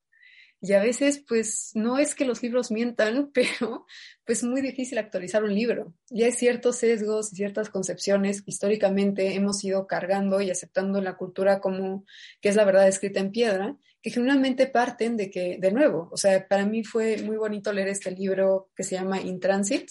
Y 0.60 0.72
a 0.72 0.80
veces, 0.80 1.22
pues, 1.26 1.72
no 1.74 1.98
es 1.98 2.14
que 2.14 2.24
los 2.24 2.42
libros 2.42 2.70
mientan, 2.70 3.30
pero 3.34 3.86
pues 4.24 4.42
muy 4.42 4.60
difícil 4.60 4.98
actualizar 4.98 5.44
un 5.44 5.54
libro. 5.54 5.94
Y 6.10 6.24
hay 6.24 6.32
ciertos 6.32 6.76
sesgos 6.76 7.32
y 7.32 7.36
ciertas 7.36 7.70
concepciones 7.70 8.42
que 8.42 8.50
históricamente 8.50 9.34
hemos 9.34 9.62
ido 9.64 9.86
cargando 9.86 10.40
y 10.40 10.50
aceptando 10.50 11.00
la 11.00 11.16
cultura 11.16 11.60
como 11.60 12.04
que 12.40 12.48
es 12.48 12.56
la 12.56 12.64
verdad 12.64 12.88
escrita 12.88 13.20
en 13.20 13.30
piedra, 13.30 13.76
que 14.02 14.10
generalmente 14.10 14.66
parten 14.66 15.16
de 15.16 15.30
que, 15.30 15.58
de 15.60 15.72
nuevo, 15.72 16.08
o 16.12 16.16
sea, 16.16 16.46
para 16.48 16.64
mí 16.64 16.84
fue 16.84 17.22
muy 17.22 17.36
bonito 17.36 17.72
leer 17.72 17.88
este 17.88 18.10
libro 18.10 18.70
que 18.74 18.84
se 18.84 18.94
llama 18.94 19.20
In 19.20 19.40
Transit, 19.40 19.90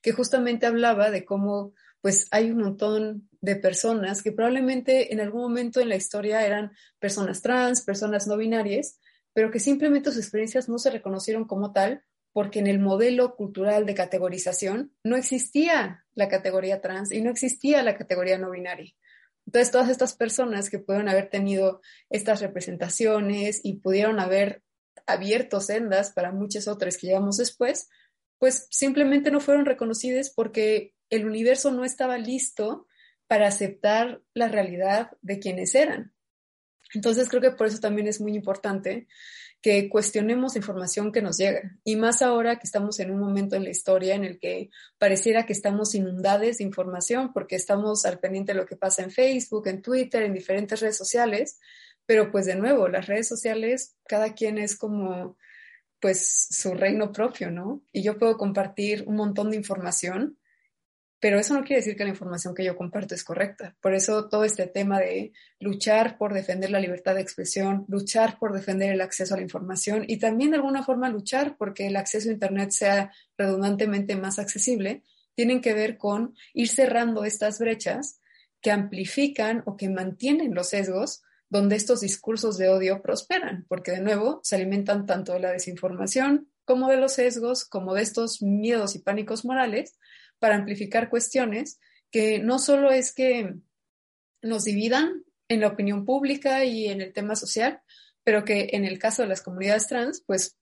que 0.00 0.12
justamente 0.12 0.66
hablaba 0.66 1.10
de 1.10 1.24
cómo 1.24 1.72
pues 2.00 2.28
hay 2.30 2.52
un 2.52 2.58
montón 2.58 3.28
de 3.40 3.56
personas 3.56 4.22
que 4.22 4.30
probablemente 4.30 5.12
en 5.12 5.20
algún 5.20 5.42
momento 5.42 5.80
en 5.80 5.88
la 5.88 5.96
historia 5.96 6.46
eran 6.46 6.70
personas 7.00 7.42
trans, 7.42 7.82
personas 7.82 8.28
no 8.28 8.36
binarias, 8.36 9.00
pero 9.36 9.50
que 9.50 9.60
simplemente 9.60 10.10
sus 10.10 10.20
experiencias 10.20 10.66
no 10.66 10.78
se 10.78 10.88
reconocieron 10.88 11.44
como 11.44 11.70
tal 11.70 12.02
porque 12.32 12.58
en 12.58 12.66
el 12.66 12.78
modelo 12.78 13.36
cultural 13.36 13.84
de 13.84 13.94
categorización 13.94 14.96
no 15.04 15.14
existía 15.14 16.06
la 16.14 16.30
categoría 16.30 16.80
trans 16.80 17.12
y 17.12 17.20
no 17.20 17.30
existía 17.30 17.82
la 17.82 17.98
categoría 17.98 18.38
no 18.38 18.50
binaria. 18.50 18.94
Entonces, 19.44 19.70
todas 19.70 19.90
estas 19.90 20.16
personas 20.16 20.70
que 20.70 20.78
pudieron 20.78 21.10
haber 21.10 21.28
tenido 21.28 21.82
estas 22.08 22.40
representaciones 22.40 23.60
y 23.62 23.74
pudieron 23.74 24.20
haber 24.20 24.62
abierto 25.04 25.60
sendas 25.60 26.12
para 26.12 26.32
muchas 26.32 26.66
otras 26.66 26.96
que 26.96 27.08
llegamos 27.08 27.36
después, 27.36 27.90
pues 28.38 28.66
simplemente 28.70 29.30
no 29.30 29.40
fueron 29.40 29.66
reconocidas 29.66 30.32
porque 30.34 30.94
el 31.10 31.26
universo 31.26 31.72
no 31.72 31.84
estaba 31.84 32.16
listo 32.16 32.86
para 33.26 33.48
aceptar 33.48 34.22
la 34.32 34.48
realidad 34.48 35.10
de 35.20 35.40
quienes 35.40 35.74
eran. 35.74 36.15
Entonces 36.94 37.28
creo 37.28 37.42
que 37.42 37.50
por 37.50 37.66
eso 37.66 37.78
también 37.78 38.08
es 38.08 38.20
muy 38.20 38.34
importante 38.34 39.06
que 39.60 39.88
cuestionemos 39.88 40.54
información 40.54 41.10
que 41.10 41.22
nos 41.22 41.38
llega. 41.38 41.76
Y 41.82 41.96
más 41.96 42.22
ahora 42.22 42.58
que 42.58 42.66
estamos 42.66 43.00
en 43.00 43.10
un 43.10 43.18
momento 43.18 43.56
en 43.56 43.64
la 43.64 43.70
historia 43.70 44.14
en 44.14 44.24
el 44.24 44.38
que 44.38 44.70
pareciera 44.98 45.46
que 45.46 45.52
estamos 45.52 45.94
inundados 45.94 46.58
de 46.58 46.64
información 46.64 47.32
porque 47.32 47.56
estamos 47.56 48.04
al 48.04 48.20
pendiente 48.20 48.52
de 48.52 48.58
lo 48.58 48.66
que 48.66 48.76
pasa 48.76 49.02
en 49.02 49.10
Facebook, 49.10 49.66
en 49.66 49.82
Twitter, 49.82 50.22
en 50.22 50.34
diferentes 50.34 50.80
redes 50.80 50.96
sociales. 50.96 51.58
Pero 52.04 52.30
pues 52.30 52.46
de 52.46 52.54
nuevo, 52.54 52.86
las 52.88 53.06
redes 53.06 53.26
sociales, 53.26 53.96
cada 54.06 54.34
quien 54.34 54.58
es 54.58 54.76
como 54.76 55.36
pues 56.00 56.48
su 56.50 56.74
reino 56.74 57.10
propio, 57.10 57.50
¿no? 57.50 57.82
Y 57.92 58.02
yo 58.02 58.18
puedo 58.18 58.36
compartir 58.36 59.04
un 59.08 59.16
montón 59.16 59.50
de 59.50 59.56
información 59.56 60.38
pero 61.18 61.38
eso 61.38 61.54
no 61.54 61.64
quiere 61.64 61.80
decir 61.80 61.96
que 61.96 62.04
la 62.04 62.10
información 62.10 62.54
que 62.54 62.64
yo 62.64 62.76
comparto 62.76 63.14
es 63.14 63.24
correcta. 63.24 63.74
Por 63.80 63.94
eso 63.94 64.28
todo 64.28 64.44
este 64.44 64.66
tema 64.66 65.00
de 65.00 65.32
luchar 65.58 66.18
por 66.18 66.34
defender 66.34 66.70
la 66.70 66.80
libertad 66.80 67.14
de 67.14 67.22
expresión, 67.22 67.84
luchar 67.88 68.38
por 68.38 68.52
defender 68.52 68.92
el 68.92 69.00
acceso 69.00 69.34
a 69.34 69.38
la 69.38 69.42
información 69.42 70.04
y 70.06 70.18
también 70.18 70.50
de 70.50 70.56
alguna 70.56 70.84
forma 70.84 71.08
luchar 71.08 71.56
porque 71.56 71.86
el 71.86 71.96
acceso 71.96 72.28
a 72.28 72.32
Internet 72.32 72.70
sea 72.70 73.12
redundantemente 73.38 74.14
más 74.16 74.38
accesible, 74.38 75.02
tienen 75.34 75.60
que 75.60 75.74
ver 75.74 75.96
con 75.96 76.34
ir 76.52 76.68
cerrando 76.68 77.24
estas 77.24 77.58
brechas 77.58 78.20
que 78.60 78.70
amplifican 78.70 79.62
o 79.66 79.76
que 79.76 79.88
mantienen 79.88 80.54
los 80.54 80.70
sesgos 80.70 81.22
donde 81.48 81.76
estos 81.76 82.00
discursos 82.00 82.58
de 82.58 82.68
odio 82.68 83.00
prosperan, 83.02 83.64
porque 83.68 83.92
de 83.92 84.00
nuevo 84.00 84.40
se 84.42 84.56
alimentan 84.56 85.06
tanto 85.06 85.32
de 85.32 85.40
la 85.40 85.52
desinformación 85.52 86.48
como 86.64 86.88
de 86.88 86.96
los 86.96 87.12
sesgos, 87.12 87.64
como 87.64 87.94
de 87.94 88.02
estos 88.02 88.42
miedos 88.42 88.96
y 88.96 88.98
pánicos 88.98 89.44
morales, 89.44 89.96
para 90.38 90.56
amplificar 90.56 91.08
cuestiones 91.08 91.78
que 92.10 92.38
no 92.38 92.58
solo 92.58 92.90
es 92.90 93.12
que 93.12 93.54
nos 94.42 94.64
dividan 94.64 95.24
en 95.48 95.60
la 95.60 95.68
opinión 95.68 96.04
pública 96.04 96.64
y 96.64 96.86
en 96.86 97.00
el 97.00 97.12
tema 97.12 97.36
social, 97.36 97.80
pero 98.24 98.44
que 98.44 98.70
en 98.72 98.84
el 98.84 98.98
caso 98.98 99.22
de 99.22 99.28
las 99.28 99.42
comunidades 99.42 99.86
trans, 99.86 100.22
pues 100.26 100.58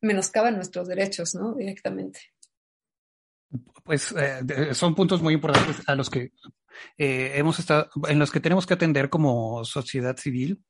menoscaban 0.00 0.56
nuestros 0.56 0.88
derechos, 0.88 1.34
¿no? 1.34 1.54
Directamente. 1.54 2.20
Pues 3.84 4.12
eh, 4.12 4.74
son 4.74 4.94
puntos 4.94 5.22
muy 5.22 5.34
importantes 5.34 5.76
a 5.86 5.94
los 5.94 6.10
que 6.10 6.32
eh, 6.98 7.32
hemos 7.34 7.58
estado, 7.58 7.88
en 8.08 8.18
los 8.18 8.30
que 8.30 8.40
tenemos 8.40 8.66
que 8.66 8.74
atender 8.74 9.08
como 9.08 9.64
sociedad 9.64 10.16
civil, 10.16 10.62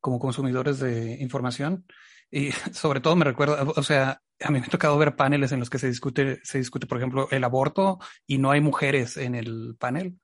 como 0.00 0.18
consumidores 0.18 0.80
de 0.80 1.18
información. 1.20 1.86
Y 2.30 2.50
sobre 2.72 3.00
todo 3.00 3.14
me 3.16 3.24
recuerda, 3.24 3.62
o 3.62 3.82
sea, 3.82 4.22
a 4.40 4.50
mí 4.50 4.60
me 4.60 4.66
ha 4.66 4.70
tocado 4.70 4.98
ver 4.98 5.16
paneles 5.16 5.52
en 5.52 5.60
los 5.60 5.70
que 5.70 5.78
se 5.78 5.88
discute, 5.88 6.40
se 6.42 6.58
discute, 6.58 6.86
por 6.86 6.98
ejemplo, 6.98 7.28
el 7.30 7.44
aborto 7.44 7.98
y 8.26 8.38
no 8.38 8.50
hay 8.50 8.60
mujeres 8.60 9.16
en 9.16 9.34
el 9.34 9.76
panel. 9.78 10.18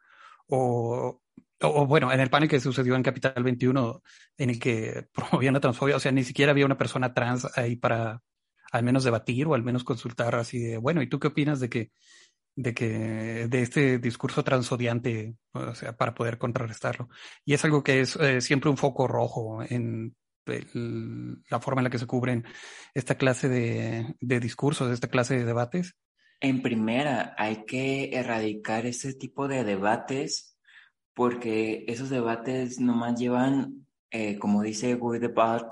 O, 0.48 1.22
o, 1.60 1.86
bueno, 1.86 2.12
en 2.12 2.20
el 2.20 2.30
panel 2.30 2.48
que 2.48 2.60
sucedió 2.60 2.94
en 2.94 3.02
Capital 3.02 3.42
21, 3.42 4.02
en 4.36 4.50
el 4.50 4.58
que 4.58 5.06
promovían 5.14 5.54
la 5.54 5.60
transfobia, 5.60 5.96
o 5.96 6.00
sea, 6.00 6.12
ni 6.12 6.24
siquiera 6.24 6.52
había 6.52 6.66
una 6.66 6.78
persona 6.78 7.14
trans 7.14 7.46
ahí 7.56 7.76
para 7.76 8.22
al 8.72 8.82
menos 8.82 9.04
debatir 9.04 9.46
o 9.46 9.54
al 9.54 9.62
menos 9.62 9.84
consultar 9.84 10.34
así 10.34 10.58
de, 10.58 10.78
bueno, 10.78 11.02
¿y 11.02 11.08
tú 11.08 11.20
qué 11.20 11.28
opinas 11.28 11.60
de 11.60 11.68
que, 11.68 11.92
de 12.56 12.74
que, 12.74 13.46
de 13.48 13.62
este 13.62 13.98
discurso 13.98 14.42
transodiante, 14.42 15.36
o 15.52 15.74
sea, 15.74 15.96
para 15.96 16.14
poder 16.14 16.38
contrarrestarlo? 16.38 17.08
Y 17.44 17.54
es 17.54 17.64
algo 17.64 17.82
que 17.82 18.00
es 18.00 18.16
eh, 18.16 18.40
siempre 18.40 18.70
un 18.70 18.78
foco 18.78 19.06
rojo 19.06 19.62
en 19.62 20.16
la 20.45 21.61
forma 21.61 21.80
en 21.80 21.84
la 21.84 21.90
que 21.90 21.99
se 21.99 22.07
cubren 22.07 22.45
esta 22.95 23.16
clase 23.16 23.49
de, 23.49 24.14
de 24.20 24.40
discursos, 24.40 24.90
esta 24.93 25.09
clase 25.09 25.36
de 25.36 25.45
debates? 25.45 25.97
En 26.40 26.61
primera, 26.62 27.34
hay 27.38 27.64
que 27.64 28.11
erradicar 28.16 28.86
ese 28.86 29.14
tipo 29.14 29.47
de 29.47 29.62
debates 29.64 30.53
porque 31.14 31.84
esos 31.88 32.11
debates 32.11 32.80
nomás 32.80 33.18
llevan, 33.18 33.86
eh, 34.11 34.38
como 34.38 34.62
dice 34.62 34.95
Guy 34.95 35.18
Debord, 35.18 35.70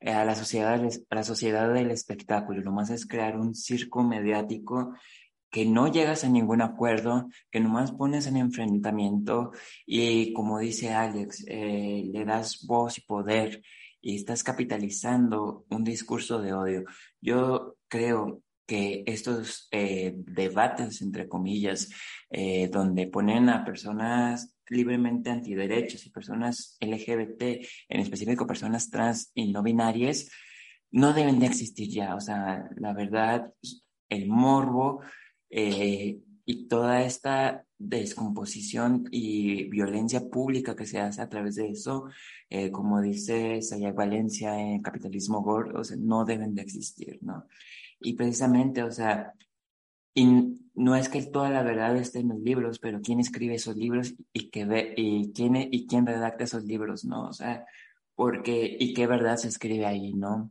eh, 0.00 0.12
a 0.12 0.24
la 0.24 0.34
sociedad, 0.34 0.82
a 1.10 1.14
la 1.14 1.24
sociedad 1.24 1.72
del 1.72 1.90
espectáculo. 1.90 2.62
Nomás 2.62 2.90
es 2.90 3.06
crear 3.06 3.38
un 3.38 3.54
circo 3.54 4.02
mediático 4.02 4.94
que 5.50 5.66
no 5.66 5.86
llegas 5.92 6.24
a 6.24 6.28
ningún 6.28 6.62
acuerdo, 6.62 7.28
que 7.50 7.60
nomás 7.60 7.92
pones 7.92 8.26
en 8.26 8.38
enfrentamiento 8.38 9.52
y 9.86 10.32
como 10.32 10.58
dice 10.58 10.92
Alex, 10.94 11.44
eh, 11.46 12.04
le 12.10 12.24
das 12.24 12.64
voz 12.66 12.98
y 12.98 13.02
poder 13.02 13.62
y 14.02 14.16
estás 14.16 14.42
capitalizando 14.42 15.64
un 15.70 15.84
discurso 15.84 16.42
de 16.42 16.52
odio. 16.52 16.84
Yo 17.20 17.76
creo 17.88 18.42
que 18.66 19.04
estos 19.06 19.68
eh, 19.70 20.12
debates, 20.16 21.00
entre 21.02 21.28
comillas, 21.28 21.88
eh, 22.30 22.68
donde 22.68 23.06
ponen 23.06 23.48
a 23.48 23.64
personas 23.64 24.54
libremente 24.68 25.30
antiderechos 25.30 26.04
y 26.06 26.10
personas 26.10 26.76
LGBT, 26.80 27.42
en 27.88 28.00
específico 28.00 28.46
personas 28.46 28.90
trans 28.90 29.30
y 29.34 29.52
no 29.52 29.62
binarias, 29.62 30.28
no 30.90 31.12
deben 31.12 31.38
de 31.38 31.46
existir 31.46 31.88
ya. 31.88 32.14
O 32.14 32.20
sea, 32.20 32.68
la 32.76 32.92
verdad, 32.92 33.52
el 34.08 34.28
morbo 34.28 35.00
eh, 35.50 36.18
y 36.44 36.66
toda 36.66 37.02
esta 37.02 37.64
descomposición 37.78 39.08
y 39.10 39.64
violencia 39.64 40.28
pública 40.28 40.74
que 40.74 40.86
se 40.86 41.00
hace 41.00 41.22
a 41.22 41.28
través 41.28 41.56
de 41.56 41.68
eso, 41.70 42.06
eh, 42.50 42.70
como 42.70 43.00
dice 43.00 43.62
Sayag 43.62 43.94
Valencia 43.94 44.58
en 44.58 44.82
Capitalismo 44.82 45.42
Gordo, 45.42 45.80
o 45.80 45.84
sea, 45.84 45.96
no 45.98 46.24
deben 46.24 46.54
de 46.54 46.62
existir, 46.62 47.18
¿no? 47.22 47.46
Y 48.00 48.14
precisamente, 48.14 48.82
o 48.82 48.90
sea, 48.90 49.34
y 50.14 50.58
no 50.74 50.96
es 50.96 51.08
que 51.08 51.22
toda 51.22 51.50
la 51.50 51.62
verdad 51.62 51.96
esté 51.96 52.20
en 52.20 52.28
los 52.28 52.40
libros, 52.40 52.78
pero 52.78 53.00
quién 53.00 53.20
escribe 53.20 53.54
esos 53.54 53.76
libros 53.76 54.14
y, 54.32 54.50
que 54.50 54.64
ve, 54.64 54.94
y, 54.96 55.32
quién, 55.32 55.56
y 55.56 55.86
quién 55.86 56.06
redacta 56.06 56.44
esos 56.44 56.64
libros, 56.64 57.04
¿no? 57.04 57.28
O 57.28 57.32
sea, 57.32 57.64
porque, 58.14 58.76
y 58.78 58.94
qué 58.94 59.06
verdad 59.06 59.36
se 59.36 59.48
escribe 59.48 59.86
ahí, 59.86 60.12
¿no? 60.14 60.50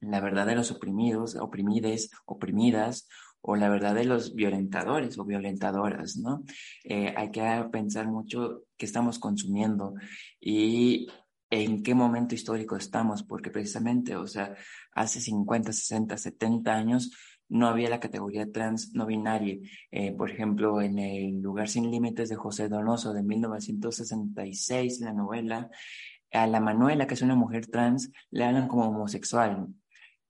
La 0.00 0.20
verdad 0.20 0.46
de 0.46 0.56
los 0.56 0.70
oprimidos, 0.70 1.36
oprimides, 1.36 2.10
oprimidas, 2.26 3.08
o 3.48 3.54
la 3.54 3.68
verdad 3.68 3.94
de 3.94 4.04
los 4.04 4.34
violentadores 4.34 5.16
o 5.18 5.24
violentadoras, 5.24 6.16
¿no? 6.16 6.42
Eh, 6.84 7.14
hay 7.16 7.30
que 7.30 7.42
pensar 7.70 8.08
mucho 8.08 8.64
qué 8.76 8.86
estamos 8.86 9.20
consumiendo 9.20 9.94
y 10.40 11.06
en 11.48 11.84
qué 11.84 11.94
momento 11.94 12.34
histórico 12.34 12.76
estamos, 12.76 13.22
porque 13.22 13.50
precisamente, 13.50 14.16
o 14.16 14.26
sea, 14.26 14.56
hace 14.92 15.20
50, 15.20 15.72
60, 15.72 16.18
70 16.18 16.74
años 16.74 17.12
no 17.48 17.68
había 17.68 17.88
la 17.88 18.00
categoría 18.00 18.50
trans 18.50 18.92
no 18.94 19.06
binaria. 19.06 19.58
Eh, 19.92 20.10
por 20.10 20.28
ejemplo, 20.28 20.82
en 20.82 20.98
El 20.98 21.40
lugar 21.40 21.68
sin 21.68 21.88
límites 21.88 22.28
de 22.28 22.34
José 22.34 22.68
Donoso 22.68 23.12
de 23.12 23.22
1966, 23.22 25.00
la 25.02 25.12
novela, 25.12 25.70
a 26.32 26.48
la 26.48 26.58
Manuela, 26.58 27.06
que 27.06 27.14
es 27.14 27.22
una 27.22 27.36
mujer 27.36 27.68
trans, 27.68 28.10
le 28.32 28.44
hablan 28.44 28.66
como 28.66 28.88
homosexual 28.88 29.68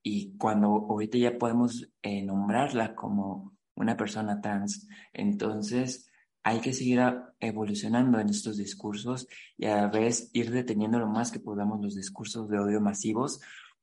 y 0.08 0.36
cuando 0.38 0.68
ahorita 0.68 1.18
ya 1.18 1.36
podemos 1.36 1.90
eh, 2.00 2.22
nombrarla 2.22 2.94
como 2.94 3.56
una 3.74 3.96
persona 3.96 4.40
trans, 4.40 4.86
entonces 5.12 6.08
hay 6.44 6.60
que 6.60 6.72
seguir 6.72 7.00
evolucionando 7.40 8.20
en 8.20 8.28
estos 8.28 8.56
discursos 8.56 9.26
y 9.58 9.66
a 9.66 9.78
la 9.78 9.88
vez 9.88 10.30
ir 10.32 10.52
deteniendo 10.52 11.00
lo 11.00 11.08
más 11.08 11.32
que 11.32 11.40
podamos 11.40 11.80
los 11.80 11.96
discursos 11.96 12.48
de 12.48 12.60
odio 12.60 12.80
masivos, 12.80 13.40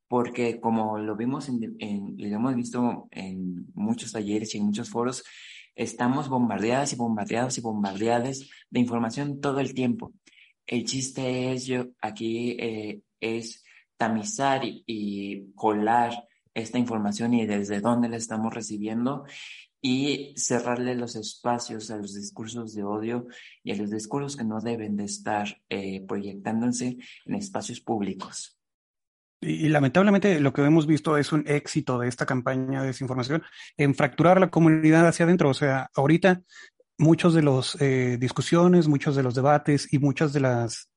porque 0.08 0.62
como 0.62 0.98
lo 0.98 1.18
vimos 1.18 1.50
en, 1.50 1.76
en, 1.80 2.16
lo 2.18 2.26
hemos 2.26 2.56
visto 2.56 3.10
en 3.12 3.68
muchos 3.74 4.14
talleres 4.14 4.56
y 4.56 4.60
en 4.60 4.68
muchos 4.68 4.90
foros, 4.90 5.26
estamos 5.76 6.30
bombardeadas 6.30 6.94
y 6.94 6.96
bombardeados 6.96 7.58
y 7.58 7.62
bombardeadas 7.62 8.48
de 8.70 8.80
información 8.80 9.42
todo 9.42 9.60
el 9.60 9.74
tiempo. 9.74 10.14
El 10.66 10.86
chiste 10.86 11.52
es, 11.52 11.66
yo 11.66 11.88
aquí 12.00 12.52
eh, 12.62 13.02
es 13.20 13.63
tamizar 14.04 14.62
y, 14.66 15.54
colar 15.56 16.12
esta 16.54 16.78
información 16.78 17.34
y 17.34 17.46
desde 17.46 17.80
dónde 17.80 18.10
la 18.10 18.18
estamos 18.18 18.54
recibiendo 18.54 19.24
y 19.82 20.34
cerrarle 20.36 20.96
los 20.96 21.16
espacios 21.16 21.90
a 21.90 21.98
los 21.98 22.14
discursos 22.14 22.74
de 22.74 22.84
odio 22.84 23.28
y 23.64 23.72
a 23.72 23.76
los 23.76 23.90
discursos 23.90 24.36
que 24.36 24.44
no 24.44 24.60
deben 24.60 24.98
de 24.98 25.06
estar 25.06 25.58
eh, 25.70 26.04
proyectándose 26.06 26.98
en 27.26 27.36
espacios 27.36 27.80
públicos. 27.80 28.58
Y, 29.40 29.70
lamentablemente 29.70 30.40
lo 30.42 30.52
que 30.52 30.64
hemos 30.64 30.86
visto 30.86 31.18
es 31.18 31.32
un 31.32 31.46
éxito 31.48 31.98
de 31.98 32.10
esta 32.10 32.26
campaña 32.26 32.82
de 32.82 32.88
desinformación 32.88 33.42
en 33.78 33.96
fracturar 33.96 34.38
la 34.40 34.50
comunidad 34.50 35.08
hacia 35.08 35.26
adentro. 35.26 35.50
O 35.50 35.54
sea, 35.54 35.90
ahorita 35.96 36.42
muchos 36.98 37.34
de 37.34 37.42
los 37.42 37.82
eh, 37.82 38.18
discusiones, 38.20 38.90
muchos 38.90 39.16
de 39.16 39.24
los 39.24 39.34
debates 39.34 39.92
y 39.94 40.00
muchas 40.00 40.34
de 40.34 40.42
las 40.42 40.93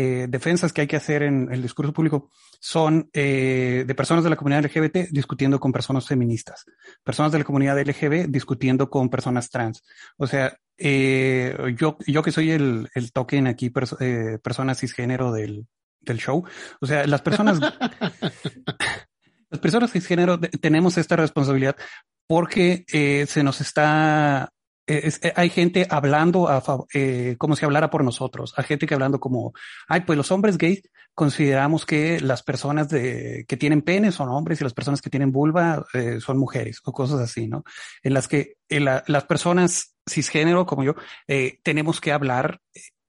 eh, 0.00 0.26
defensas 0.28 0.72
que 0.72 0.82
hay 0.82 0.86
que 0.86 0.94
hacer 0.94 1.24
en 1.24 1.52
el 1.52 1.60
discurso 1.60 1.92
público 1.92 2.30
son 2.60 3.10
eh, 3.12 3.82
de 3.84 3.94
personas 3.96 4.22
de 4.22 4.30
la 4.30 4.36
comunidad 4.36 4.64
LGBT 4.64 5.10
discutiendo 5.10 5.58
con 5.58 5.72
personas 5.72 6.06
feministas, 6.06 6.64
personas 7.02 7.32
de 7.32 7.38
la 7.38 7.44
comunidad 7.44 7.80
LGBT 7.80 8.28
discutiendo 8.28 8.88
con 8.88 9.08
personas 9.10 9.50
trans. 9.50 9.82
O 10.16 10.28
sea, 10.28 10.56
eh, 10.76 11.74
yo, 11.76 11.96
yo 12.06 12.22
que 12.22 12.30
soy 12.30 12.52
el, 12.52 12.88
el 12.94 13.10
token 13.10 13.48
aquí, 13.48 13.72
eh, 13.98 14.38
persona 14.40 14.76
cisgénero 14.76 15.32
del, 15.32 15.66
del 16.00 16.18
show, 16.18 16.44
o 16.80 16.86
sea, 16.86 17.04
las 17.08 17.22
personas, 17.22 17.58
las 19.50 19.60
personas 19.60 19.90
cisgénero 19.90 20.38
tenemos 20.38 20.96
esta 20.96 21.16
responsabilidad 21.16 21.74
porque 22.28 22.84
eh, 22.92 23.26
se 23.26 23.42
nos 23.42 23.60
está 23.60 24.52
eh, 24.88 25.12
eh, 25.22 25.32
hay 25.36 25.50
gente 25.50 25.86
hablando 25.90 26.48
a, 26.48 26.62
eh, 26.94 27.36
como 27.38 27.54
si 27.54 27.64
hablara 27.64 27.90
por 27.90 28.02
nosotros, 28.02 28.54
hay 28.56 28.64
gente 28.64 28.86
que 28.86 28.94
hablando 28.94 29.20
como, 29.20 29.52
ay, 29.86 30.00
pues 30.00 30.16
los 30.16 30.32
hombres 30.32 30.56
gays 30.56 30.82
consideramos 31.14 31.84
que 31.84 32.20
las 32.20 32.42
personas 32.42 32.88
de, 32.88 33.44
que 33.46 33.56
tienen 33.56 33.82
pene 33.82 34.12
son 34.12 34.30
hombres 34.30 34.60
y 34.60 34.64
las 34.64 34.72
personas 34.72 35.02
que 35.02 35.10
tienen 35.10 35.30
vulva 35.30 35.84
eh, 35.92 36.20
son 36.20 36.38
mujeres 36.38 36.80
o 36.84 36.92
cosas 36.92 37.20
así, 37.20 37.48
¿no? 37.48 37.64
En 38.02 38.14
las 38.14 38.28
que 38.28 38.54
las 38.68 39.24
personas 39.24 39.94
cisgénero 40.08 40.64
como 40.64 40.84
yo 40.84 40.94
tenemos 41.62 42.00
que 42.00 42.12
hablar 42.12 42.60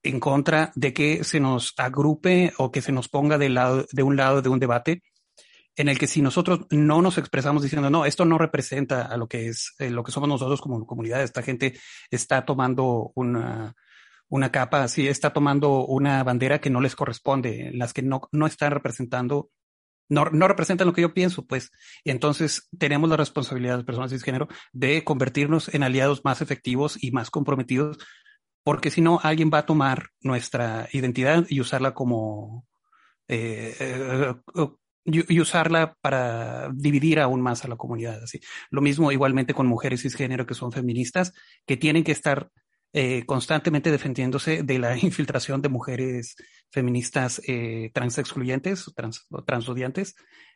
en 0.02 0.20
contra 0.20 0.72
de 0.74 0.92
que 0.92 1.24
se 1.24 1.40
nos 1.40 1.74
agrupe 1.76 2.52
o 2.58 2.70
que 2.70 2.82
se 2.82 2.92
nos 2.92 3.08
ponga 3.08 3.38
lado, 3.38 3.86
de 3.92 4.02
un 4.02 4.16
lado 4.16 4.42
de 4.42 4.48
un 4.48 4.58
debate 4.58 5.02
en 5.76 5.88
el 5.88 5.98
que 5.98 6.06
si 6.06 6.20
nosotros 6.22 6.66
no 6.70 7.00
nos 7.02 7.18
expresamos 7.18 7.62
diciendo, 7.62 7.90
no, 7.90 8.04
esto 8.04 8.24
no 8.24 8.38
representa 8.38 9.02
a 9.02 9.16
lo 9.16 9.28
que 9.28 9.48
es 9.48 9.74
eh, 9.78 9.90
lo 9.90 10.04
que 10.04 10.12
somos 10.12 10.28
nosotros 10.28 10.60
como 10.60 10.84
comunidad, 10.86 11.22
esta 11.22 11.42
gente 11.42 11.78
está 12.10 12.44
tomando 12.44 13.12
una, 13.14 13.74
una 14.28 14.52
capa, 14.52 14.86
sí, 14.88 15.08
está 15.08 15.32
tomando 15.32 15.86
una 15.86 16.22
bandera 16.22 16.60
que 16.60 16.70
no 16.70 16.80
les 16.80 16.96
corresponde, 16.96 17.70
las 17.74 17.92
que 17.92 18.02
no, 18.02 18.22
no 18.32 18.46
están 18.46 18.72
representando, 18.72 19.50
no, 20.08 20.26
no 20.26 20.48
representan 20.48 20.86
lo 20.86 20.92
que 20.92 21.02
yo 21.02 21.14
pienso, 21.14 21.46
pues. 21.46 21.70
Y 22.04 22.10
entonces 22.10 22.68
tenemos 22.78 23.08
la 23.08 23.16
responsabilidad 23.16 23.78
de 23.78 23.84
personas 23.84 24.10
cisgénero 24.10 24.48
de 24.72 25.04
convertirnos 25.04 25.72
en 25.74 25.82
aliados 25.82 26.24
más 26.24 26.42
efectivos 26.42 27.02
y 27.02 27.12
más 27.12 27.30
comprometidos, 27.30 27.98
porque 28.62 28.90
si 28.90 29.00
no, 29.00 29.20
alguien 29.22 29.50
va 29.52 29.58
a 29.58 29.66
tomar 29.66 30.10
nuestra 30.20 30.88
identidad 30.92 31.46
y 31.48 31.60
usarla 31.60 31.94
como, 31.94 32.66
eh, 33.28 33.76
eh, 33.80 34.34
y, 35.04 35.40
usarla 35.40 35.96
para 36.00 36.70
dividir 36.72 37.20
aún 37.20 37.40
más 37.40 37.64
a 37.64 37.68
la 37.68 37.76
comunidad. 37.76 38.22
Así. 38.22 38.40
Lo 38.70 38.80
mismo 38.80 39.12
igualmente 39.12 39.54
con 39.54 39.66
mujeres 39.66 40.02
cisgénero 40.02 40.46
que 40.46 40.54
son 40.54 40.72
feministas, 40.72 41.32
que 41.66 41.76
tienen 41.76 42.04
que 42.04 42.12
estar 42.12 42.50
eh, 42.92 43.24
constantemente 43.24 43.90
defendiéndose 43.90 44.62
de 44.62 44.78
la 44.78 44.96
infiltración 44.98 45.62
de 45.62 45.68
mujeres 45.68 46.36
feministas 46.70 47.40
eh, 47.46 47.90
trans 47.94 48.18
excluyentes 48.18 48.84
trans. 48.94 49.26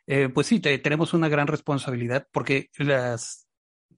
Eh, 0.06 0.28
pues 0.28 0.46
sí, 0.46 0.60
tenemos 0.60 1.14
una 1.14 1.28
gran 1.28 1.46
responsabilidad 1.46 2.26
porque 2.32 2.70
las 2.76 3.44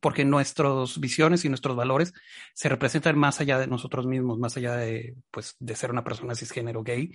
porque 0.00 0.24
nuestras 0.24 1.00
visiones 1.00 1.44
y 1.44 1.48
nuestros 1.48 1.74
valores 1.74 2.12
se 2.54 2.68
representan 2.68 3.18
más 3.18 3.40
allá 3.40 3.58
de 3.58 3.66
nosotros 3.66 4.06
mismos, 4.06 4.38
más 4.38 4.56
allá 4.56 4.76
de, 4.76 5.16
pues, 5.30 5.56
de 5.58 5.74
ser 5.74 5.90
una 5.90 6.04
persona 6.04 6.34
cisgénero 6.34 6.82
gay. 6.82 7.10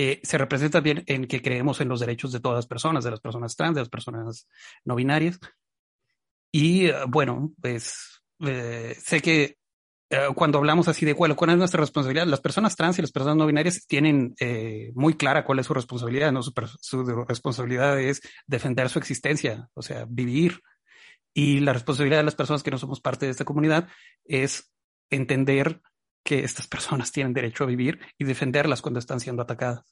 Eh, 0.00 0.20
se 0.22 0.38
representa 0.38 0.78
bien 0.78 1.02
en 1.08 1.26
que 1.26 1.42
creemos 1.42 1.80
en 1.80 1.88
los 1.88 1.98
derechos 1.98 2.30
de 2.30 2.38
todas 2.38 2.54
las 2.54 2.68
personas, 2.68 3.02
de 3.02 3.10
las 3.10 3.18
personas 3.18 3.56
trans, 3.56 3.74
de 3.74 3.80
las 3.80 3.88
personas 3.88 4.46
no 4.84 4.94
binarias. 4.94 5.40
Y 6.52 6.86
eh, 6.86 6.94
bueno, 7.08 7.52
pues 7.60 8.22
eh, 8.46 8.96
sé 8.96 9.20
que 9.20 9.56
cuando 10.36 10.58
hablamos 10.58 10.86
así 10.86 11.04
de 11.04 11.14
cuál, 11.14 11.32
es 11.32 11.56
nuestra 11.56 11.80
responsabilidad, 11.80 12.28
las 12.28 12.40
personas 12.40 12.76
trans 12.76 12.96
y 12.98 13.02
las 13.02 13.10
personas 13.10 13.36
no 13.36 13.46
binarias 13.46 13.86
tienen 13.86 14.34
muy 14.94 15.18
clara 15.18 15.44
cuál 15.44 15.58
es 15.58 15.66
su 15.66 15.74
responsabilidad, 15.74 16.32
¿no? 16.32 16.42
Su, 16.42 16.54
responsabilidad 17.28 18.00
es 18.00 18.22
defender 18.46 18.88
su 18.88 19.00
existencia, 19.00 19.68
o 19.74 19.82
sea, 19.82 20.06
vivir. 20.08 20.62
Y 21.34 21.60
la 21.60 21.74
responsabilidad 21.74 22.20
de 22.20 22.24
las 22.24 22.36
personas 22.36 22.62
que 22.62 22.70
no 22.70 22.78
somos 22.78 23.02
parte 23.02 23.26
de 23.26 23.32
esta 23.32 23.44
comunidad 23.44 23.88
es 24.24 24.72
entender 25.10 25.82
que 26.28 26.44
estas 26.44 26.66
personas 26.66 27.10
tienen 27.10 27.32
derecho 27.32 27.64
a 27.64 27.66
vivir 27.66 28.00
y 28.18 28.24
defenderlas 28.26 28.82
cuando 28.82 29.00
están 29.00 29.18
siendo 29.18 29.40
atacadas. 29.40 29.82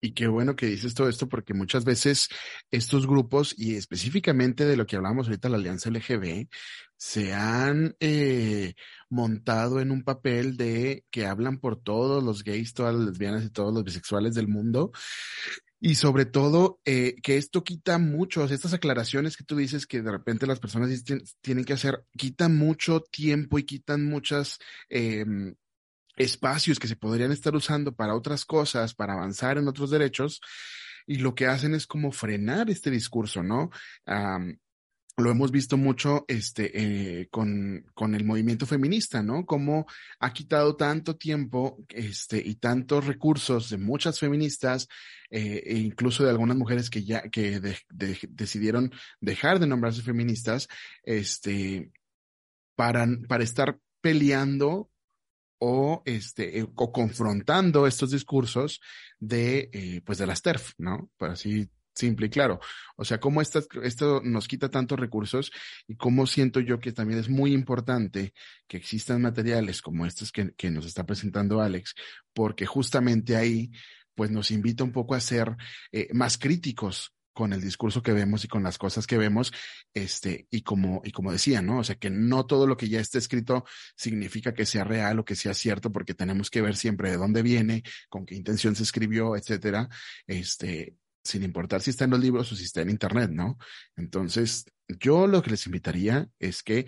Y 0.00 0.14
qué 0.14 0.26
bueno 0.26 0.56
que 0.56 0.66
dices 0.66 0.94
todo 0.94 1.08
esto 1.08 1.28
porque 1.28 1.54
muchas 1.54 1.84
veces 1.84 2.28
estos 2.72 3.06
grupos 3.06 3.54
y 3.56 3.76
específicamente 3.76 4.64
de 4.64 4.76
lo 4.76 4.84
que 4.84 4.96
hablamos 4.96 5.28
ahorita, 5.28 5.48
la 5.48 5.58
Alianza 5.58 5.90
LGB, 5.90 6.48
se 6.96 7.34
han 7.34 7.94
eh, 8.00 8.74
montado 9.08 9.78
en 9.78 9.92
un 9.92 10.02
papel 10.02 10.56
de 10.56 11.04
que 11.08 11.26
hablan 11.26 11.60
por 11.60 11.80
todos 11.80 12.24
los 12.24 12.42
gays, 12.42 12.74
todas 12.74 12.96
las 12.96 13.06
lesbianas 13.06 13.44
y 13.44 13.50
todos 13.50 13.72
los 13.72 13.84
bisexuales 13.84 14.34
del 14.34 14.48
mundo 14.48 14.90
y 15.80 15.94
sobre 15.94 16.24
todo, 16.24 16.80
eh, 16.84 17.14
que 17.22 17.36
esto 17.36 17.62
quita 17.62 17.98
mucho, 17.98 18.44
estas 18.44 18.74
aclaraciones 18.74 19.36
que 19.36 19.44
tú 19.44 19.56
dices 19.56 19.86
que 19.86 20.02
de 20.02 20.10
repente 20.10 20.46
las 20.46 20.58
personas 20.58 20.90
tienen 21.40 21.64
que 21.64 21.72
hacer, 21.72 22.04
quitan 22.16 22.56
mucho 22.56 23.00
tiempo 23.00 23.58
y 23.58 23.64
quitan 23.64 24.04
muchos 24.04 24.58
eh, 24.88 25.24
espacios 26.16 26.78
que 26.78 26.88
se 26.88 26.96
podrían 26.96 27.30
estar 27.30 27.54
usando 27.54 27.94
para 27.94 28.14
otras 28.14 28.44
cosas, 28.44 28.94
para 28.94 29.14
avanzar 29.14 29.58
en 29.58 29.68
otros 29.68 29.90
derechos, 29.90 30.40
y 31.06 31.18
lo 31.18 31.34
que 31.34 31.46
hacen 31.46 31.74
es 31.74 31.86
como 31.86 32.12
frenar 32.12 32.68
este 32.68 32.90
discurso, 32.90 33.42
¿no? 33.42 33.70
Lo 35.18 35.30
hemos 35.30 35.50
visto 35.50 35.76
mucho 35.76 36.24
este, 36.28 36.70
eh, 37.20 37.28
con, 37.30 37.84
con, 37.94 38.14
el 38.14 38.24
movimiento 38.24 38.66
feminista, 38.66 39.22
¿no? 39.22 39.44
Cómo 39.46 39.86
ha 40.20 40.32
quitado 40.32 40.76
tanto 40.76 41.16
tiempo 41.16 41.84
este, 41.88 42.38
y 42.38 42.54
tantos 42.56 43.06
recursos 43.06 43.70
de 43.70 43.78
muchas 43.78 44.18
feministas 44.20 44.88
eh, 45.30 45.62
e 45.66 45.78
incluso 45.78 46.24
de 46.24 46.30
algunas 46.30 46.56
mujeres 46.56 46.88
que 46.88 47.04
ya 47.04 47.28
que 47.28 47.60
decidieron 48.28 48.92
dejar 49.20 49.58
de 49.58 49.66
nombrarse 49.66 50.02
feministas 50.02 50.68
este, 51.02 51.90
para, 52.76 53.06
para 53.28 53.44
estar 53.44 53.78
peleando 54.00 54.90
o 55.58 56.02
este 56.06 56.60
eh, 56.60 56.66
o 56.76 56.92
confrontando 56.92 57.88
estos 57.88 58.12
discursos 58.12 58.80
de 59.18 60.00
pues 60.06 60.18
de 60.18 60.26
las 60.26 60.42
TERF, 60.42 60.74
¿no? 60.78 61.10
Por 61.16 61.30
así 61.30 61.68
simple 61.98 62.26
y 62.26 62.30
claro. 62.30 62.60
O 62.96 63.04
sea, 63.04 63.20
cómo 63.20 63.42
esto 63.42 64.22
nos 64.24 64.48
quita 64.48 64.70
tantos 64.70 64.98
recursos 64.98 65.52
y 65.86 65.96
cómo 65.96 66.26
siento 66.26 66.60
yo 66.60 66.80
que 66.80 66.92
también 66.92 67.20
es 67.20 67.28
muy 67.28 67.52
importante 67.52 68.32
que 68.66 68.76
existan 68.76 69.20
materiales 69.22 69.82
como 69.82 70.06
estos 70.06 70.32
que, 70.32 70.52
que 70.54 70.70
nos 70.70 70.86
está 70.86 71.04
presentando 71.04 71.60
Alex, 71.60 71.94
porque 72.32 72.66
justamente 72.66 73.36
ahí 73.36 73.70
pues 74.14 74.30
nos 74.30 74.50
invita 74.50 74.82
un 74.82 74.92
poco 74.92 75.14
a 75.14 75.20
ser 75.20 75.56
eh, 75.92 76.08
más 76.12 76.38
críticos 76.38 77.12
con 77.38 77.52
el 77.52 77.60
discurso 77.60 78.02
que 78.02 78.12
vemos 78.12 78.44
y 78.44 78.48
con 78.48 78.64
las 78.64 78.78
cosas 78.78 79.06
que 79.06 79.16
vemos, 79.16 79.52
este, 79.94 80.48
y 80.50 80.62
como, 80.62 81.02
y 81.04 81.12
como 81.12 81.30
decía, 81.30 81.62
¿no? 81.62 81.78
O 81.78 81.84
sea, 81.84 81.94
que 81.94 82.10
no 82.10 82.46
todo 82.46 82.66
lo 82.66 82.76
que 82.76 82.88
ya 82.88 82.98
está 82.98 83.18
escrito 83.18 83.64
significa 83.94 84.52
que 84.52 84.66
sea 84.66 84.82
real 84.82 85.20
o 85.20 85.24
que 85.24 85.36
sea 85.36 85.54
cierto, 85.54 85.92
porque 85.92 86.14
tenemos 86.14 86.50
que 86.50 86.62
ver 86.62 86.74
siempre 86.74 87.12
de 87.12 87.16
dónde 87.16 87.42
viene, 87.42 87.84
con 88.08 88.26
qué 88.26 88.34
intención 88.34 88.74
se 88.74 88.82
escribió, 88.82 89.36
etcétera. 89.36 89.88
Este, 90.26 90.96
sin 91.28 91.42
importar 91.42 91.80
si 91.82 91.90
está 91.90 92.04
en 92.04 92.10
los 92.10 92.20
libros 92.20 92.50
o 92.50 92.56
si 92.56 92.64
está 92.64 92.82
en 92.82 92.90
Internet, 92.90 93.30
¿no? 93.30 93.58
Entonces, 93.96 94.64
yo 94.88 95.26
lo 95.26 95.42
que 95.42 95.50
les 95.50 95.66
invitaría 95.66 96.28
es 96.38 96.62
que, 96.62 96.86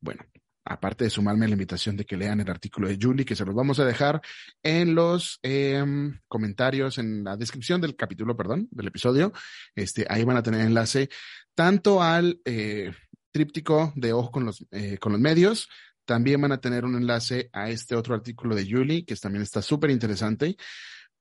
bueno, 0.00 0.24
aparte 0.64 1.04
de 1.04 1.10
sumarme 1.10 1.44
a 1.44 1.48
la 1.48 1.54
invitación 1.54 1.96
de 1.96 2.04
que 2.04 2.16
lean 2.16 2.40
el 2.40 2.50
artículo 2.50 2.88
de 2.88 2.98
Julie, 3.00 3.24
que 3.24 3.36
se 3.36 3.44
los 3.44 3.54
vamos 3.54 3.78
a 3.80 3.84
dejar 3.84 4.20
en 4.62 4.94
los 4.94 5.38
em, 5.42 6.18
comentarios, 6.28 6.98
en 6.98 7.24
la 7.24 7.36
descripción 7.36 7.80
del 7.80 7.96
capítulo, 7.96 8.36
perdón, 8.36 8.68
del 8.70 8.86
episodio, 8.86 9.32
este, 9.74 10.06
ahí 10.08 10.24
van 10.24 10.36
a 10.36 10.42
tener 10.42 10.60
enlace 10.60 11.08
tanto 11.54 12.02
al 12.02 12.40
eh, 12.44 12.92
tríptico 13.32 13.92
de 13.96 14.12
Ojo 14.12 14.30
con 14.30 14.44
los, 14.44 14.64
eh, 14.70 14.98
con 14.98 15.12
los 15.12 15.20
medios, 15.20 15.68
también 16.04 16.40
van 16.40 16.52
a 16.52 16.60
tener 16.60 16.84
un 16.84 16.96
enlace 16.96 17.48
a 17.52 17.70
este 17.70 17.94
otro 17.94 18.14
artículo 18.14 18.54
de 18.54 18.68
Julie, 18.68 19.04
que 19.04 19.16
también 19.16 19.42
está 19.42 19.62
súper 19.62 19.90
interesante, 19.90 20.56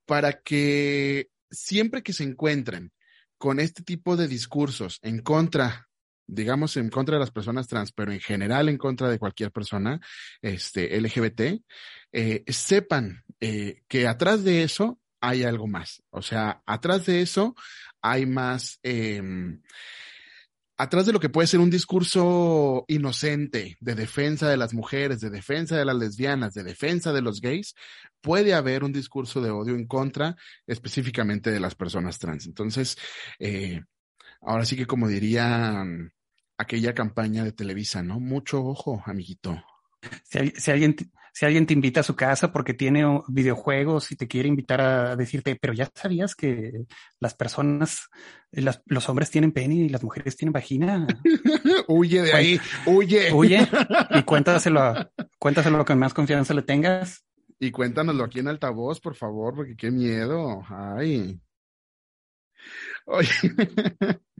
para 0.06 0.42
que 0.42 1.30
siempre 1.52 2.02
que 2.02 2.14
se 2.14 2.24
encuentren 2.24 2.92
con 3.38 3.60
este 3.60 3.84
tipo 3.84 4.16
de 4.16 4.28
discursos 4.28 5.00
en 5.02 5.22
contra, 5.22 5.90
digamos, 6.28 6.78
en 6.78 6.90
contra 6.90 7.16
de 7.16 7.20
las 7.20 7.32
personas 7.32 7.68
trans, 7.68 7.92
pero 7.92 8.12
en 8.12 8.20
general 8.20 8.70
en 8.70 8.78
contra 8.78 9.10
de 9.10 9.20
cualquier 9.20 9.52
persona 9.52 10.00
este, 10.42 11.00
LGBT, 11.00 11.62
eh, 12.12 12.44
sepan 12.48 13.24
eh, 13.40 13.82
que 13.88 14.08
atrás 14.08 14.44
de 14.44 14.64
eso 14.64 15.00
hay 15.20 15.44
algo 15.44 15.68
más. 15.68 16.04
O 16.10 16.22
sea, 16.22 16.62
atrás 16.66 17.06
de 17.06 17.22
eso 17.22 17.56
hay 18.02 18.26
más, 18.26 18.80
eh, 18.84 19.22
atrás 20.82 21.06
de 21.06 21.14
lo 21.14 21.20
que 21.20 21.30
puede 21.30 21.48
ser 21.48 21.60
un 21.60 21.70
discurso 21.70 22.86
inocente 22.88 23.78
de 23.80 23.94
defensa 23.94 24.50
de 24.50 24.58
las 24.58 24.74
mujeres, 24.74 25.20
de 25.20 25.30
defensa 25.30 25.78
de 25.78 25.86
las 25.86 25.96
lesbianas, 25.96 26.56
de 26.56 26.64
defensa 26.64 27.14
de 27.14 27.22
los 27.22 27.40
gays, 27.40 27.76
puede 28.20 28.56
haber 28.56 28.84
un 28.84 28.92
discurso 28.92 29.42
de 29.42 29.52
odio 29.52 29.76
en 29.76 29.86
contra 29.86 30.36
específicamente 30.66 31.52
de 31.52 31.60
las 31.60 31.76
personas 31.76 32.18
trans. 32.18 32.48
Entonces, 32.48 32.98
eh, 33.38 33.84
ahora 34.42 34.66
sí 34.66 34.76
que 34.76 34.88
como 34.88 35.08
diría 35.08 35.86
aquella 36.58 36.96
campaña 36.96 37.44
de 37.44 37.52
Televisa, 37.52 38.02
¿no? 38.02 38.20
Mucho 38.20 38.64
ojo, 38.64 39.04
amiguito. 39.06 39.64
Si, 40.24 40.72
alguien, 40.72 40.96
si 41.34 41.46
alguien 41.46 41.66
te 41.66 41.74
invita 41.74 42.02
a 42.02 42.04
su 42.04 42.16
casa 42.16 42.52
porque 42.52 42.74
tiene 42.74 43.22
videojuegos 43.28 44.12
y 44.12 44.16
te 44.16 44.28
quiere 44.28 44.50
invitar 44.50 44.82
a 44.82 45.16
decirte, 45.16 45.56
pero 45.56 45.74
ya 45.74 45.90
sabías 45.94 46.36
que 46.36 46.86
las 47.20 47.34
personas, 47.34 48.10
las, 48.52 48.82
los 48.86 49.08
hombres 49.10 49.32
tienen 49.32 49.52
pene 49.52 49.76
y 49.76 49.90
las 49.90 50.04
mujeres 50.04 50.36
tienen 50.36 50.54
vagina. 50.54 51.08
huye 51.88 52.22
de 52.22 52.34
ahí, 52.34 52.60
huye. 52.86 53.32
Huye 53.34 53.68
y 54.12 54.24
cuéntaselo, 54.24 55.12
cuéntaselo 55.40 55.86
con 55.86 56.00
más 56.00 56.14
confianza 56.14 56.54
le 56.54 56.64
tengas. 56.64 57.26
Y 57.60 57.72
cuéntanoslo 57.72 58.24
aquí 58.24 58.40
en 58.40 58.48
altavoz, 58.48 59.00
por 59.00 59.16
favor, 59.16 59.56
porque 59.56 59.76
qué 59.76 59.92
miedo. 59.92 60.64
Ay. 60.68 61.40
Oye, 63.06 63.30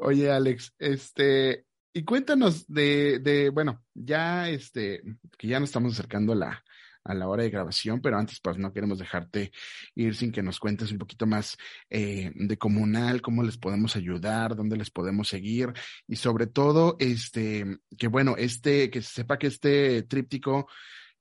Oye 0.00 0.30
Alex, 0.30 0.72
este, 0.78 1.64
y 1.98 2.04
cuéntanos 2.04 2.64
de, 2.68 3.18
de, 3.18 3.50
bueno, 3.50 3.82
ya 3.92 4.48
este, 4.48 5.02
que 5.36 5.48
ya 5.48 5.58
nos 5.58 5.70
estamos 5.70 5.94
acercando 5.94 6.32
a 6.32 6.36
la, 6.36 6.64
a 7.02 7.12
la 7.12 7.26
hora 7.26 7.42
de 7.42 7.50
grabación, 7.50 8.00
pero 8.00 8.16
antes 8.18 8.38
pues 8.40 8.56
no 8.56 8.72
queremos 8.72 9.00
dejarte 9.00 9.50
ir 9.96 10.14
sin 10.14 10.30
que 10.30 10.40
nos 10.40 10.60
cuentes 10.60 10.92
un 10.92 10.98
poquito 10.98 11.26
más 11.26 11.56
eh, 11.90 12.30
de 12.36 12.56
comunal, 12.56 13.20
cómo 13.20 13.42
les 13.42 13.58
podemos 13.58 13.96
ayudar, 13.96 14.54
dónde 14.54 14.76
les 14.76 14.90
podemos 14.90 15.26
seguir 15.28 15.72
y 16.06 16.14
sobre 16.14 16.46
todo, 16.46 16.96
este, 17.00 17.78
que 17.98 18.06
bueno, 18.06 18.36
este, 18.38 18.90
que 18.90 19.02
se 19.02 19.14
sepa 19.14 19.36
que 19.36 19.48
este 19.48 20.04
tríptico 20.04 20.68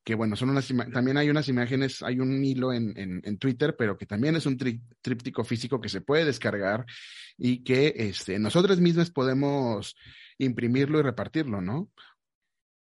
que 0.08 0.16
bueno, 0.16 0.38
son 0.38 0.52
unas 0.52 0.66
también 0.94 1.18
hay 1.18 1.30
unas 1.30 1.50
imágenes, 1.50 2.02
hay 2.02 2.22
un 2.22 2.42
hilo 2.42 2.72
en, 2.72 2.98
en, 2.98 3.22
en 3.26 3.38
Twitter, 3.38 3.76
pero 3.78 3.98
que 3.98 4.06
también 4.06 4.38
es 4.38 4.46
un 4.46 4.58
tríptico 4.58 5.44
físico 5.44 5.82
que 5.82 5.90
se 5.90 6.00
puede 6.00 6.24
descargar 6.24 6.86
y 7.38 7.62
que 7.66 7.94
este, 7.94 8.40
nosotros 8.40 8.80
mismos 8.80 9.12
podemos 9.12 9.98
imprimirlo 10.38 11.00
y 11.00 11.02
repartirlo, 11.02 11.60
¿no? 11.60 11.92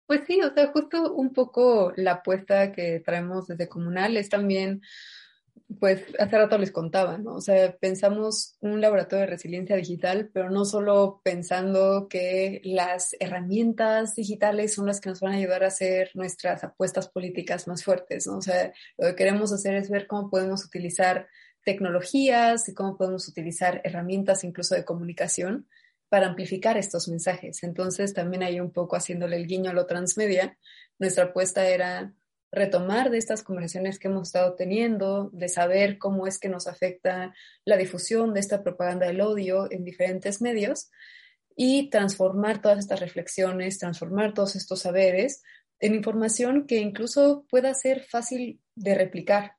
Pues 0.06 0.20
sí, 0.28 0.40
o 0.40 0.54
sea, 0.54 0.68
justo 0.68 1.12
un 1.12 1.32
poco 1.32 1.92
la 1.96 2.12
apuesta 2.12 2.70
que 2.70 3.02
traemos 3.04 3.48
desde 3.48 3.68
Comunal 3.68 4.16
es 4.16 4.28
también, 4.28 4.80
pues 5.78 6.02
hace 6.18 6.38
rato 6.38 6.58
les 6.58 6.72
contaba, 6.72 7.18
¿no? 7.18 7.34
O 7.36 7.40
sea, 7.40 7.76
pensamos 7.76 8.56
un 8.60 8.80
laboratorio 8.80 9.24
de 9.24 9.30
resiliencia 9.30 9.76
digital, 9.76 10.30
pero 10.32 10.50
no 10.50 10.64
solo 10.64 11.20
pensando 11.24 12.08
que 12.08 12.60
las 12.64 13.14
herramientas 13.20 14.14
digitales 14.14 14.74
son 14.74 14.86
las 14.86 15.00
que 15.00 15.10
nos 15.10 15.20
van 15.20 15.32
a 15.32 15.36
ayudar 15.36 15.64
a 15.64 15.68
hacer 15.68 16.10
nuestras 16.14 16.64
apuestas 16.64 17.08
políticas 17.08 17.68
más 17.68 17.84
fuertes, 17.84 18.26
¿no? 18.26 18.38
O 18.38 18.42
sea, 18.42 18.72
lo 18.98 19.08
que 19.08 19.16
queremos 19.16 19.52
hacer 19.52 19.74
es 19.76 19.90
ver 19.90 20.06
cómo 20.06 20.30
podemos 20.30 20.64
utilizar 20.64 21.28
tecnologías 21.64 22.68
y 22.68 22.74
cómo 22.74 22.96
podemos 22.96 23.28
utilizar 23.28 23.80
herramientas 23.84 24.44
incluso 24.44 24.74
de 24.74 24.84
comunicación 24.84 25.68
para 26.08 26.26
amplificar 26.26 26.76
estos 26.76 27.08
mensajes. 27.08 27.62
Entonces, 27.62 28.14
también 28.14 28.42
hay 28.42 28.60
un 28.60 28.72
poco 28.72 28.96
haciéndole 28.96 29.36
el 29.36 29.46
guiño 29.46 29.70
a 29.70 29.74
lo 29.74 29.86
transmedia, 29.86 30.58
nuestra 30.98 31.24
apuesta 31.24 31.66
era 31.66 32.12
retomar 32.52 33.10
de 33.10 33.18
estas 33.18 33.42
conversaciones 33.42 33.98
que 33.98 34.08
hemos 34.08 34.28
estado 34.28 34.54
teniendo, 34.54 35.30
de 35.32 35.48
saber 35.48 35.98
cómo 35.98 36.26
es 36.26 36.38
que 36.38 36.48
nos 36.48 36.66
afecta 36.66 37.34
la 37.64 37.76
difusión 37.76 38.34
de 38.34 38.40
esta 38.40 38.62
propaganda 38.62 39.06
del 39.06 39.20
odio 39.20 39.70
en 39.70 39.84
diferentes 39.84 40.40
medios 40.42 40.90
y 41.54 41.90
transformar 41.90 42.60
todas 42.60 42.78
estas 42.78 43.00
reflexiones, 43.00 43.78
transformar 43.78 44.34
todos 44.34 44.56
estos 44.56 44.80
saberes 44.80 45.42
en 45.78 45.94
información 45.94 46.66
que 46.66 46.78
incluso 46.78 47.44
pueda 47.48 47.74
ser 47.74 48.02
fácil 48.04 48.60
de 48.74 48.94
replicar. 48.94 49.56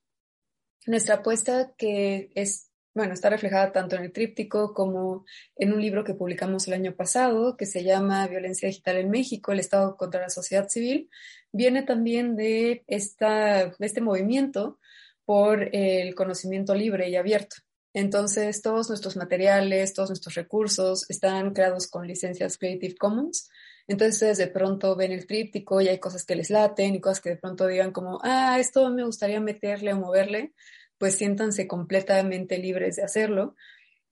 Nuestra 0.86 1.16
apuesta 1.16 1.74
que 1.78 2.32
es 2.36 2.71
bueno, 2.94 3.14
está 3.14 3.30
reflejada 3.30 3.72
tanto 3.72 3.96
en 3.96 4.04
el 4.04 4.12
tríptico 4.12 4.74
como 4.74 5.26
en 5.56 5.74
un 5.74 5.82
libro 5.82 6.04
que 6.04 6.14
publicamos 6.14 6.68
el 6.68 6.74
año 6.74 6.96
pasado 6.96 7.56
que 7.56 7.66
se 7.66 7.84
llama 7.84 8.28
Violencia 8.28 8.68
Digital 8.68 8.98
en 8.98 9.10
México, 9.10 9.52
el 9.52 9.60
Estado 9.60 9.96
contra 9.96 10.22
la 10.22 10.30
Sociedad 10.30 10.68
Civil, 10.68 11.10
viene 11.52 11.84
también 11.84 12.36
de, 12.36 12.84
esta, 12.88 13.68
de 13.68 13.86
este 13.86 14.02
movimiento 14.02 14.80
por 15.26 15.74
el 15.74 16.14
conocimiento 16.16 16.76
libre 16.76 17.10
y 17.10 17.16
abierto. 17.16 17.58
Entonces, 17.94 18.62
todos 18.62 18.90
nuestros 18.90 19.16
materiales, 19.18 19.94
todos 19.94 20.10
nuestros 20.10 20.36
recursos 20.36 21.10
están 21.10 21.54
creados 21.54 21.88
con 21.88 22.08
licencias 22.08 22.58
Creative 22.58 22.96
Commons. 22.96 23.50
Entonces, 23.88 24.38
de 24.38 24.48
pronto 24.48 24.96
ven 24.96 25.12
el 25.12 25.28
tríptico 25.28 25.82
y 25.82 25.90
hay 25.90 26.00
cosas 26.00 26.26
que 26.26 26.36
les 26.36 26.50
laten 26.50 26.96
y 26.96 27.02
cosas 27.02 27.22
que 27.22 27.32
de 27.32 27.38
pronto 27.38 27.68
digan 27.68 27.92
como, 27.92 28.20
ah, 28.24 28.58
esto 28.60 28.90
me 28.90 29.04
gustaría 29.04 29.42
meterle 29.42 29.94
o 29.94 29.98
moverle 29.98 30.54
pues 31.02 31.16
siéntanse 31.16 31.68
completamente 31.68 32.60
libres 32.60 32.98
de 32.98 33.04
hacerlo. 33.04 33.56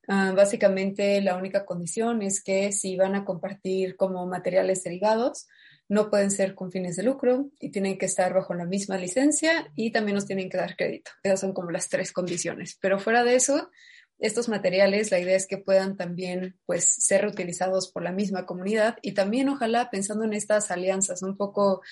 Uh, 0.07 0.33
básicamente 0.35 1.21
la 1.21 1.37
única 1.37 1.63
condición 1.63 2.23
es 2.23 2.43
que 2.43 2.71
si 2.71 2.97
van 2.97 3.13
a 3.13 3.25
compartir 3.25 3.95
como 3.95 4.25
materiales 4.25 4.83
derivados, 4.83 5.47
no 5.87 6.09
pueden 6.09 6.31
ser 6.31 6.55
con 6.55 6.71
fines 6.71 6.95
de 6.95 7.03
lucro 7.03 7.51
y 7.59 7.69
tienen 7.69 7.99
que 7.99 8.07
estar 8.07 8.33
bajo 8.33 8.55
la 8.55 8.65
misma 8.65 8.97
licencia 8.97 9.71
y 9.75 9.91
también 9.91 10.15
nos 10.15 10.25
tienen 10.25 10.49
que 10.49 10.57
dar 10.57 10.75
crédito. 10.75 11.11
Esas 11.21 11.41
son 11.41 11.53
como 11.53 11.69
las 11.69 11.89
tres 11.89 12.11
condiciones. 12.11 12.75
Pero 12.81 12.97
fuera 12.97 13.23
de 13.23 13.35
eso, 13.35 13.69
estos 14.17 14.49
materiales, 14.49 15.11
la 15.11 15.19
idea 15.19 15.37
es 15.37 15.45
que 15.45 15.59
puedan 15.59 15.95
también 15.95 16.57
pues 16.65 16.85
ser 16.85 17.21
reutilizados 17.21 17.91
por 17.91 18.01
la 18.01 18.11
misma 18.11 18.47
comunidad 18.47 18.97
y 19.03 19.11
también 19.11 19.47
ojalá 19.47 19.91
pensando 19.91 20.23
en 20.25 20.33
estas 20.33 20.71
alianzas, 20.71 21.21
un 21.21 21.37
poco 21.37 21.83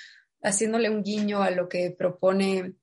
haciéndole 0.41 0.89
un 0.89 1.04
guiño 1.04 1.43
a 1.43 1.52
lo 1.52 1.70
que 1.70 1.91
propone 1.91 2.74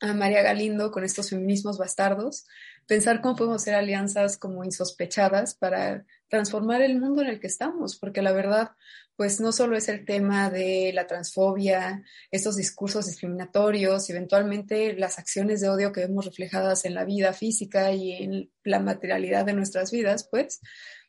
a 0.00 0.14
María 0.14 0.42
Galindo 0.42 0.90
con 0.90 1.04
estos 1.04 1.30
feminismos 1.30 1.78
bastardos, 1.78 2.46
pensar 2.86 3.20
cómo 3.20 3.36
podemos 3.36 3.62
hacer 3.62 3.74
alianzas 3.74 4.36
como 4.38 4.64
insospechadas 4.64 5.54
para 5.54 6.04
transformar 6.28 6.82
el 6.82 7.00
mundo 7.00 7.22
en 7.22 7.28
el 7.28 7.40
que 7.40 7.46
estamos, 7.46 7.98
porque 7.98 8.22
la 8.22 8.32
verdad, 8.32 8.70
pues 9.16 9.40
no 9.40 9.52
solo 9.52 9.76
es 9.76 9.88
el 9.88 10.04
tema 10.04 10.50
de 10.50 10.92
la 10.94 11.06
transfobia, 11.06 12.02
estos 12.30 12.56
discursos 12.56 13.06
discriminatorios, 13.06 14.08
eventualmente 14.10 14.94
las 14.94 15.18
acciones 15.18 15.60
de 15.60 15.68
odio 15.68 15.92
que 15.92 16.00
vemos 16.00 16.24
reflejadas 16.24 16.84
en 16.84 16.94
la 16.94 17.04
vida 17.04 17.32
física 17.32 17.92
y 17.92 18.12
en 18.12 18.50
la 18.64 18.80
materialidad 18.80 19.44
de 19.44 19.54
nuestras 19.54 19.90
vidas, 19.90 20.28
pues, 20.30 20.60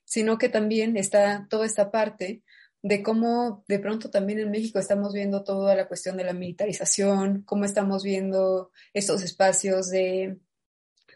sino 0.04 0.38
que 0.38 0.50
también 0.50 0.98
está 0.98 1.48
toda 1.50 1.66
esta 1.66 1.92
parte 1.92 2.44
de 2.82 3.04
cómo 3.04 3.64
de 3.68 3.80
pronto 3.80 4.10
también 4.10 4.40
en 4.40 4.52
México 4.52 4.80
estamos 4.80 5.14
viendo 5.14 5.44
toda 5.44 5.76
la 5.76 5.88
cuestión 5.88 6.18
de 6.18 6.24
la 6.24 6.34
militarización, 6.34 7.44
cómo 7.44 7.66
estamos 7.66 8.04
viendo 8.04 8.72
estos 8.94 9.22
espacios 9.22 9.90
de 9.90 10.40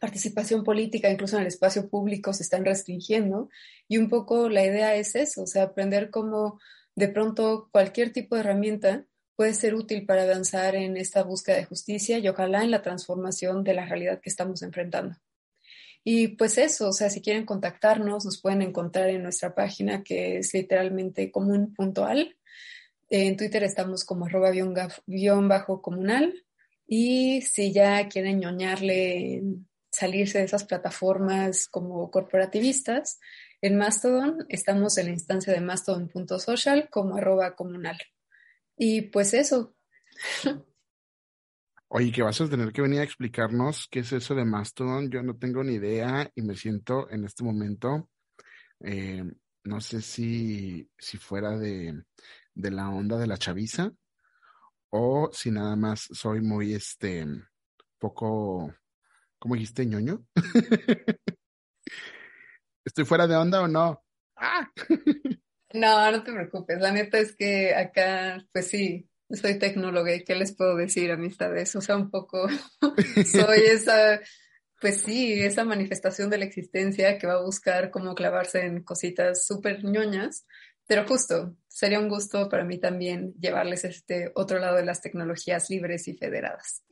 participación 0.02 0.64
política, 0.64 1.10
incluso 1.10 1.38
en 1.38 1.44
el 1.44 1.48
espacio 1.48 1.90
público, 1.90 2.34
se 2.34 2.44
están 2.44 2.66
restringiendo. 2.66 3.50
Y 3.88 3.98
un 3.98 4.10
poco 4.10 4.50
la 4.50 4.66
idea 4.66 4.96
es 4.96 5.16
eso, 5.16 5.44
o 5.44 5.48
sea, 5.48 5.64
aprender 5.64 6.10
cómo 6.10 6.60
de 6.96 7.08
pronto 7.08 7.70
cualquier 7.72 8.12
tipo 8.12 8.36
de 8.36 8.42
herramienta 8.42 9.06
puede 9.36 9.54
ser 9.54 9.76
útil 9.76 10.06
para 10.06 10.24
avanzar 10.24 10.76
en 10.76 10.98
esta 10.98 11.24
búsqueda 11.24 11.56
de 11.58 11.66
justicia 11.66 12.20
y 12.20 12.28
ojalá 12.28 12.64
en 12.64 12.72
la 12.72 12.82
transformación 12.82 13.64
de 13.64 13.74
la 13.74 13.86
realidad 13.86 14.20
que 14.22 14.30
estamos 14.30 14.62
enfrentando. 14.62 15.16
Y 16.04 16.30
pues 16.30 16.58
eso, 16.58 16.90
o 16.90 16.94
sea, 16.94 17.10
si 17.10 17.22
quieren 17.22 17.46
contactarnos, 17.46 18.26
nos 18.26 18.42
pueden 18.42 18.62
encontrar 18.62 19.10
en 19.10 19.24
nuestra 19.24 19.56
página 19.56 20.04
que 20.04 20.38
es 20.38 20.54
literalmente 20.54 21.32
común.al. 21.32 22.36
En 23.10 23.38
Twitter 23.38 23.64
estamos 23.64 24.04
como 24.04 24.26
arroba 24.26 24.52
guion 24.52 25.48
bajo 25.48 25.82
comunal. 25.82 26.44
Y 26.86 27.42
si 27.44 27.72
ya 27.72 28.08
quieren 28.10 28.40
ñoñarle, 28.40 29.44
salirse 29.92 30.40
de 30.40 30.46
esas 30.46 30.66
plataformas 30.66 31.68
como 31.68 32.10
corporativistas, 32.12 33.20
en 33.62 33.78
Mastodon 33.78 34.46
estamos 34.50 34.98
en 34.98 35.06
la 35.06 35.12
instancia 35.14 35.54
de 35.54 35.62
mastodon.social 35.62 36.90
como 36.90 37.16
arroba 37.16 37.56
comunal. 37.56 37.98
Y 38.76 39.04
pues 39.04 39.34
eso. 39.34 39.74
Oye, 41.96 42.12
que 42.12 42.24
vas 42.24 42.42
a 42.42 42.50
tener 42.50 42.74
que 42.74 42.82
venir 42.82 43.02
a 43.02 43.04
explicarnos 43.04 43.88
qué 43.88 44.00
es 44.00 44.12
eso 44.14 44.34
de 44.34 44.46
Mastodon. 44.46 45.12
Yo 45.12 45.22
no 45.22 45.38
tengo 45.38 45.64
ni 45.64 45.76
idea 45.76 46.28
y 46.34 46.42
me 46.42 46.56
siento 46.56 47.08
en 47.12 47.24
este 47.24 47.44
momento, 47.44 48.10
eh, 48.80 49.24
no 49.64 49.80
sé 49.80 50.02
si, 50.02 50.90
si 50.98 51.18
fuera 51.20 51.56
de, 51.56 52.04
de 52.56 52.72
la 52.72 52.90
onda 52.90 53.20
de 53.20 53.28
la 53.28 53.38
chaviza 53.38 53.92
o 54.90 55.30
si 55.32 55.52
nada 55.52 55.76
más 55.76 56.10
soy 56.12 56.42
muy, 56.42 56.74
este, 56.74 57.28
poco, 58.00 58.74
¿cómo 59.38 59.54
dijiste, 59.54 59.86
ñoño? 59.86 60.26
¿Estoy 62.86 63.06
fuera 63.06 63.28
de 63.28 63.36
onda 63.36 63.62
o 63.62 63.68
no? 63.68 64.04
¡Ah! 64.36 64.68
No, 65.76 66.12
no 66.12 66.24
te 66.24 66.32
preocupes. 66.32 66.80
La 66.80 66.92
neta 66.92 67.18
es 67.18 67.36
que 67.36 67.74
acá, 67.74 68.46
pues 68.54 68.68
sí, 68.68 69.10
soy 69.36 69.60
tecnóloga 69.60 70.14
y 70.14 70.24
qué 70.24 70.36
les 70.36 70.56
puedo 70.56 70.76
decir, 70.76 71.12
amistades. 71.12 71.76
O 71.76 71.82
sea, 71.82 71.98
un 71.98 72.10
poco 72.10 72.48
soy 73.32 73.60
esa, 73.66 74.20
pues 74.80 75.02
sí, 75.02 75.34
esa 75.34 75.66
manifestación 75.66 76.30
de 76.30 76.38
la 76.38 76.46
existencia 76.46 77.18
que 77.18 77.28
va 77.28 77.34
a 77.34 77.44
buscar 77.44 77.92
cómo 77.92 78.16
clavarse 78.16 78.66
en 78.66 78.84
cositas 78.84 79.46
súper 79.46 79.84
ñoñas. 79.84 80.46
Pero 80.86 81.08
justo, 81.08 81.56
sería 81.68 82.00
un 82.00 82.10
gusto 82.10 82.50
para 82.50 82.66
mí 82.66 82.78
también 82.78 83.34
llevarles 83.40 83.86
este 83.86 84.32
otro 84.36 84.60
lado 84.60 84.78
de 84.78 84.86
las 84.86 85.02
tecnologías 85.02 85.70
libres 85.70 86.08
y 86.08 86.16
federadas. 86.16 86.84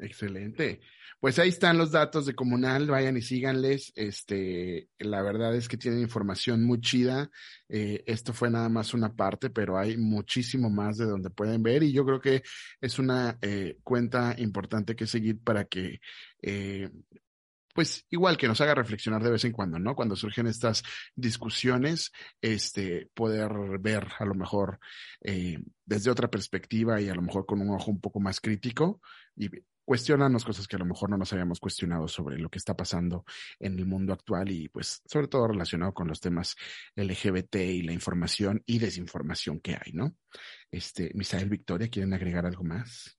Excelente. 0.00 0.80
Pues 1.20 1.38
ahí 1.38 1.50
están 1.50 1.76
los 1.76 1.92
datos 1.92 2.24
de 2.24 2.34
Comunal, 2.34 2.86
vayan 2.86 3.18
y 3.18 3.22
síganles. 3.22 3.92
Este, 3.94 4.88
la 4.98 5.20
verdad 5.20 5.54
es 5.54 5.68
que 5.68 5.76
tienen 5.76 6.00
información 6.00 6.64
muy 6.64 6.80
chida. 6.80 7.30
Eh, 7.68 8.02
esto 8.06 8.32
fue 8.32 8.48
nada 8.50 8.70
más 8.70 8.94
una 8.94 9.14
parte, 9.14 9.50
pero 9.50 9.78
hay 9.78 9.98
muchísimo 9.98 10.70
más 10.70 10.96
de 10.96 11.04
donde 11.04 11.28
pueden 11.28 11.62
ver 11.62 11.82
y 11.82 11.92
yo 11.92 12.06
creo 12.06 12.20
que 12.20 12.42
es 12.80 12.98
una 12.98 13.36
eh, 13.42 13.76
cuenta 13.82 14.34
importante 14.38 14.96
que 14.96 15.06
seguir 15.06 15.38
para 15.42 15.66
que 15.66 16.00
eh, 16.40 16.88
pues 17.74 18.04
igual 18.10 18.36
que 18.36 18.48
nos 18.48 18.60
haga 18.60 18.74
reflexionar 18.74 19.22
de 19.22 19.30
vez 19.30 19.44
en 19.44 19.52
cuando, 19.52 19.78
¿no? 19.78 19.94
Cuando 19.94 20.16
surgen 20.16 20.46
estas 20.46 20.82
discusiones, 21.14 22.12
este, 22.40 23.10
poder 23.14 23.52
ver 23.78 24.06
a 24.18 24.24
lo 24.24 24.34
mejor 24.34 24.80
eh, 25.22 25.58
desde 25.84 26.10
otra 26.10 26.28
perspectiva 26.28 27.00
y 27.00 27.08
a 27.08 27.14
lo 27.14 27.22
mejor 27.22 27.46
con 27.46 27.60
un 27.60 27.70
ojo 27.70 27.90
un 27.90 28.00
poco 28.00 28.20
más 28.20 28.40
crítico 28.40 29.00
cuestionarnos 29.90 30.44
cosas 30.44 30.68
que 30.68 30.76
a 30.76 30.78
lo 30.78 30.84
mejor 30.84 31.10
no 31.10 31.16
nos 31.16 31.32
habíamos 31.32 31.58
cuestionado 31.58 32.06
sobre 32.06 32.38
lo 32.38 32.48
que 32.48 32.58
está 32.58 32.76
pasando 32.76 33.24
en 33.58 33.76
el 33.76 33.86
mundo 33.86 34.12
actual 34.12 34.48
y 34.48 34.68
pues 34.68 35.02
sobre 35.04 35.26
todo 35.26 35.48
relacionado 35.48 35.92
con 35.92 36.06
los 36.06 36.20
temas 36.20 36.54
LGBT 36.94 37.56
y 37.56 37.82
la 37.82 37.92
información 37.92 38.62
y 38.66 38.78
desinformación 38.78 39.58
que 39.58 39.72
hay, 39.72 39.92
¿no? 39.92 40.14
Este, 40.70 41.10
Misael 41.14 41.48
Victoria, 41.48 41.88
¿quieren 41.88 42.14
agregar 42.14 42.46
algo 42.46 42.62
más? 42.62 43.18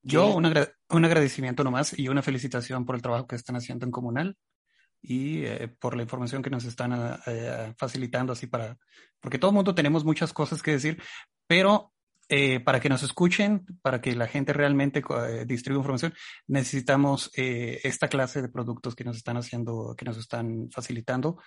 Yo 0.00 0.32
un, 0.32 0.46
un, 0.46 1.04
agradecimiento 1.04 1.64
nomás 1.64 1.98
y 1.98 2.06
una 2.06 2.22
felicitación 2.22 2.86
por 2.86 2.94
el 2.94 3.02
trabajo 3.02 3.26
que 3.26 3.34
están 3.34 3.56
haciendo 3.56 3.84
en 3.84 3.90
Comunal 3.90 4.36
y 5.02 5.44
eh, 5.44 5.66
por 5.80 5.96
la 5.96 6.04
información 6.04 6.40
que 6.40 6.50
nos 6.50 6.64
están 6.64 6.92
uh, 6.92 7.74
facilitando 7.76 8.32
así 8.32 8.46
para, 8.46 8.78
porque 9.18 9.40
todo 9.40 9.50
el 9.50 9.56
mundo 9.56 9.74
tenemos 9.74 10.04
muchas 10.04 10.32
cosas 10.32 10.62
que 10.62 10.70
decir, 10.70 11.02
pero 11.48 11.92
eh, 12.30 12.60
para 12.60 12.78
que 12.78 12.90
nos 12.90 13.02
escuchen, 13.02 13.64
para 13.80 14.02
que 14.02 14.14
la 14.14 14.26
gente 14.26 14.52
realmente 14.52 15.02
eh, 15.28 15.44
distribuya 15.46 15.80
información, 15.80 16.12
necesitamos 16.46 17.30
eh, 17.36 17.80
esta 17.84 18.08
clase 18.08 18.42
de 18.42 18.50
productos 18.50 18.94
que 18.94 19.04
nos 19.04 19.16
están 19.16 19.38
haciendo, 19.38 19.94
que 19.96 20.04
nos 20.04 20.18
están 20.18 20.68
facilitando 20.70 21.38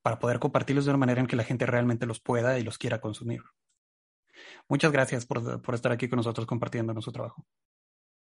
para 0.00 0.18
poder 0.18 0.38
compartirlos 0.38 0.86
de 0.86 0.92
una 0.92 0.98
manera 0.98 1.20
en 1.20 1.26
que 1.26 1.36
la 1.36 1.44
gente 1.44 1.66
realmente 1.66 2.06
los 2.06 2.20
pueda 2.20 2.58
y 2.58 2.62
los 2.62 2.78
quiera 2.78 3.02
consumir. 3.02 3.42
Muchas 4.66 4.92
gracias 4.92 5.26
por, 5.26 5.60
por 5.60 5.74
estar 5.74 5.92
aquí 5.92 6.08
con 6.08 6.16
nosotros 6.16 6.46
compartiendo 6.46 6.94
nuestro 6.94 7.12
trabajo. 7.12 7.46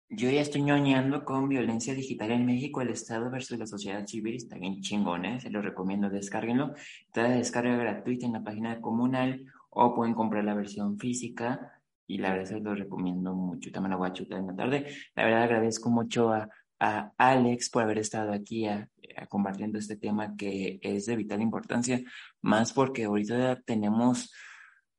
Yo 0.09 0.30
ya 0.30 0.40
estoy 0.40 0.62
ñoñando 0.62 1.24
con 1.24 1.49
violencia 1.49 1.94
digital 1.94 2.30
en 2.30 2.47
México, 2.47 2.80
el 2.80 2.90
Estado 2.90 3.30
versus 3.30 3.59
la 3.59 3.66
sociedad 3.66 4.07
civil. 4.07 4.36
Está 4.36 4.57
bien 4.57 4.80
chingón, 4.80 5.24
¿eh? 5.24 5.40
Se 5.40 5.51
lo 5.51 5.62
recomiendo, 5.62 6.11
descárguenlo. 6.11 6.74
Está 7.07 7.24
de 7.24 7.38
descarga 7.38 7.76
gratuita 7.76 8.26
en 8.26 8.34
la 8.34 8.44
página 8.44 8.80
Comunal 8.80 9.47
o 9.70 9.94
pueden 9.94 10.14
comprar 10.14 10.44
la 10.44 10.55
versión 10.55 10.99
física 10.99 11.76
y 12.07 12.18
la 12.18 12.32
verdad 12.32 12.46
se 12.46 12.61
lo 12.61 12.74
recomiendo 12.74 13.34
mucho. 13.34 13.70
También 13.70 13.90
la 13.90 13.96
voy 13.96 14.09
a 14.09 14.12
chutar 14.12 14.38
en 14.40 14.48
la 14.48 14.57
tarde. 14.57 14.86
La 15.14 15.24
verdad 15.24 15.42
agradezco 15.42 15.90
mucho 15.90 16.32
a, 16.32 16.48
a 16.78 17.12
Alex 17.18 17.70
por 17.70 17.82
haber 17.82 17.98
estado 17.98 18.32
aquí 18.32 18.66
a, 18.66 18.88
a 19.16 19.26
compartiendo 19.26 19.78
este 19.78 19.96
tema 19.96 20.36
que 20.36 20.78
es 20.82 21.07
de 21.07 21.16
vital 21.16 21.40
importancia, 21.42 22.00
más 22.42 22.72
porque 22.72 23.04
ahorita 23.04 23.61
tenemos 23.64 24.32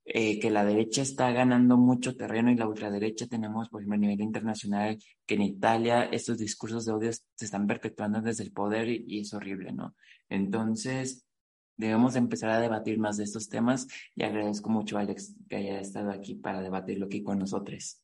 eh, 0.09 0.39
que 0.39 0.49
la 0.49 0.63
derecha 0.63 1.01
está 1.01 1.31
ganando 1.31 1.75
mucho 1.75 2.15
terreno 2.15 2.49
y 2.49 2.55
la 2.55 2.65
ultraderecha 2.67 3.27
tenemos, 3.27 3.67
por 3.67 3.81
ejemplo, 3.81 3.97
a 3.97 3.99
nivel 3.99 4.21
internacional, 4.21 4.97
que 5.25 5.35
en 5.35 5.41
Italia 5.41 6.05
estos 6.05 6.37
discursos 6.37 6.85
de 6.85 6.93
odio 6.93 7.11
se 7.11 7.45
están 7.45 7.67
perpetuando 7.67 8.21
desde 8.21 8.45
el 8.45 8.53
poder 8.53 8.87
y, 8.87 9.03
y 9.05 9.19
es 9.19 9.33
horrible, 9.33 9.73
¿no? 9.73 9.95
Entonces, 10.29 11.26
debemos 11.77 12.15
empezar 12.15 12.49
a 12.49 12.59
debatir 12.59 12.99
más 12.99 13.17
de 13.17 13.23
estos 13.23 13.49
temas 13.49 13.87
y 14.15 14.23
agradezco 14.23 14.69
mucho 14.69 14.97
a 14.97 15.01
Alex 15.01 15.35
que 15.47 15.55
haya 15.55 15.79
estado 15.79 16.11
aquí 16.11 16.35
para 16.35 16.61
debatirlo 16.61 17.05
aquí 17.05 17.23
con 17.23 17.39
nosotros. 17.39 18.01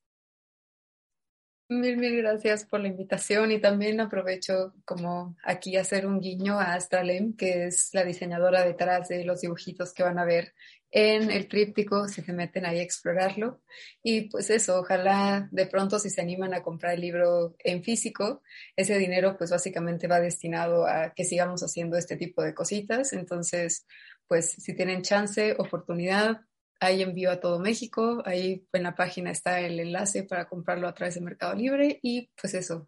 Mil, 1.70 1.98
mil 1.98 2.18
gracias 2.18 2.66
por 2.66 2.82
la 2.82 2.90
invitación 2.90 3.52
y 3.52 3.60
también 3.60 4.00
aprovecho 4.00 4.74
como 4.86 5.36
aquí 5.44 5.76
hacer 5.76 6.06
un 6.06 6.20
guiño 6.20 6.60
a 6.60 6.76
Astralem, 6.76 7.36
que 7.36 7.68
es 7.68 7.90
la 7.94 8.04
diseñadora 8.04 8.64
detrás 8.64 9.08
de 9.08 9.26
los 9.26 9.42
dibujitos 9.42 9.94
que 9.94 10.04
van 10.04 10.20
a 10.20 10.26
ver 10.26 10.54
en 10.96 11.32
el 11.32 11.48
tríptico 11.48 12.08
si 12.08 12.22
se 12.22 12.34
meten 12.34 12.68
ahí 12.68 12.78
a 12.78 12.84
explorarlo. 12.84 13.62
Y 14.04 14.30
pues 14.30 14.52
eso, 14.52 14.80
ojalá 14.80 15.50
de 15.52 15.66
pronto 15.66 15.98
si 15.98 16.12
se 16.12 16.22
animan 16.22 16.54
a 16.54 16.62
comprar 16.62 16.94
el 16.94 17.02
libro 17.02 17.56
en 17.60 17.84
físico, 17.84 18.44
ese 18.76 18.98
dinero 19.00 19.36
pues 19.36 19.50
básicamente 19.50 20.08
va 20.08 20.20
destinado 20.20 20.86
a 20.86 21.12
que 21.16 21.26
sigamos 21.26 21.64
haciendo 21.64 21.98
este 21.98 22.16
tipo 22.16 22.44
de 22.44 22.54
cositas. 22.54 23.12
Entonces, 23.14 23.88
pues 24.28 24.52
si 24.52 24.76
tienen 24.76 25.02
chance, 25.02 25.56
oportunidad, 25.58 26.42
hay 26.80 27.02
envío 27.02 27.32
a 27.32 27.40
todo 27.40 27.60
México, 27.60 28.22
ahí 28.26 28.68
en 28.72 28.84
la 28.84 28.94
página 28.94 29.32
está 29.32 29.62
el 29.62 29.80
enlace 29.80 30.24
para 30.24 30.48
comprarlo 30.48 30.88
a 30.88 30.94
través 30.94 31.16
de 31.16 31.22
Mercado 31.22 31.56
Libre 31.56 32.00
y 32.04 32.30
pues 32.40 32.54
eso, 32.54 32.88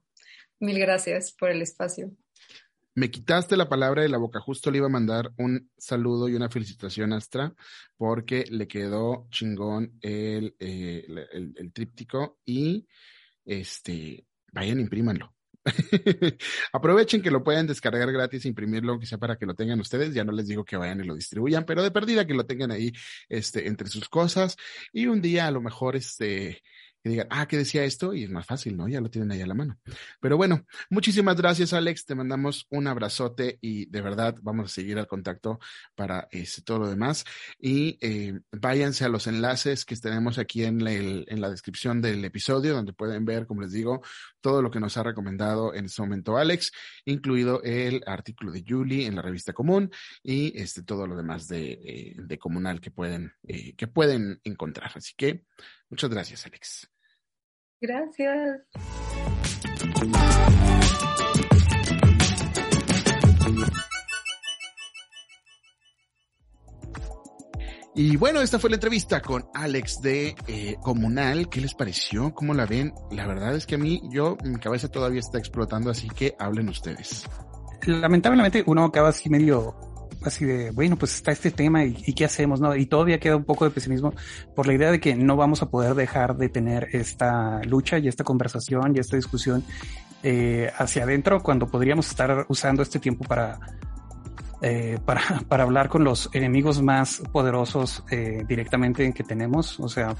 mil 0.59 0.77
gracias 0.77 1.31
por 1.31 1.49
el 1.49 1.61
espacio. 1.63 2.11
Me 2.97 3.11
quitaste 3.11 3.57
la 3.57 3.67
palabra 3.67 4.03
de 4.03 4.09
la 4.09 4.17
boca, 4.17 4.39
justo 4.39 4.71
le 4.71 4.77
iba 4.77 4.87
a 4.87 4.89
mandar 4.89 5.33
un 5.37 5.69
saludo 5.77 6.29
y 6.29 6.35
una 6.35 6.49
felicitación 6.49 7.11
a 7.11 7.17
Astra 7.17 7.53
porque 7.97 8.45
le 8.49 8.69
quedó 8.69 9.27
chingón 9.31 9.97
el, 10.01 10.55
eh, 10.59 11.05
el, 11.57 11.73
tríptico 11.73 12.39
y 12.45 12.87
este, 13.43 14.25
vayan, 14.53 14.79
imprímanlo. 14.79 15.35
Aprovechen 16.71 17.21
que 17.21 17.31
lo 17.31 17.43
pueden 17.43 17.67
descargar 17.67 18.09
gratis, 18.13 18.45
imprimirlo, 18.45 18.97
quizá 18.97 19.17
para 19.17 19.35
que 19.35 19.45
lo 19.45 19.55
tengan 19.55 19.81
ustedes. 19.81 20.13
Ya 20.13 20.23
no 20.23 20.31
les 20.31 20.47
digo 20.47 20.63
que 20.63 20.77
vayan 20.77 21.01
y 21.01 21.07
lo 21.07 21.15
distribuyan, 21.15 21.65
pero 21.65 21.83
de 21.83 21.91
perdida 21.91 22.25
que 22.25 22.33
lo 22.33 22.45
tengan 22.45 22.71
ahí, 22.71 22.93
este, 23.27 23.67
entre 23.67 23.89
sus 23.89 24.07
cosas. 24.07 24.55
Y 24.93 25.07
un 25.07 25.21
día 25.21 25.47
a 25.47 25.51
lo 25.51 25.59
mejor, 25.61 25.97
este, 25.97 26.61
que 27.05 27.09
digan, 27.11 27.27
ah, 27.29 27.47
¿qué 27.47 27.55
decía 27.55 27.83
esto? 27.83 28.15
Y 28.15 28.23
es 28.23 28.31
más 28.31 28.47
fácil, 28.47 28.75
¿no? 28.75 28.87
Ya 28.87 28.99
lo 28.99 29.11
tienen 29.11 29.31
ahí 29.31 29.39
a 29.39 29.45
la 29.45 29.53
mano. 29.53 29.77
Pero 30.19 30.37
bueno, 30.37 30.65
muchísimas 30.89 31.35
gracias, 31.35 31.71
Alex. 31.71 32.03
Te 32.03 32.15
mandamos 32.15 32.65
un 32.71 32.87
abrazote 32.87 33.59
y 33.61 33.85
de 33.85 34.01
verdad 34.01 34.35
vamos 34.41 34.71
a 34.71 34.73
seguir 34.73 34.97
al 34.97 35.05
contacto 35.05 35.59
para 35.93 36.27
este, 36.31 36.63
todo 36.63 36.79
lo 36.79 36.89
demás. 36.89 37.23
Y 37.59 37.99
eh, 38.01 38.39
váyanse 38.51 39.05
a 39.05 39.09
los 39.09 39.27
enlaces 39.27 39.85
que 39.85 39.95
tenemos 39.97 40.39
aquí 40.39 40.63
en 40.63 40.83
la, 40.83 40.93
en 40.93 41.41
la 41.41 41.51
descripción 41.51 42.01
del 42.01 42.25
episodio, 42.25 42.73
donde 42.73 42.91
pueden 42.91 43.23
ver, 43.23 43.45
como 43.45 43.61
les 43.61 43.71
digo, 43.71 44.01
todo 44.41 44.63
lo 44.63 44.71
que 44.71 44.79
nos 44.79 44.97
ha 44.97 45.03
recomendado 45.03 45.75
en 45.75 45.85
este 45.85 46.01
momento 46.01 46.37
Alex, 46.37 46.71
incluido 47.05 47.61
el 47.61 48.01
artículo 48.07 48.51
de 48.51 48.63
Julie 48.67 49.05
en 49.05 49.15
la 49.15 49.21
revista 49.21 49.53
común 49.53 49.91
y 50.23 50.59
este, 50.59 50.81
todo 50.81 51.05
lo 51.05 51.15
demás 51.15 51.47
de, 51.47 51.73
eh, 51.73 52.15
de 52.17 52.39
comunal 52.39 52.81
que 52.81 52.89
pueden, 52.89 53.31
eh, 53.43 53.75
que 53.75 53.85
pueden 53.85 54.41
encontrar. 54.43 54.89
Así 54.95 55.13
que 55.15 55.45
muchas 55.87 56.09
gracias, 56.09 56.47
Alex. 56.47 56.94
Gracias. 57.81 58.61
Y 67.97 68.17
bueno, 68.17 68.41
esta 68.41 68.59
fue 68.59 68.69
la 68.69 68.75
entrevista 68.75 69.21
con 69.21 69.45
Alex 69.53 70.01
de 70.01 70.35
eh, 70.47 70.75
Comunal. 70.81 71.47
¿Qué 71.47 71.61
les 71.61 71.73
pareció? 71.73 72.33
¿Cómo 72.33 72.53
la 72.53 72.65
ven? 72.65 72.93
La 73.11 73.25
verdad 73.25 73.55
es 73.55 73.65
que 73.65 73.75
a 73.75 73.77
mí, 73.77 74.01
yo, 74.11 74.37
mi 74.43 74.59
cabeza 74.59 74.89
todavía 74.89 75.21
está 75.21 75.37
explotando, 75.37 75.89
así 75.89 76.09
que 76.09 76.35
hablen 76.37 76.67
ustedes. 76.67 77.23
Lamentablemente 77.85 78.63
uno 78.67 78.83
acaba 78.83 79.09
así 79.09 79.29
medio 79.29 79.94
así 80.23 80.45
de, 80.45 80.71
bueno, 80.71 80.95
pues 80.95 81.15
está 81.15 81.31
este 81.31 81.51
tema 81.51 81.83
y, 81.85 82.13
qué 82.13 82.25
hacemos, 82.25 82.59
¿no? 82.59 82.75
Y 82.75 82.85
todavía 82.85 83.19
queda 83.19 83.35
un 83.35 83.43
poco 83.43 83.65
de 83.65 83.71
pesimismo 83.71 84.13
por 84.55 84.67
la 84.67 84.73
idea 84.73 84.91
de 84.91 84.99
que 84.99 85.15
no 85.15 85.35
vamos 85.35 85.61
a 85.61 85.69
poder 85.69 85.95
dejar 85.95 86.37
de 86.37 86.49
tener 86.49 86.87
esta 86.91 87.61
lucha 87.63 87.97
y 87.97 88.07
esta 88.07 88.23
conversación 88.23 88.95
y 88.95 88.99
esta 88.99 89.15
discusión 89.15 89.63
eh, 90.23 90.71
hacia 90.77 91.03
adentro 91.03 91.41
cuando 91.43 91.67
podríamos 91.67 92.07
estar 92.07 92.45
usando 92.49 92.81
este 92.81 92.99
tiempo 92.99 93.25
para, 93.25 93.59
eh, 94.61 94.97
para 95.05 95.23
hablar 95.63 95.89
con 95.89 96.03
los 96.03 96.29
enemigos 96.33 96.81
más 96.81 97.21
poderosos 97.31 98.03
eh, 98.09 98.43
directamente 98.47 99.11
que 99.13 99.23
tenemos, 99.23 99.79
o 99.79 99.87
sea, 99.87 100.15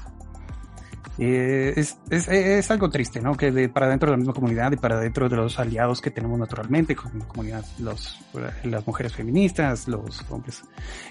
eh, 1.18 1.72
es, 1.76 1.98
es, 2.10 2.28
es, 2.28 2.70
algo 2.70 2.90
triste, 2.90 3.20
¿no? 3.20 3.36
Que 3.36 3.50
de, 3.50 3.68
para 3.68 3.88
dentro 3.88 4.06
de 4.06 4.12
la 4.12 4.16
misma 4.18 4.34
comunidad 4.34 4.72
y 4.72 4.76
para 4.76 5.00
dentro 5.00 5.28
de 5.28 5.36
los 5.36 5.58
aliados 5.58 6.00
que 6.00 6.10
tenemos 6.10 6.38
naturalmente, 6.38 6.94
como 6.94 7.26
comunidad, 7.26 7.64
los, 7.78 8.18
las 8.64 8.86
mujeres 8.86 9.14
feministas, 9.14 9.88
los 9.88 10.22
hombres 10.30 10.62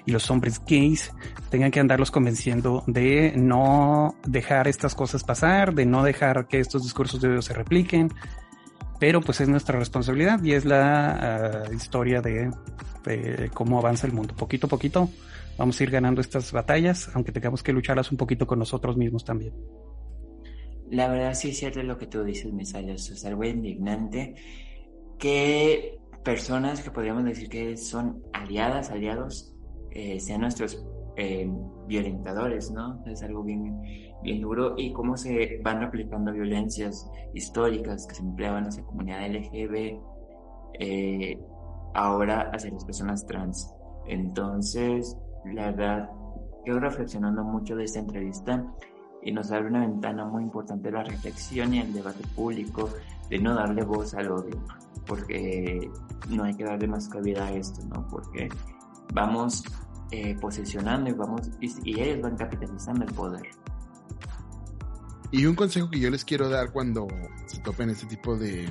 y 0.05 0.11
los 0.11 0.29
hombres 0.29 0.61
gays, 0.67 1.11
tengan 1.49 1.71
que 1.71 1.79
andarlos 1.79 2.11
convenciendo 2.11 2.83
de 2.85 3.33
no 3.35 4.15
dejar 4.27 4.67
estas 4.67 4.93
cosas 4.93 5.23
pasar, 5.23 5.73
de 5.73 5.85
no 5.85 6.03
dejar 6.03 6.47
que 6.47 6.59
estos 6.59 6.83
discursos 6.83 7.19
de 7.19 7.29
odio 7.29 7.41
se 7.41 7.53
repliquen, 7.53 8.11
pero 8.99 9.21
pues 9.21 9.41
es 9.41 9.49
nuestra 9.49 9.79
responsabilidad 9.79 10.41
y 10.43 10.53
es 10.53 10.65
la 10.65 11.65
uh, 11.69 11.73
historia 11.73 12.21
de, 12.21 12.51
de, 13.03 13.49
cómo 13.53 13.79
avanza 13.79 14.05
el 14.05 14.13
mundo. 14.13 14.35
Poquito 14.35 14.67
a 14.67 14.69
poquito 14.69 15.09
vamos 15.57 15.79
a 15.79 15.83
ir 15.83 15.91
ganando 15.91 16.21
estas 16.21 16.51
batallas, 16.51 17.09
aunque 17.15 17.31
tengamos 17.31 17.63
que 17.63 17.73
lucharlas 17.73 18.11
un 18.11 18.17
poquito 18.17 18.45
con 18.47 18.59
nosotros 18.59 18.97
mismos 18.97 19.23
también. 19.23 19.53
La 20.89 21.07
verdad 21.07 21.33
sí 21.33 21.49
es 21.49 21.57
cierto 21.57 21.81
lo 21.81 21.97
que 21.97 22.07
tú 22.07 22.23
dices, 22.23 22.53
Misayas, 22.53 23.09
es 23.09 23.25
algo 23.25 23.43
indignante 23.43 24.35
que 25.17 25.97
personas 26.23 26.81
que 26.81 26.91
podríamos 26.91 27.23
decir 27.23 27.49
que 27.49 27.77
son 27.77 28.21
aliadas, 28.33 28.91
aliados, 28.91 29.53
eh, 29.91 30.19
sean 30.19 30.41
nuestros 30.41 30.85
eh, 31.17 31.49
violentadores, 31.87 32.71
¿no? 32.71 33.03
Es 33.05 33.23
algo 33.23 33.43
bien, 33.43 33.79
bien 34.21 34.41
duro 34.41 34.75
y 34.77 34.91
cómo 34.91 35.15
se 35.15 35.61
van 35.63 35.79
replicando 35.79 36.33
violencias 36.33 37.09
históricas 37.33 38.05
que 38.07 38.15
se 38.15 38.21
empleaban 38.21 38.65
en 38.65 38.75
la 38.75 38.83
comunidad 38.83 39.27
LGB 39.29 39.99
eh, 40.79 41.39
ahora 41.93 42.51
hacia 42.53 42.71
las 42.71 42.83
personas 42.83 43.25
trans. 43.25 43.73
Entonces, 44.07 45.17
la 45.53 45.71
verdad, 45.71 46.09
quedo 46.63 46.79
reflexionando 46.79 47.43
mucho 47.43 47.75
de 47.75 47.83
esta 47.83 47.99
entrevista 47.99 48.65
y 49.21 49.31
nos 49.31 49.51
abre 49.51 49.69
una 49.69 49.81
ventana 49.81 50.25
muy 50.25 50.43
importante 50.43 50.91
la 50.91 51.03
reflexión 51.03 51.73
y 51.73 51.79
el 51.79 51.93
debate 51.93 52.23
público, 52.35 52.89
de 53.29 53.39
no 53.39 53.55
darle 53.55 53.83
voz 53.83 54.13
al 54.13 54.31
odio, 54.31 54.63
porque 55.07 55.89
no 56.29 56.43
hay 56.43 56.53
que 56.53 56.63
darle 56.63 56.87
más 56.87 57.09
cabida 57.09 57.45
a 57.47 57.51
esto, 57.51 57.81
¿no? 57.87 58.07
Porque 58.07 58.49
vamos 59.13 59.63
eh, 60.11 60.37
posicionando 60.39 61.09
y 61.09 61.13
vamos 61.13 61.49
y, 61.59 61.99
ellos 61.99 62.21
van 62.21 62.37
capitalizando 62.37 63.03
el 63.03 63.13
poder. 63.13 63.47
Y 65.35 65.45
un 65.47 65.53
consejo 65.55 65.89
que 65.89 65.99
yo 65.99 66.09
les 66.09 66.23
quiero 66.23 66.47
dar 66.47 66.71
cuando 66.71 67.09
se 67.45 67.59
topen 67.59 67.89
este 67.89 68.05
tipo 68.05 68.37
de, 68.37 68.63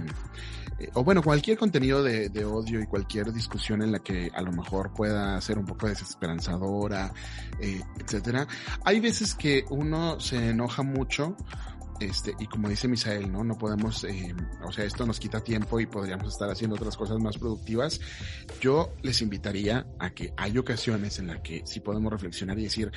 eh, 0.78 0.90
o 0.94 1.04
bueno, 1.04 1.22
cualquier 1.22 1.58
contenido 1.58 2.02
de, 2.02 2.30
de, 2.30 2.46
odio 2.46 2.80
y 2.80 2.86
cualquier 2.86 3.30
discusión 3.34 3.82
en 3.82 3.92
la 3.92 3.98
que 3.98 4.30
a 4.34 4.40
lo 4.40 4.50
mejor 4.50 4.90
pueda 4.94 5.38
ser 5.42 5.58
un 5.58 5.66
poco 5.66 5.88
desesperanzadora, 5.88 7.12
eh, 7.60 7.82
etcétera. 8.00 8.48
Hay 8.82 8.98
veces 9.00 9.34
que 9.34 9.66
uno 9.68 10.18
se 10.20 10.48
enoja 10.48 10.82
mucho 10.82 11.36
este, 12.00 12.34
y 12.38 12.46
como 12.46 12.68
dice 12.68 12.88
Misael, 12.88 13.30
¿no? 13.30 13.44
No 13.44 13.56
podemos, 13.56 14.04
eh, 14.04 14.34
o 14.62 14.72
sea, 14.72 14.84
esto 14.84 15.06
nos 15.06 15.20
quita 15.20 15.40
tiempo 15.42 15.78
y 15.80 15.86
podríamos 15.86 16.32
estar 16.32 16.50
haciendo 16.50 16.76
otras 16.76 16.96
cosas 16.96 17.18
más 17.18 17.38
productivas. 17.38 18.00
Yo 18.60 18.92
les 19.02 19.22
invitaría 19.22 19.86
a 19.98 20.10
que 20.10 20.32
hay 20.36 20.58
ocasiones 20.58 21.18
en 21.18 21.28
las 21.28 21.40
que 21.40 21.62
sí 21.64 21.80
podemos 21.80 22.12
reflexionar 22.12 22.58
y 22.58 22.64
decir, 22.64 22.90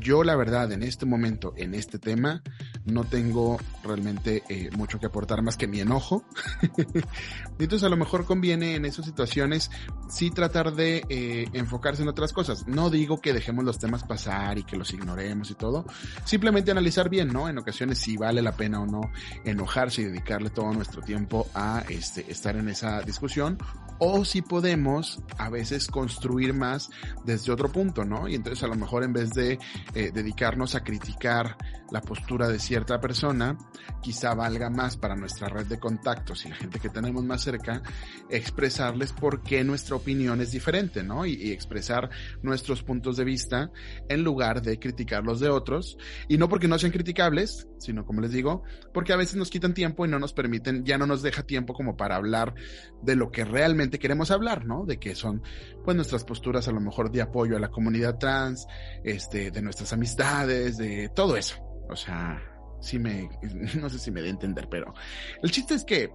yo 0.00 0.24
la 0.24 0.36
verdad 0.36 0.72
en 0.72 0.82
este 0.82 1.06
momento, 1.06 1.52
en 1.56 1.74
este 1.74 1.98
tema, 1.98 2.42
no 2.84 3.04
tengo 3.04 3.58
realmente 3.84 4.42
eh, 4.48 4.70
mucho 4.76 4.98
que 4.98 5.06
aportar 5.06 5.42
más 5.42 5.56
que 5.56 5.66
mi 5.66 5.80
enojo. 5.80 6.24
Entonces 7.58 7.84
a 7.84 7.88
lo 7.88 7.96
mejor 7.96 8.24
conviene 8.24 8.76
en 8.76 8.84
esas 8.84 9.04
situaciones 9.04 9.70
sí 10.08 10.30
tratar 10.30 10.74
de 10.74 11.04
eh, 11.08 11.48
enfocarse 11.52 12.02
en 12.02 12.08
otras 12.08 12.32
cosas. 12.32 12.66
No 12.66 12.88
digo 12.88 13.20
que 13.20 13.32
dejemos 13.32 13.64
los 13.64 13.78
temas 13.78 14.04
pasar 14.04 14.58
y 14.58 14.64
que 14.64 14.76
los 14.76 14.92
ignoremos 14.92 15.50
y 15.50 15.54
todo. 15.54 15.84
Simplemente 16.24 16.70
analizar 16.70 17.08
bien, 17.10 17.28
¿no? 17.28 17.48
En 17.48 17.58
ocasiones 17.58 17.98
sí 17.98 18.16
vale 18.16 18.37
la 18.42 18.52
pena 18.52 18.80
o 18.80 18.86
no 18.86 19.10
enojarse 19.44 20.02
y 20.02 20.04
dedicarle 20.06 20.50
todo 20.50 20.72
nuestro 20.72 21.02
tiempo 21.02 21.48
a 21.54 21.84
este, 21.88 22.30
estar 22.30 22.56
en 22.56 22.68
esa 22.68 23.00
discusión 23.02 23.58
o 23.98 24.24
si 24.24 24.42
podemos 24.42 25.20
a 25.38 25.50
veces 25.50 25.88
construir 25.88 26.54
más 26.54 26.90
desde 27.24 27.52
otro 27.52 27.70
punto, 27.70 28.04
¿no? 28.04 28.28
Y 28.28 28.34
entonces 28.34 28.62
a 28.62 28.68
lo 28.68 28.76
mejor 28.76 29.02
en 29.02 29.12
vez 29.12 29.30
de 29.30 29.58
eh, 29.94 30.10
dedicarnos 30.12 30.74
a 30.74 30.84
criticar 30.84 31.56
la 31.90 32.00
postura 32.00 32.48
de 32.48 32.58
cierta 32.58 33.00
persona, 33.00 33.56
quizá 34.02 34.34
valga 34.34 34.70
más 34.70 34.96
para 34.96 35.16
nuestra 35.16 35.48
red 35.48 35.66
de 35.66 35.78
contactos 35.78 36.44
y 36.44 36.48
la 36.48 36.56
gente 36.56 36.78
que 36.78 36.90
tenemos 36.90 37.24
más 37.24 37.42
cerca, 37.42 37.82
expresarles 38.28 39.12
por 39.12 39.42
qué 39.42 39.64
nuestra 39.64 39.96
opinión 39.96 40.40
es 40.40 40.52
diferente, 40.52 41.02
¿no? 41.02 41.26
Y, 41.26 41.34
y 41.34 41.52
expresar 41.52 42.10
nuestros 42.42 42.82
puntos 42.82 43.16
de 43.16 43.24
vista 43.24 43.70
en 44.08 44.22
lugar 44.22 44.62
de 44.62 44.78
criticar 44.78 45.24
los 45.24 45.40
de 45.40 45.48
otros. 45.48 45.96
Y 46.28 46.38
no 46.38 46.48
porque 46.48 46.68
no 46.68 46.78
sean 46.78 46.92
criticables, 46.92 47.66
sino 47.78 48.04
como 48.04 48.20
les 48.20 48.27
digo, 48.32 48.62
porque 48.92 49.12
a 49.12 49.16
veces 49.16 49.36
nos 49.36 49.50
quitan 49.50 49.74
tiempo 49.74 50.04
y 50.04 50.08
no 50.08 50.18
nos 50.18 50.32
permiten, 50.32 50.84
ya 50.84 50.98
no 50.98 51.06
nos 51.06 51.22
deja 51.22 51.42
tiempo 51.42 51.74
como 51.74 51.96
para 51.96 52.16
hablar 52.16 52.54
de 53.02 53.16
lo 53.16 53.30
que 53.30 53.44
realmente 53.44 53.98
queremos 53.98 54.30
hablar, 54.30 54.66
¿no? 54.66 54.84
De 54.84 54.98
que 54.98 55.14
son, 55.14 55.42
pues, 55.84 55.96
nuestras 55.96 56.24
posturas 56.24 56.68
a 56.68 56.72
lo 56.72 56.80
mejor 56.80 57.10
de 57.10 57.22
apoyo 57.22 57.56
a 57.56 57.60
la 57.60 57.70
comunidad 57.70 58.18
trans, 58.18 58.66
este, 59.04 59.50
de 59.50 59.62
nuestras 59.62 59.92
amistades, 59.92 60.76
de 60.76 61.08
todo 61.14 61.36
eso. 61.36 61.56
O 61.88 61.96
sea, 61.96 62.42
sí 62.80 62.98
me, 62.98 63.28
no 63.80 63.88
sé 63.88 63.98
si 63.98 64.10
me 64.10 64.22
de 64.22 64.30
entender, 64.30 64.68
pero 64.70 64.94
el 65.42 65.50
chiste 65.50 65.74
es 65.74 65.84
que 65.84 66.10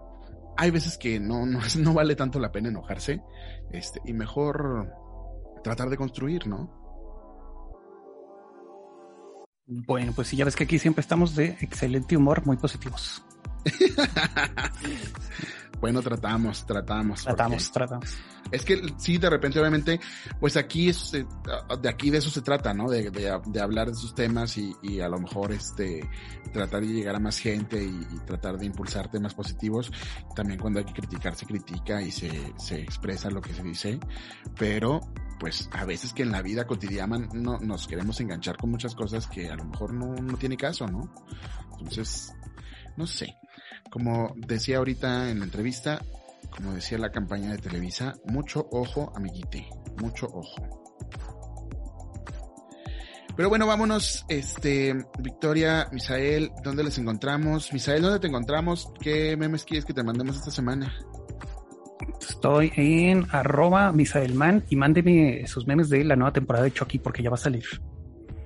hay 0.57 0.71
veces 0.71 0.97
que 0.97 1.19
no, 1.19 1.45
no, 1.45 1.59
no 1.79 1.93
vale 1.93 2.15
tanto 2.15 2.39
la 2.39 2.51
pena 2.51 2.69
enojarse, 2.69 3.21
este, 3.71 4.01
y 4.05 4.13
mejor 4.13 4.91
tratar 5.63 5.89
de 5.89 5.97
construir, 5.97 6.47
¿no? 6.47 6.82
Bueno, 9.65 10.11
pues 10.13 10.27
sí, 10.27 10.35
ya 10.35 10.45
ves 10.45 10.55
que 10.55 10.65
aquí 10.65 10.77
siempre 10.77 11.01
estamos 11.01 11.35
de 11.35 11.57
excelente 11.61 12.17
humor, 12.17 12.45
muy 12.45 12.57
positivos. 12.57 13.23
bueno, 15.79 16.01
tratamos, 16.01 16.65
tratamos. 16.65 17.23
Tratamos, 17.23 17.71
tratamos. 17.71 18.17
Es 18.53 18.63
que 18.63 18.79
sí, 18.97 19.17
de 19.17 19.31
repente, 19.31 19.59
obviamente, 19.59 19.99
pues 20.39 20.57
aquí 20.57 20.89
es, 20.89 21.15
eh, 21.15 21.25
de 21.81 21.89
aquí 21.89 22.11
de 22.11 22.19
eso 22.19 22.29
se 22.29 22.41
trata, 22.41 22.71
¿no? 22.71 22.87
De, 22.87 23.09
de, 23.09 23.59
hablar 23.59 23.87
de 23.87 23.93
esos 23.93 24.13
temas 24.13 24.57
y, 24.59 24.75
y, 24.83 24.99
a 24.99 25.09
lo 25.09 25.17
mejor 25.17 25.51
este, 25.51 26.07
tratar 26.51 26.81
de 26.81 26.93
llegar 26.93 27.15
a 27.15 27.19
más 27.19 27.39
gente 27.39 27.83
y, 27.83 27.87
y, 27.87 28.19
tratar 28.27 28.59
de 28.59 28.67
impulsar 28.67 29.09
temas 29.09 29.33
positivos. 29.33 29.91
También 30.35 30.59
cuando 30.59 30.79
hay 30.79 30.85
que 30.85 30.93
criticar, 30.93 31.35
se 31.35 31.47
critica 31.47 31.99
y 32.03 32.11
se, 32.11 32.29
se 32.57 32.79
expresa 32.79 33.31
lo 33.31 33.41
que 33.41 33.53
se 33.53 33.63
dice, 33.63 33.99
pero 34.55 35.01
pues 35.39 35.67
a 35.73 35.83
veces 35.83 36.13
que 36.13 36.21
en 36.21 36.31
la 36.31 36.43
vida 36.43 36.67
cotidiana 36.67 37.17
no, 37.33 37.57
nos 37.57 37.87
queremos 37.87 38.21
enganchar 38.21 38.55
con 38.57 38.69
muchas 38.69 38.93
cosas 38.93 39.25
que 39.25 39.49
a 39.49 39.55
lo 39.55 39.65
mejor 39.65 39.93
no, 39.93 40.13
no 40.13 40.37
tiene 40.37 40.57
caso, 40.57 40.85
¿no? 40.85 41.11
Entonces, 41.71 42.33
no 42.97 43.07
sé. 43.07 43.35
Como 43.89 44.33
decía 44.37 44.77
ahorita 44.77 45.31
en 45.31 45.39
la 45.39 45.45
entrevista, 45.45 46.01
como 46.55 46.73
decía 46.73 46.97
la 46.97 47.11
campaña 47.11 47.51
de 47.51 47.57
Televisa, 47.57 48.13
mucho 48.25 48.67
ojo, 48.71 49.11
amiguite, 49.15 49.67
mucho 49.99 50.27
ojo. 50.27 50.83
Pero 53.35 53.49
bueno, 53.49 53.65
vámonos, 53.65 54.25
este, 54.29 54.95
Victoria, 55.17 55.87
Misael, 55.91 56.51
¿dónde 56.63 56.83
les 56.83 56.99
encontramos? 56.99 57.73
Misael, 57.73 58.03
¿dónde 58.03 58.19
te 58.19 58.27
encontramos? 58.27 58.91
¿Qué 59.01 59.35
memes 59.35 59.63
quieres 59.63 59.85
que 59.85 59.93
te 59.93 60.03
mandemos 60.03 60.35
esta 60.35 60.51
semana? 60.51 60.93
Estoy 62.21 62.71
en 62.75 63.25
arroba 63.31 63.91
misaelman 63.91 64.65
y 64.69 64.75
mándeme 64.75 65.47
sus 65.47 65.65
memes 65.65 65.89
de 65.89 66.03
la 66.03 66.15
nueva 66.15 66.31
temporada 66.31 66.65
de 66.65 66.71
Chucky 66.71 66.99
porque 66.99 67.23
ya 67.23 67.29
va 67.29 67.35
a 67.35 67.39
salir. 67.39 67.65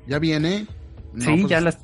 ¿Ya 0.07 0.19
viene? 0.19 0.67
No, 1.13 1.25
sí, 1.25 1.31
pues... 1.41 1.47
ya 1.47 1.59
la, 1.59 1.77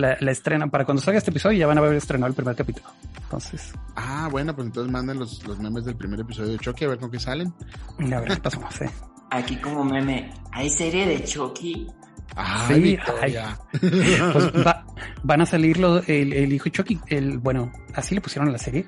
la, 0.00 0.16
la, 0.20 0.30
estrenan. 0.30 0.70
Para 0.70 0.84
cuando 0.84 1.02
salga 1.02 1.18
este 1.18 1.30
episodio 1.30 1.58
ya 1.58 1.66
van 1.66 1.78
a 1.78 1.80
haber 1.80 1.94
estrenado 1.94 2.28
el 2.28 2.34
primer 2.34 2.56
capítulo. 2.56 2.86
Entonces. 3.22 3.72
Ah, 3.96 4.28
bueno, 4.30 4.54
pues 4.54 4.66
entonces 4.66 4.92
manden 4.92 5.18
los, 5.18 5.46
los 5.46 5.58
memes 5.58 5.84
del 5.84 5.96
primer 5.96 6.20
episodio 6.20 6.52
de 6.52 6.58
Chucky 6.58 6.84
a 6.84 6.88
ver 6.88 6.98
con 6.98 7.10
qué 7.10 7.20
salen. 7.20 7.52
Y 7.98 8.12
a 8.12 8.20
ver 8.20 8.34
qué 8.34 8.40
pasó, 8.40 8.60
sí. 8.70 8.86
Aquí 9.30 9.56
como 9.56 9.84
meme, 9.84 10.32
¿hay 10.52 10.68
serie 10.70 11.06
de 11.06 11.22
Chucky? 11.22 11.86
Ay, 12.34 12.74
sí, 12.74 12.80
Victoria. 12.80 13.58
Pues 13.70 14.66
va, 14.66 14.84
van 15.22 15.40
a 15.40 15.46
salir 15.46 15.78
lo, 15.78 15.98
el, 15.98 16.32
el, 16.32 16.52
hijo 16.52 16.64
de 16.64 16.70
Chucky, 16.70 17.00
el, 17.08 17.38
bueno, 17.38 17.72
así 17.94 18.14
le 18.14 18.20
pusieron 18.20 18.48
a 18.48 18.52
la 18.52 18.58
serie, 18.58 18.86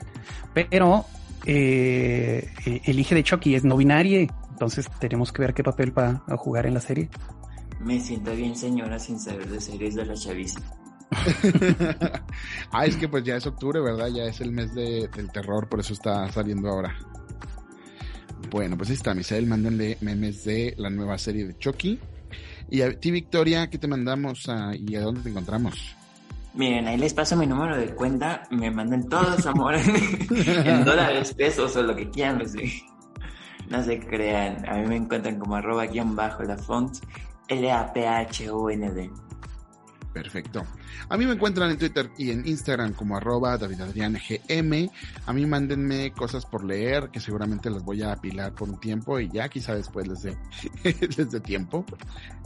pero 0.52 1.04
eh, 1.44 2.48
el 2.84 2.98
hijo 2.98 3.14
de 3.14 3.22
Chucky 3.22 3.54
es 3.54 3.64
no 3.64 3.76
binario, 3.76 4.20
entonces 4.50 4.88
tenemos 5.00 5.32
que 5.32 5.42
ver 5.42 5.54
qué 5.54 5.62
papel 5.62 5.96
va 5.96 6.22
a 6.28 6.36
jugar 6.36 6.66
en 6.66 6.74
la 6.74 6.80
serie. 6.80 7.08
Me 7.80 7.98
siento 8.00 8.32
bien 8.34 8.54
señora 8.54 8.98
sin 8.98 9.18
saber 9.18 9.48
de 9.48 9.60
series 9.60 9.94
de 9.96 10.06
la 10.06 10.14
chaviza. 10.14 10.60
ah, 12.72 12.86
es 12.86 12.96
que 12.96 13.08
pues 13.08 13.24
ya 13.24 13.36
es 13.36 13.46
octubre, 13.46 13.80
¿verdad? 13.80 14.08
Ya 14.08 14.24
es 14.24 14.40
el 14.40 14.52
mes 14.52 14.74
de, 14.74 15.08
del 15.14 15.30
terror, 15.30 15.68
por 15.68 15.80
eso 15.80 15.92
está 15.92 16.30
saliendo 16.30 16.68
ahora. 16.68 16.96
Bueno, 18.50 18.76
pues 18.76 18.90
ahí 18.90 18.96
está, 18.96 19.14
Misael, 19.14 19.46
mándenle 19.46 19.98
memes 20.00 20.44
de 20.44 20.74
la 20.76 20.90
nueva 20.90 21.18
serie 21.18 21.46
de 21.46 21.56
Chucky. 21.58 21.98
Y 22.70 22.82
a 22.82 22.98
ti, 22.98 23.10
Victoria, 23.10 23.68
¿qué 23.68 23.78
te 23.78 23.88
mandamos 23.88 24.48
a, 24.48 24.72
y 24.74 24.94
a 24.96 25.02
dónde 25.02 25.22
te 25.22 25.28
encontramos? 25.30 25.94
Miren, 26.54 26.86
ahí 26.86 26.98
les 26.98 27.14
paso 27.14 27.34
mi 27.36 27.46
número 27.46 27.76
de 27.78 27.94
cuenta, 27.94 28.42
me 28.50 28.70
manden 28.70 29.08
todos 29.08 29.46
amor 29.46 29.74
en 30.30 30.84
dólares, 30.84 31.32
pesos 31.32 31.74
o 31.76 31.82
lo 31.82 31.96
que 31.96 32.10
quieran 32.10 32.38
recibir. 32.40 32.72
No 33.70 33.82
se 33.82 33.98
crean, 33.98 34.68
a 34.68 34.74
mí 34.76 34.86
me 34.86 34.96
encuentran 34.96 35.38
como 35.38 35.56
arroba 35.56 35.86
guion 35.86 36.14
bajo 36.14 36.42
la 36.42 36.58
font, 36.58 36.94
L-A-P-H-O-N-D. 37.48 39.10
Perfecto. 40.12 40.66
A 41.08 41.16
mí 41.16 41.24
me 41.24 41.32
encuentran 41.32 41.70
en 41.70 41.78
Twitter 41.78 42.10
y 42.18 42.30
en 42.30 42.46
Instagram 42.46 42.92
como 42.92 43.16
arroba 43.16 43.56
davidadriangm. 43.56 44.18
A 45.26 45.32
mí 45.32 45.46
mándenme 45.46 46.12
cosas 46.12 46.44
por 46.44 46.64
leer 46.64 47.08
que 47.10 47.20
seguramente 47.20 47.70
las 47.70 47.82
voy 47.82 48.02
a 48.02 48.12
apilar 48.12 48.54
por 48.54 48.68
un 48.68 48.78
tiempo 48.78 49.18
y 49.18 49.30
ya 49.30 49.48
quizá 49.48 49.74
después 49.74 50.06
les 50.06 50.22
dé, 50.22 51.40
tiempo. 51.40 51.84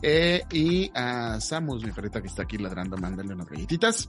Eh, 0.00 0.42
y 0.52 0.90
a 0.94 1.40
Samus, 1.40 1.84
mi 1.84 1.90
perrita 1.90 2.20
que 2.20 2.28
está 2.28 2.42
aquí 2.42 2.56
ladrando, 2.56 2.96
mándenle 2.96 3.34
unas 3.34 3.48
galletitas. 3.48 4.08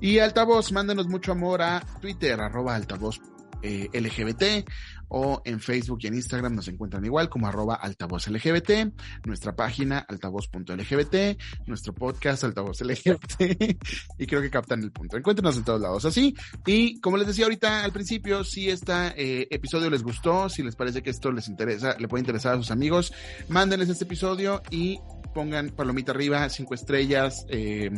Y 0.00 0.18
altavoz, 0.18 0.72
mándenos 0.72 1.06
mucho 1.06 1.32
amor 1.32 1.62
a 1.62 1.80
Twitter, 2.00 2.40
arroba 2.40 2.74
altavoz 2.74 3.20
eh, 3.62 3.88
LGBT 3.92 4.68
o 5.08 5.40
en 5.44 5.60
Facebook 5.60 5.98
y 6.02 6.08
en 6.08 6.14
Instagram 6.14 6.54
nos 6.56 6.66
encuentran 6.68 7.04
igual 7.04 7.28
como 7.28 7.46
arroba 7.46 7.76
altavoz 7.76 8.26
LGBT, 8.28 8.92
nuestra 9.24 9.54
página 9.54 9.98
altavoz.lgbt, 10.00 11.40
nuestro 11.66 11.94
podcast 11.94 12.44
altavoz 12.44 12.80
LGBT 12.80 13.40
y 14.18 14.26
creo 14.26 14.42
que 14.42 14.50
captan 14.50 14.82
el 14.82 14.90
punto. 14.90 15.16
Encuéntrenos 15.16 15.56
en 15.56 15.64
todos 15.64 15.80
lados 15.80 16.04
así 16.04 16.34
y 16.66 17.00
como 17.00 17.16
les 17.16 17.28
decía 17.28 17.44
ahorita 17.44 17.84
al 17.84 17.92
principio, 17.92 18.42
si 18.42 18.68
este 18.68 19.54
episodio 19.54 19.90
les 19.90 20.02
gustó, 20.02 20.48
si 20.48 20.62
les 20.62 20.74
parece 20.74 21.02
que 21.02 21.10
esto 21.10 21.30
les 21.30 21.48
interesa, 21.48 21.96
le 21.98 22.08
puede 22.08 22.22
interesar 22.22 22.54
a 22.54 22.56
sus 22.56 22.70
amigos, 22.70 23.12
mándenles 23.48 23.88
este 23.88 24.04
episodio 24.04 24.62
y 24.70 24.98
pongan 25.36 25.68
palomita 25.68 26.12
arriba, 26.12 26.48
cinco 26.48 26.74
estrellas, 26.74 27.44
eh, 27.50 27.90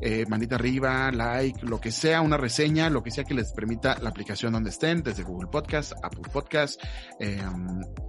eh, 0.00 0.24
manita 0.28 0.56
arriba, 0.56 1.10
like, 1.10 1.64
lo 1.64 1.80
que 1.80 1.90
sea, 1.90 2.20
una 2.20 2.36
reseña, 2.36 2.90
lo 2.90 3.02
que 3.02 3.10
sea 3.10 3.24
que 3.24 3.34
les 3.34 3.52
permita 3.52 3.98
la 4.00 4.10
aplicación 4.10 4.52
donde 4.52 4.70
estén, 4.70 5.02
desde 5.02 5.22
Google 5.22 5.48
Podcast, 5.50 5.92
Apple 6.02 6.30
Podcast, 6.32 6.82
eh, 7.20 7.42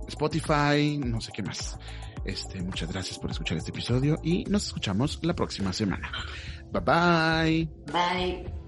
Spotify, 0.07 0.97
no 0.97 1.21
sé 1.21 1.31
qué 1.31 1.43
más. 1.43 1.77
Este, 2.25 2.61
muchas 2.61 2.91
gracias 2.91 3.17
por 3.19 3.31
escuchar 3.31 3.57
este 3.57 3.71
episodio 3.71 4.19
y 4.21 4.43
nos 4.45 4.67
escuchamos 4.67 5.19
la 5.23 5.33
próxima 5.33 5.71
semana. 5.71 6.11
Bye 6.71 6.81
bye. 6.81 7.69
Bye. 7.93 8.66